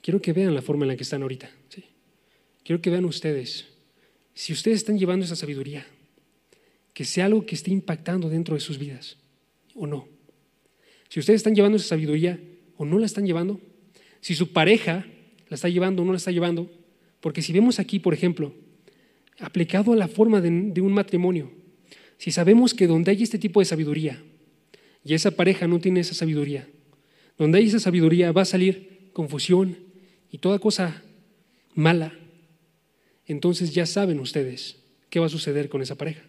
quiero 0.02 0.22
que 0.22 0.34
vean 0.34 0.54
la 0.54 0.62
forma 0.62 0.84
en 0.84 0.90
la 0.90 0.98
que 0.98 1.04
están 1.04 1.22
ahorita. 1.22 1.50
Quiero 2.66 2.82
que 2.82 2.90
vean 2.90 3.06
ustedes, 3.06 3.70
si 4.34 4.52
ustedes 4.52 4.80
están 4.80 5.00
llevando 5.00 5.26
esa 5.26 5.38
sabiduría, 5.38 5.88
que 6.94 7.06
sea 7.06 7.28
algo 7.28 7.46
que 7.46 7.56
esté 7.56 7.72
impactando 7.72 8.28
dentro 8.28 8.56
de 8.56 8.60
sus 8.60 8.78
vidas 8.78 9.16
o 9.74 9.88
no. 9.88 10.10
Si 11.08 11.22
ustedes 11.22 11.38
están 11.38 11.56
llevando 11.56 11.78
esa 11.78 11.88
sabiduría 11.88 12.42
o 12.76 12.84
no 12.84 13.00
la 13.00 13.06
están 13.06 13.26
llevando, 13.26 13.62
si 14.20 14.36
su 14.36 14.52
pareja 14.52 15.08
la 15.48 15.56
está 15.56 15.70
llevando 15.70 16.02
o 16.02 16.06
no 16.06 16.12
la 16.12 16.18
está 16.18 16.32
llevando, 16.32 16.70
porque 17.22 17.42
si 17.42 17.54
vemos 17.54 17.80
aquí, 17.80 18.00
por 18.00 18.14
ejemplo, 18.14 18.54
aplicado 19.40 19.94
a 19.94 19.96
la 19.96 20.10
forma 20.10 20.42
de 20.42 20.82
un 20.82 20.92
matrimonio, 20.92 21.59
si 22.20 22.32
sabemos 22.32 22.74
que 22.74 22.86
donde 22.86 23.12
hay 23.12 23.24
este 23.24 23.40
tipo 23.40 23.62
de 23.62 23.66
sabiduría 23.66 24.22
y 25.06 25.14
esa 25.14 25.32
pareja 25.32 25.68
no 25.68 25.80
tiene 25.80 26.02
esa 26.02 26.14
sabiduría, 26.14 26.68
donde 27.38 27.58
hay 27.58 27.68
esa 27.68 27.80
sabiduría 27.80 28.34
va 28.34 28.42
a 28.42 28.46
salir 28.46 29.10
confusión 29.14 29.78
y 30.30 30.38
toda 30.40 30.60
cosa 30.60 31.02
mala, 31.74 32.14
entonces 33.26 33.74
ya 33.74 33.86
saben 33.86 34.20
ustedes 34.20 34.76
qué 35.10 35.22
va 35.22 35.28
a 35.28 35.30
suceder 35.30 35.70
con 35.70 35.82
esa 35.82 35.96
pareja 35.96 36.22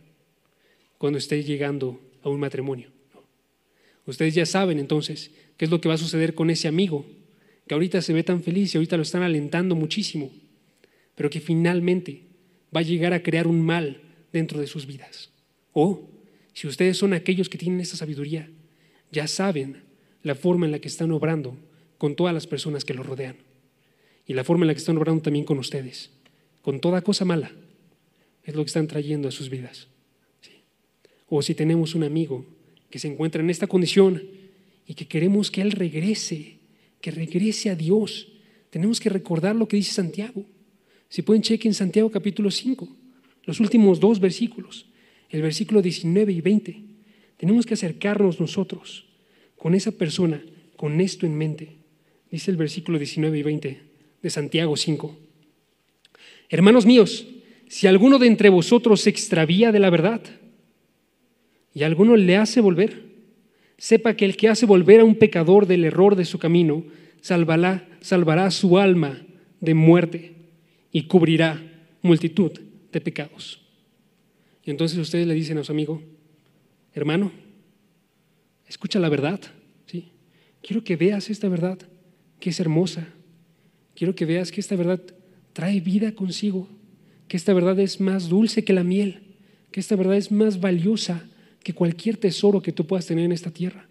cuando 0.97 1.18
esté 1.18 1.43
llegando 1.43 2.01
a 2.22 2.28
un 2.28 2.38
matrimonio. 2.38 2.91
Ustedes 4.07 4.34
ya 4.34 4.47
saben 4.47 4.78
entonces 4.78 5.32
qué 5.57 5.64
es 5.64 5.70
lo 5.72 5.80
que 5.80 5.88
va 5.88 5.95
a 5.95 5.99
suceder 5.99 6.34
con 6.34 6.51
ese 6.51 6.68
amigo 6.68 7.05
que 7.66 7.74
ahorita 7.74 8.01
se 8.01 8.12
ve 8.12 8.22
tan 8.22 8.45
feliz 8.45 8.72
y 8.74 8.78
ahorita 8.78 8.97
lo 8.97 9.03
están 9.03 9.22
alentando 9.22 9.74
muchísimo, 9.74 10.30
pero 11.16 11.30
que 11.30 11.41
finalmente 11.41 12.22
va 12.74 12.80
a 12.80 12.84
llegar 12.84 13.12
a 13.12 13.24
crear 13.24 13.49
un 13.49 13.61
mal 13.61 14.01
dentro 14.32 14.61
de 14.61 14.68
sus 14.68 14.86
vidas. 14.86 15.30
O, 15.73 16.09
si 16.53 16.66
ustedes 16.66 16.97
son 16.97 17.12
aquellos 17.12 17.49
que 17.49 17.59
tienen 17.59 17.81
esa 17.81 17.97
sabiduría, 17.97 18.51
ya 19.11 19.27
saben 19.27 19.83
la 20.23 20.35
forma 20.35 20.66
en 20.66 20.73
la 20.73 20.79
que 20.79 20.89
están 20.89 21.11
obrando 21.12 21.57
con 21.99 22.16
todas 22.16 22.35
las 22.35 22.47
personas 22.47 22.85
que 22.85 22.95
los 22.95 23.07
rodean. 23.07 23.37
Y 24.27 24.35
la 24.35 24.45
forma 24.45 24.64
en 24.64 24.68
la 24.68 24.75
que 24.75 24.81
están 24.81 24.97
obrando 24.97 25.23
también 25.23 25.45
con 25.45 25.59
ustedes. 25.59 26.11
Con 26.62 26.81
toda 26.81 27.03
cosa 27.03 27.25
mala. 27.25 27.53
Es 28.45 28.55
lo 28.55 28.62
que 28.62 28.68
están 28.68 28.87
trayendo 28.87 29.29
a 29.29 29.33
sus 29.33 29.51
vidas. 29.51 29.89
O 31.29 31.43
si 31.43 31.55
tenemos 31.55 31.95
un 31.95 32.03
amigo 32.03 32.45
que 32.91 32.99
se 32.99 33.09
encuentra 33.09 33.41
en 33.41 33.51
esta 33.51 33.66
condición 33.66 34.23
y 34.87 34.95
que 34.95 35.07
queremos 35.07 35.51
que 35.51 35.62
él 35.62 35.73
regrese, 35.73 36.59
que 37.01 37.11
regrese 37.12 37.71
a 37.71 37.77
Dios, 37.77 38.29
tenemos 38.71 38.99
que 38.99 39.09
recordar 39.09 39.55
lo 39.55 39.68
que 39.68 39.77
dice 39.77 39.93
Santiago. 39.93 40.45
Si 41.09 41.23
pueden 41.23 41.43
chequen 41.43 41.75
Santiago 41.75 42.11
capítulo 42.11 42.51
5, 42.51 42.89
los 43.45 43.61
últimos 43.61 44.01
dos 44.01 44.18
versículos, 44.18 44.87
el 45.31 45.43
versículo 45.43 45.81
19 45.81 46.33
y 46.33 46.41
20. 46.41 46.83
Tenemos 47.37 47.64
que 47.64 47.74
acercarnos 47.74 48.41
nosotros 48.41 49.07
con 49.57 49.74
esa 49.74 49.93
persona, 49.93 50.43
con 50.76 51.01
esto 51.01 51.26
en 51.26 51.37
mente. 51.37 51.76
Dice 52.31 52.51
el 52.51 52.57
versículo 52.57 52.99
19 52.99 53.39
y 53.39 53.43
20 53.43 53.81
de 54.22 54.31
Santiago 54.31 54.76
5. 54.76 55.16
Hermanos 56.49 56.85
míos, 56.85 57.26
si 57.68 57.87
alguno 57.87 58.18
de 58.18 58.26
entre 58.26 58.49
vosotros 58.49 59.03
se 59.03 59.11
extravía 59.11 59.72
de 59.72 59.78
la 59.78 59.91
verdad 59.91 60.20
y 61.72 61.85
alguno 61.85 62.16
le 62.16 62.37
hace 62.37 62.61
volver, 62.61 63.05
sepa 63.78 64.14
que 64.14 64.24
el 64.24 64.37
que 64.37 64.49
hace 64.49 64.66
volver 64.66 65.01
a 65.01 65.05
un 65.05 65.14
pecador 65.14 65.66
del 65.66 65.85
error 65.85 66.16
de 66.16 66.24
su 66.24 66.39
camino, 66.39 66.85
salvará, 67.20 67.89
salvará 68.01 68.51
su 68.51 68.78
alma 68.78 69.22
de 69.61 69.74
muerte 69.74 70.35
y 70.91 71.05
cubrirá 71.05 71.62
multitud 72.03 72.53
de 72.93 73.01
pecados. 73.01 73.59
Y 74.64 74.70
entonces 74.70 74.98
ustedes 74.98 75.26
le 75.26 75.34
dicen 75.34 75.58
a 75.58 75.64
su 75.64 75.72
amigo, 75.72 76.02
hermano, 76.92 77.32
escucha 78.66 78.98
la 78.98 79.08
verdad, 79.08 79.40
¿sí? 79.86 80.12
Quiero 80.62 80.84
que 80.84 80.96
veas 80.96 81.30
esta 81.30 81.48
verdad 81.48 81.78
que 82.38 82.50
es 82.50 82.61
hermosa. 82.61 83.08
Quiero 83.94 84.14
que 84.14 84.26
veas 84.26 84.50
que 84.52 84.61
esta 84.61 84.76
verdad 84.76 85.00
trae 85.52 85.80
vida 85.80 86.14
consigo, 86.14 86.68
que 87.28 87.36
esta 87.36 87.54
verdad 87.54 87.78
es 87.80 88.00
más 88.00 88.28
dulce 88.28 88.64
que 88.64 88.72
la 88.72 88.84
miel, 88.84 89.36
que 89.70 89.80
esta 89.80 89.96
verdad 89.96 90.16
es 90.16 90.30
más 90.30 90.61
valiosa 90.61 91.28
que 91.62 91.74
cualquier 91.74 92.16
tesoro 92.16 92.62
que 92.62 92.72
tú 92.72 92.86
puedas 92.86 93.06
tener 93.06 93.24
en 93.24 93.32
esta 93.32 93.50
tierra. 93.50 93.88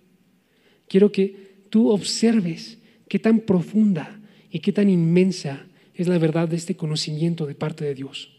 Quiero 0.87 1.11
que 1.11 1.65
tú 1.69 1.89
observes 1.89 2.79
qué 3.07 3.19
tan 3.19 3.41
profunda 3.41 4.19
y 4.51 4.59
qué 4.59 4.71
tan 4.71 4.89
inmensa 4.89 5.67
es 5.93 6.07
la 6.07 6.17
verdad 6.17 6.47
de 6.47 6.55
este 6.55 6.75
conocimiento 6.75 7.45
de 7.45 7.55
parte 7.55 7.85
de 7.85 7.93
Dios. 7.93 8.31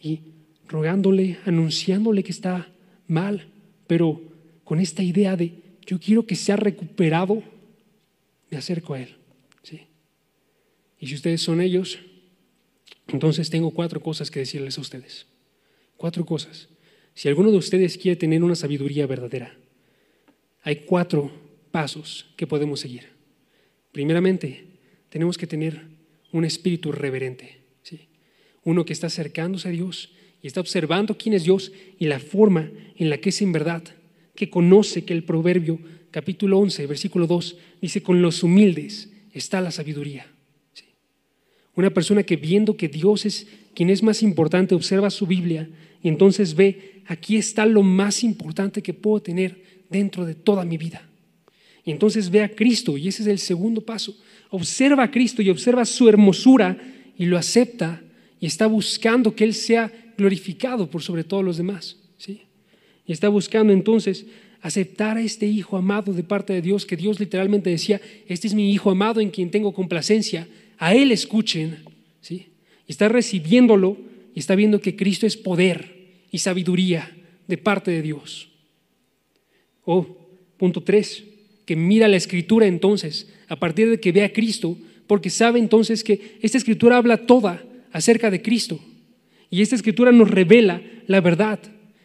Y 0.00 0.20
rogándole, 0.68 1.38
anunciándole 1.44 2.22
que 2.22 2.32
está 2.32 2.68
mal, 3.06 3.48
pero 3.86 4.20
con 4.64 4.80
esta 4.80 5.02
idea 5.02 5.36
de 5.36 5.54
yo 5.86 5.98
quiero 5.98 6.26
que 6.26 6.36
sea 6.36 6.56
recuperado, 6.56 7.42
me 8.50 8.58
acerco 8.58 8.94
a 8.94 9.00
Él. 9.00 9.16
¿sí? 9.62 9.86
Y 11.00 11.06
si 11.06 11.14
ustedes 11.14 11.40
son 11.40 11.60
ellos, 11.60 11.98
entonces 13.08 13.48
tengo 13.48 13.70
cuatro 13.70 14.00
cosas 14.00 14.30
que 14.30 14.40
decirles 14.40 14.76
a 14.76 14.82
ustedes. 14.82 15.26
Cuatro 15.96 16.24
cosas. 16.26 16.68
Si 17.14 17.28
alguno 17.28 17.50
de 17.50 17.56
ustedes 17.56 17.96
quiere 17.96 18.16
tener 18.16 18.44
una 18.44 18.54
sabiduría 18.54 19.06
verdadera, 19.06 19.56
hay 20.62 20.76
cuatro 20.76 21.32
pasos 21.70 22.26
que 22.36 22.46
podemos 22.46 22.80
seguir. 22.80 23.08
Primeramente, 23.92 24.66
tenemos 25.08 25.38
que 25.38 25.46
tener 25.46 25.82
un 26.32 26.44
espíritu 26.44 26.92
reverente. 26.92 27.62
¿sí? 27.82 28.08
Uno 28.64 28.84
que 28.84 28.92
está 28.92 29.06
acercándose 29.06 29.68
a 29.68 29.72
Dios 29.72 30.10
y 30.42 30.46
está 30.46 30.60
observando 30.60 31.16
quién 31.16 31.34
es 31.34 31.44
Dios 31.44 31.72
y 31.98 32.06
la 32.06 32.20
forma 32.20 32.70
en 32.96 33.10
la 33.10 33.18
que 33.18 33.30
es 33.30 33.42
en 33.42 33.52
verdad, 33.52 33.82
que 34.34 34.50
conoce 34.50 35.04
que 35.04 35.12
el 35.12 35.24
proverbio 35.24 35.78
capítulo 36.10 36.58
11, 36.58 36.86
versículo 36.86 37.26
2, 37.26 37.56
dice, 37.82 38.02
con 38.02 38.22
los 38.22 38.42
humildes 38.42 39.10
está 39.32 39.60
la 39.60 39.70
sabiduría. 39.70 40.26
Una 41.74 41.90
persona 41.90 42.24
que 42.24 42.36
viendo 42.36 42.76
que 42.76 42.88
Dios 42.88 43.24
es 43.24 43.46
quien 43.74 43.90
es 43.90 44.02
más 44.02 44.22
importante, 44.22 44.74
observa 44.74 45.10
su 45.10 45.26
Biblia 45.26 45.68
y 46.02 46.08
entonces 46.08 46.54
ve, 46.54 47.02
aquí 47.06 47.36
está 47.36 47.66
lo 47.66 47.82
más 47.82 48.24
importante 48.24 48.82
que 48.82 48.94
puedo 48.94 49.22
tener 49.22 49.62
dentro 49.88 50.26
de 50.26 50.34
toda 50.34 50.64
mi 50.64 50.76
vida. 50.76 51.08
Y 51.84 51.92
entonces 51.92 52.30
ve 52.30 52.42
a 52.42 52.48
Cristo 52.48 52.98
y 52.98 53.08
ese 53.08 53.22
es 53.22 53.28
el 53.28 53.38
segundo 53.38 53.80
paso. 53.80 54.16
Observa 54.50 55.04
a 55.04 55.10
Cristo 55.10 55.40
y 55.40 55.50
observa 55.50 55.84
su 55.84 56.08
hermosura 56.08 56.76
y 57.16 57.26
lo 57.26 57.38
acepta 57.38 58.02
y 58.40 58.46
está 58.46 58.66
buscando 58.66 59.34
que 59.34 59.44
Él 59.44 59.54
sea 59.54 59.92
glorificado 60.18 60.90
por 60.90 61.02
sobre 61.02 61.24
todos 61.24 61.44
los 61.44 61.56
demás. 61.56 61.96
¿sí? 62.18 62.42
Y 63.06 63.12
está 63.12 63.28
buscando 63.28 63.72
entonces 63.72 64.26
aceptar 64.60 65.16
a 65.16 65.22
este 65.22 65.46
Hijo 65.46 65.76
amado 65.76 66.12
de 66.12 66.24
parte 66.24 66.52
de 66.52 66.60
Dios, 66.60 66.84
que 66.84 66.96
Dios 66.96 67.20
literalmente 67.20 67.70
decía, 67.70 68.00
este 68.26 68.48
es 68.48 68.54
mi 68.54 68.72
Hijo 68.72 68.90
amado 68.90 69.20
en 69.20 69.30
quien 69.30 69.50
tengo 69.50 69.72
complacencia, 69.72 70.48
a 70.76 70.94
Él 70.94 71.12
escuchen. 71.12 71.78
¿sí? 72.20 72.48
Y 72.86 72.92
está 72.92 73.08
recibiéndolo 73.08 73.96
y 74.34 74.40
está 74.40 74.56
viendo 74.56 74.80
que 74.80 74.96
Cristo 74.96 75.26
es 75.26 75.36
poder 75.36 75.96
y 76.30 76.38
sabiduría 76.38 77.16
de 77.46 77.56
parte 77.56 77.90
de 77.90 78.02
Dios. 78.02 78.48
O, 79.84 80.06
punto 80.58 80.82
tres, 80.82 81.24
que 81.64 81.76
mira 81.76 82.08
la 82.08 82.16
escritura 82.16 82.66
entonces, 82.66 83.28
a 83.48 83.56
partir 83.56 83.88
de 83.88 84.00
que 84.00 84.12
ve 84.12 84.24
a 84.24 84.32
Cristo, 84.32 84.76
porque 85.06 85.30
sabe 85.30 85.58
entonces 85.58 86.04
que 86.04 86.36
esta 86.42 86.58
escritura 86.58 86.96
habla 86.96 87.26
toda 87.26 87.64
acerca 87.92 88.30
de 88.30 88.42
Cristo. 88.42 88.80
Y 89.50 89.62
esta 89.62 89.76
escritura 89.76 90.12
nos 90.12 90.30
revela 90.30 90.82
la 91.06 91.20
verdad. 91.20 91.58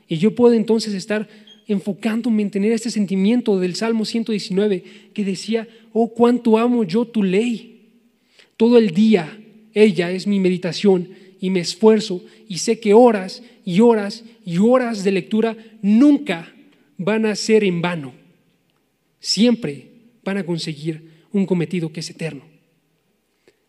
Y 0.08 0.18
yo 0.18 0.36
puedo 0.36 0.54
entonces 0.54 0.94
estar 0.94 1.28
enfocándome 1.68 2.42
en 2.42 2.52
tener 2.52 2.72
este 2.72 2.90
sentimiento 2.90 3.60
del 3.60 3.76
Salmo 3.76 4.06
119 4.06 4.84
que 5.14 5.24
decía, 5.24 5.68
oh, 5.92 6.14
cuánto 6.14 6.58
amo 6.58 6.84
yo 6.84 7.06
tu 7.06 7.24
ley. 7.24 7.90
Todo 8.58 8.78
el 8.78 8.92
día 8.92 9.40
ella 9.74 10.12
es 10.12 10.28
mi 10.28 10.40
meditación 10.40 11.10
y 11.40 11.50
me 11.50 11.60
esfuerzo 11.60 12.24
y 12.48 12.60
sé 12.60 12.80
que 12.80 12.94
horas 12.94 13.44
y 13.66 13.80
horas 13.80 14.24
y 14.46 14.58
horas 14.58 15.04
de 15.04 15.12
lectura 15.12 15.58
nunca 15.82 16.54
van 16.98 17.26
a 17.26 17.36
ser 17.36 17.64
en 17.64 17.82
vano. 17.82 18.14
Siempre 19.20 19.88
van 20.24 20.38
a 20.38 20.46
conseguir 20.46 21.12
un 21.32 21.46
cometido 21.46 21.92
que 21.92 22.02
es 22.02 22.10
eterno. 22.10 22.44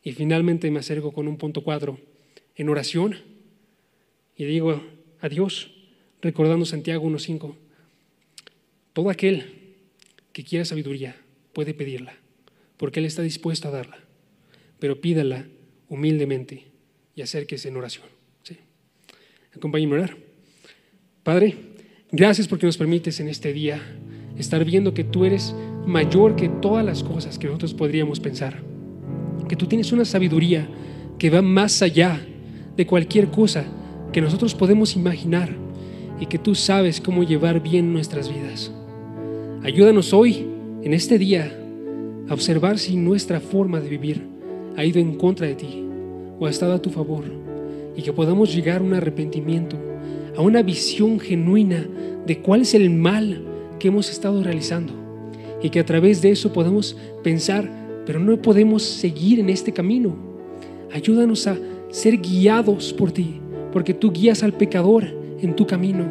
Y 0.02 0.12
finalmente 0.12 0.70
me 0.70 0.80
acerco 0.80 1.12
con 1.12 1.26
un 1.26 1.36
punto 1.36 1.64
cuatro 1.64 1.98
en 2.56 2.68
oración 2.68 3.16
y 4.36 4.44
digo 4.44 4.82
a 5.20 5.28
Dios, 5.28 5.70
recordando 6.20 6.64
Santiago 6.64 7.08
1.5, 7.08 7.54
todo 8.92 9.10
aquel 9.10 9.44
que 10.32 10.44
quiera 10.44 10.64
sabiduría 10.64 11.16
puede 11.52 11.74
pedirla, 11.74 12.14
porque 12.76 13.00
Él 13.00 13.06
está 13.06 13.22
dispuesto 13.22 13.68
a 13.68 13.70
darla, 13.70 13.98
pero 14.78 15.00
pídala 15.00 15.46
humildemente 15.88 16.64
y 17.14 17.22
acérquese 17.22 17.68
en 17.68 17.76
oración. 17.76 18.06
¿sí? 18.42 18.58
Acompáñenme 19.56 19.96
a 19.96 19.98
orar. 20.00 20.16
Padre, 21.22 21.54
gracias 22.10 22.48
porque 22.48 22.66
nos 22.66 22.76
permites 22.76 23.20
en 23.20 23.28
este 23.28 23.52
día 23.52 23.80
estar 24.36 24.64
viendo 24.64 24.94
que 24.94 25.04
tú 25.04 25.24
eres 25.24 25.54
mayor 25.86 26.36
que 26.36 26.48
todas 26.48 26.84
las 26.84 27.02
cosas 27.02 27.38
que 27.38 27.46
nosotros 27.46 27.74
podríamos 27.74 28.20
pensar, 28.20 28.62
que 29.48 29.56
tú 29.56 29.66
tienes 29.66 29.92
una 29.92 30.04
sabiduría 30.04 30.68
que 31.18 31.30
va 31.30 31.42
más 31.42 31.82
allá 31.82 32.20
de 32.76 32.86
cualquier 32.86 33.28
cosa 33.28 33.64
que 34.14 34.20
nosotros 34.20 34.54
podemos 34.54 34.94
imaginar 34.94 35.50
y 36.20 36.26
que 36.26 36.38
tú 36.38 36.54
sabes 36.54 37.00
cómo 37.00 37.24
llevar 37.24 37.60
bien 37.60 37.92
nuestras 37.92 38.32
vidas. 38.32 38.70
Ayúdanos 39.64 40.12
hoy, 40.12 40.46
en 40.84 40.94
este 40.94 41.18
día, 41.18 41.52
a 42.28 42.32
observar 42.32 42.78
si 42.78 42.94
nuestra 42.94 43.40
forma 43.40 43.80
de 43.80 43.88
vivir 43.88 44.24
ha 44.76 44.84
ido 44.84 45.00
en 45.00 45.16
contra 45.16 45.48
de 45.48 45.56
ti 45.56 45.84
o 46.38 46.46
ha 46.46 46.50
estado 46.50 46.74
a 46.74 46.80
tu 46.80 46.90
favor 46.90 47.24
y 47.96 48.02
que 48.02 48.12
podamos 48.12 48.54
llegar 48.54 48.82
a 48.82 48.84
un 48.84 48.94
arrepentimiento, 48.94 49.76
a 50.36 50.42
una 50.42 50.62
visión 50.62 51.18
genuina 51.18 51.84
de 52.24 52.38
cuál 52.38 52.60
es 52.60 52.74
el 52.74 52.90
mal 52.90 53.44
que 53.80 53.88
hemos 53.88 54.08
estado 54.10 54.44
realizando 54.44 54.92
y 55.60 55.70
que 55.70 55.80
a 55.80 55.84
través 55.84 56.22
de 56.22 56.30
eso 56.30 56.52
podamos 56.52 56.96
pensar, 57.24 57.68
pero 58.06 58.20
no 58.20 58.40
podemos 58.40 58.84
seguir 58.84 59.40
en 59.40 59.50
este 59.50 59.72
camino. 59.72 60.14
Ayúdanos 60.92 61.48
a 61.48 61.58
ser 61.90 62.18
guiados 62.18 62.92
por 62.92 63.10
ti 63.10 63.40
porque 63.74 63.92
tú 63.92 64.12
guías 64.12 64.44
al 64.44 64.52
pecador 64.52 65.04
en 65.42 65.56
tu 65.56 65.66
camino. 65.66 66.04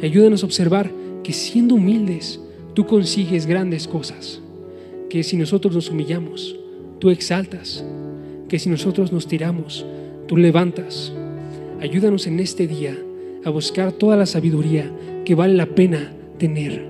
ayúdanos 0.00 0.42
a 0.42 0.46
observar 0.46 0.90
que 1.24 1.32
siendo 1.32 1.74
humildes, 1.74 2.40
tú 2.72 2.86
consigues 2.86 3.46
grandes 3.46 3.88
cosas. 3.88 4.40
Que 5.10 5.24
si 5.24 5.36
nosotros 5.36 5.74
nos 5.74 5.90
humillamos, 5.90 6.56
tú 7.00 7.10
exaltas. 7.10 7.84
Que 8.48 8.60
si 8.60 8.70
nosotros 8.70 9.10
nos 9.10 9.26
tiramos, 9.26 9.84
tú 10.28 10.36
levantas. 10.36 11.12
Ayúdanos 11.80 12.28
en 12.28 12.38
este 12.38 12.68
día 12.68 12.96
a 13.44 13.50
buscar 13.50 13.90
toda 13.90 14.16
la 14.16 14.24
sabiduría 14.24 14.88
que 15.24 15.34
vale 15.34 15.54
la 15.54 15.66
pena 15.66 16.12
tener, 16.38 16.86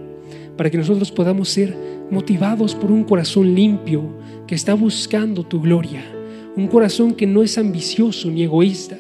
para 0.57 0.69
que 0.69 0.77
nosotros 0.77 1.11
podamos 1.11 1.49
ser 1.49 1.75
motivados 2.11 2.75
por 2.75 2.93
un 2.93 3.05
corazón 3.05 3.55
limpio 3.55 4.03
que 4.47 4.55
está 4.55 4.75
buscando 4.75 5.45
tu 5.45 5.63
gloria, 5.63 6.05
un 6.57 6.67
corazón 6.67 7.15
que 7.15 7.27
no 7.27 7.43
es 7.43 7.57
ambicioso 7.57 8.31
ni 8.31 8.43
egoísta, 8.43 8.99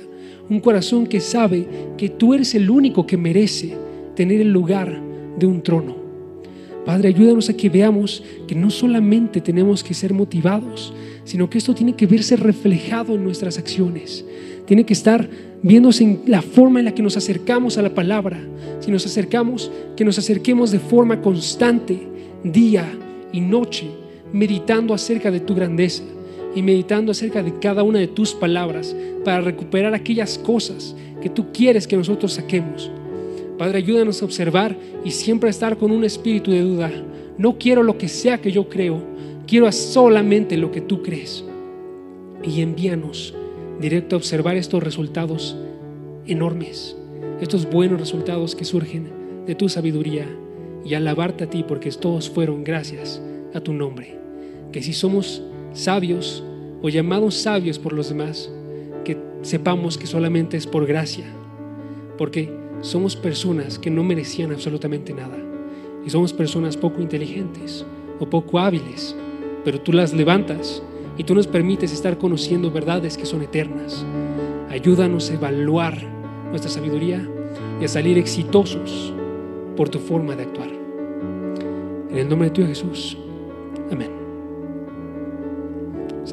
un 0.50 0.60
corazón 0.60 1.06
que 1.06 1.20
sabe 1.20 1.66
que 1.96 2.08
tú 2.08 2.34
eres 2.34 2.54
el 2.54 2.68
único 2.68 3.06
que 3.06 3.16
merece 3.16 3.76
tener 4.16 4.40
el 4.40 4.52
lugar 4.52 5.00
de 5.38 5.46
un 5.46 5.62
trono. 5.62 5.96
Padre, 6.84 7.08
ayúdanos 7.08 7.48
a 7.48 7.56
que 7.56 7.68
veamos 7.68 8.22
que 8.48 8.54
no 8.54 8.68
solamente 8.68 9.40
tenemos 9.40 9.84
que 9.84 9.94
ser 9.94 10.12
motivados, 10.12 10.92
sino 11.24 11.48
que 11.48 11.58
esto 11.58 11.74
tiene 11.74 11.94
que 11.94 12.06
verse 12.06 12.36
reflejado 12.36 13.14
en 13.14 13.22
nuestras 13.22 13.58
acciones. 13.58 14.24
Tiene 14.66 14.84
que 14.84 14.94
estar 14.94 15.28
viéndose 15.62 16.04
en 16.04 16.22
la 16.26 16.42
forma 16.42 16.80
en 16.80 16.86
la 16.86 16.94
que 16.94 17.02
nos 17.02 17.16
acercamos 17.16 17.78
a 17.78 17.82
la 17.82 17.94
palabra. 17.94 18.40
Si 18.80 18.90
nos 18.90 19.06
acercamos, 19.06 19.70
que 19.96 20.04
nos 20.04 20.18
acerquemos 20.18 20.72
de 20.72 20.80
forma 20.80 21.20
constante, 21.20 22.08
día 22.42 22.90
y 23.32 23.40
noche, 23.40 23.86
meditando 24.32 24.94
acerca 24.94 25.30
de 25.30 25.40
tu 25.40 25.54
grandeza, 25.54 26.02
y 26.54 26.62
meditando 26.62 27.12
acerca 27.12 27.42
de 27.42 27.58
cada 27.58 27.82
una 27.82 27.98
de 27.98 28.08
tus 28.08 28.34
palabras 28.34 28.94
para 29.24 29.40
recuperar 29.40 29.94
aquellas 29.94 30.38
cosas 30.38 30.94
que 31.20 31.28
tú 31.28 31.52
quieres 31.52 31.86
que 31.86 31.96
nosotros 31.96 32.32
saquemos. 32.32 32.90
Padre, 33.58 33.78
ayúdanos 33.78 34.22
a 34.22 34.24
observar 34.24 34.76
y 35.04 35.10
siempre 35.10 35.50
estar 35.50 35.76
con 35.76 35.90
un 35.90 36.04
espíritu 36.04 36.50
de 36.50 36.62
duda. 36.62 36.90
No 37.36 37.58
quiero 37.58 37.82
lo 37.82 37.98
que 37.98 38.08
sea 38.08 38.40
que 38.40 38.52
yo 38.52 38.68
creo, 38.68 39.02
quiero 39.46 39.70
solamente 39.70 40.56
lo 40.56 40.70
que 40.72 40.80
tú 40.80 41.02
crees. 41.02 41.44
Y 42.42 42.62
envíanos 42.62 43.34
directo 43.80 44.16
a 44.16 44.18
observar 44.18 44.56
estos 44.56 44.82
resultados 44.82 45.56
enormes, 46.26 46.96
estos 47.40 47.68
buenos 47.68 48.00
resultados 48.00 48.54
que 48.54 48.64
surgen 48.64 49.10
de 49.46 49.54
tu 49.54 49.68
sabiduría 49.68 50.26
y 50.84 50.94
alabarte 50.94 51.44
a 51.44 51.50
ti 51.50 51.64
porque 51.66 51.90
todos 51.90 52.30
fueron 52.30 52.64
gracias 52.64 53.20
a 53.52 53.60
tu 53.60 53.72
nombre. 53.72 54.16
Que 54.72 54.82
si 54.82 54.92
somos 54.92 55.42
sabios 55.72 56.42
o 56.82 56.88
llamados 56.88 57.34
sabios 57.34 57.78
por 57.78 57.92
los 57.92 58.08
demás, 58.08 58.50
que 59.04 59.16
sepamos 59.42 59.98
que 59.98 60.06
solamente 60.06 60.56
es 60.56 60.66
por 60.66 60.86
gracia, 60.86 61.26
porque 62.18 62.52
somos 62.80 63.16
personas 63.16 63.78
que 63.78 63.90
no 63.90 64.02
merecían 64.02 64.52
absolutamente 64.52 65.12
nada 65.12 65.36
y 66.04 66.10
somos 66.10 66.32
personas 66.32 66.76
poco 66.76 67.02
inteligentes 67.02 67.84
o 68.18 68.26
poco 68.28 68.58
hábiles, 68.58 69.14
pero 69.64 69.80
tú 69.80 69.92
las 69.92 70.12
levantas 70.12 70.82
y 71.18 71.24
tú 71.24 71.34
nos 71.34 71.46
permites 71.46 71.92
estar 71.92 72.16
conociendo 72.18 72.70
verdades 72.70 73.16
que 73.16 73.26
son 73.26 73.42
eternas. 73.42 74.04
Ayúdanos 74.70 75.30
a 75.30 75.34
evaluar 75.34 75.98
nuestra 76.48 76.70
sabiduría 76.70 77.26
y 77.80 77.84
a 77.84 77.88
salir 77.88 78.16
exitosos 78.18 79.12
por 79.76 79.88
tu 79.88 79.98
forma 79.98 80.36
de 80.36 80.44
actuar. 80.44 80.70
En 82.10 82.18
el 82.18 82.28
nombre 82.28 82.48
de 82.48 82.54
tu 82.54 82.66
Jesús. 82.66 83.16
Amén. 83.90 84.19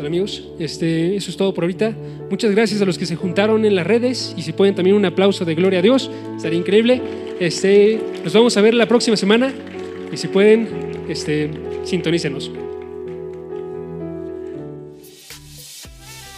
Amigos, 0.05 0.47
este, 0.59 1.15
eso 1.15 1.31
es 1.31 1.37
todo 1.37 1.53
por 1.53 1.63
ahorita. 1.63 1.93
Muchas 2.29 2.51
gracias 2.51 2.81
a 2.81 2.85
los 2.85 2.97
que 2.97 3.05
se 3.05 3.15
juntaron 3.15 3.65
en 3.65 3.75
las 3.75 3.85
redes 3.85 4.33
y 4.37 4.41
si 4.41 4.53
pueden 4.53 4.75
también 4.75 4.95
un 4.95 5.05
aplauso 5.05 5.43
de 5.43 5.55
gloria 5.55 5.79
a 5.79 5.81
Dios, 5.81 6.09
estaría 6.35 6.59
increíble. 6.59 7.01
Este, 7.39 7.99
nos 8.23 8.33
vamos 8.33 8.55
a 8.57 8.61
ver 8.61 8.73
la 8.73 8.87
próxima 8.87 9.17
semana 9.17 9.51
y 10.11 10.17
si 10.17 10.27
pueden, 10.27 10.67
este, 11.09 11.49
sintonícenos. 11.83 12.51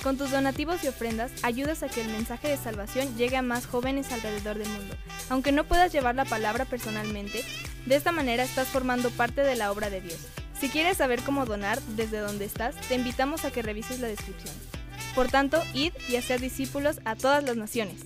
Con 0.03 0.17
tus 0.17 0.31
donativos 0.31 0.83
y 0.83 0.87
ofrendas 0.87 1.31
ayudas 1.43 1.83
a 1.83 1.89
que 1.89 2.01
el 2.01 2.07
mensaje 2.07 2.47
de 2.47 2.57
salvación 2.57 3.15
llegue 3.17 3.35
a 3.35 3.41
más 3.41 3.67
jóvenes 3.67 4.11
alrededor 4.11 4.57
del 4.57 4.69
mundo. 4.69 4.95
Aunque 5.29 5.51
no 5.51 5.65
puedas 5.65 5.91
llevar 5.91 6.15
la 6.15 6.25
palabra 6.25 6.65
personalmente, 6.65 7.43
de 7.85 7.95
esta 7.95 8.11
manera 8.11 8.43
estás 8.43 8.67
formando 8.69 9.09
parte 9.09 9.41
de 9.41 9.55
la 9.55 9.71
obra 9.71 9.89
de 9.89 10.01
Dios. 10.01 10.17
Si 10.59 10.67
quieres 10.67 10.97
saber 10.97 11.21
cómo 11.23 11.45
donar 11.45 11.81
desde 11.95 12.19
donde 12.19 12.43
estás, 12.43 12.75
te 12.87 12.95
invitamos 12.95 13.45
a 13.45 13.51
que 13.51 13.61
revises 13.61 14.01
la 14.01 14.09
descripción. 14.09 14.53
Por 15.15 15.29
tanto, 15.29 15.63
id 15.73 15.93
y 16.09 16.17
haced 16.17 16.41
discípulos 16.41 16.99
a 17.05 17.15
todas 17.15 17.43
las 17.43 17.55
naciones. 17.55 18.01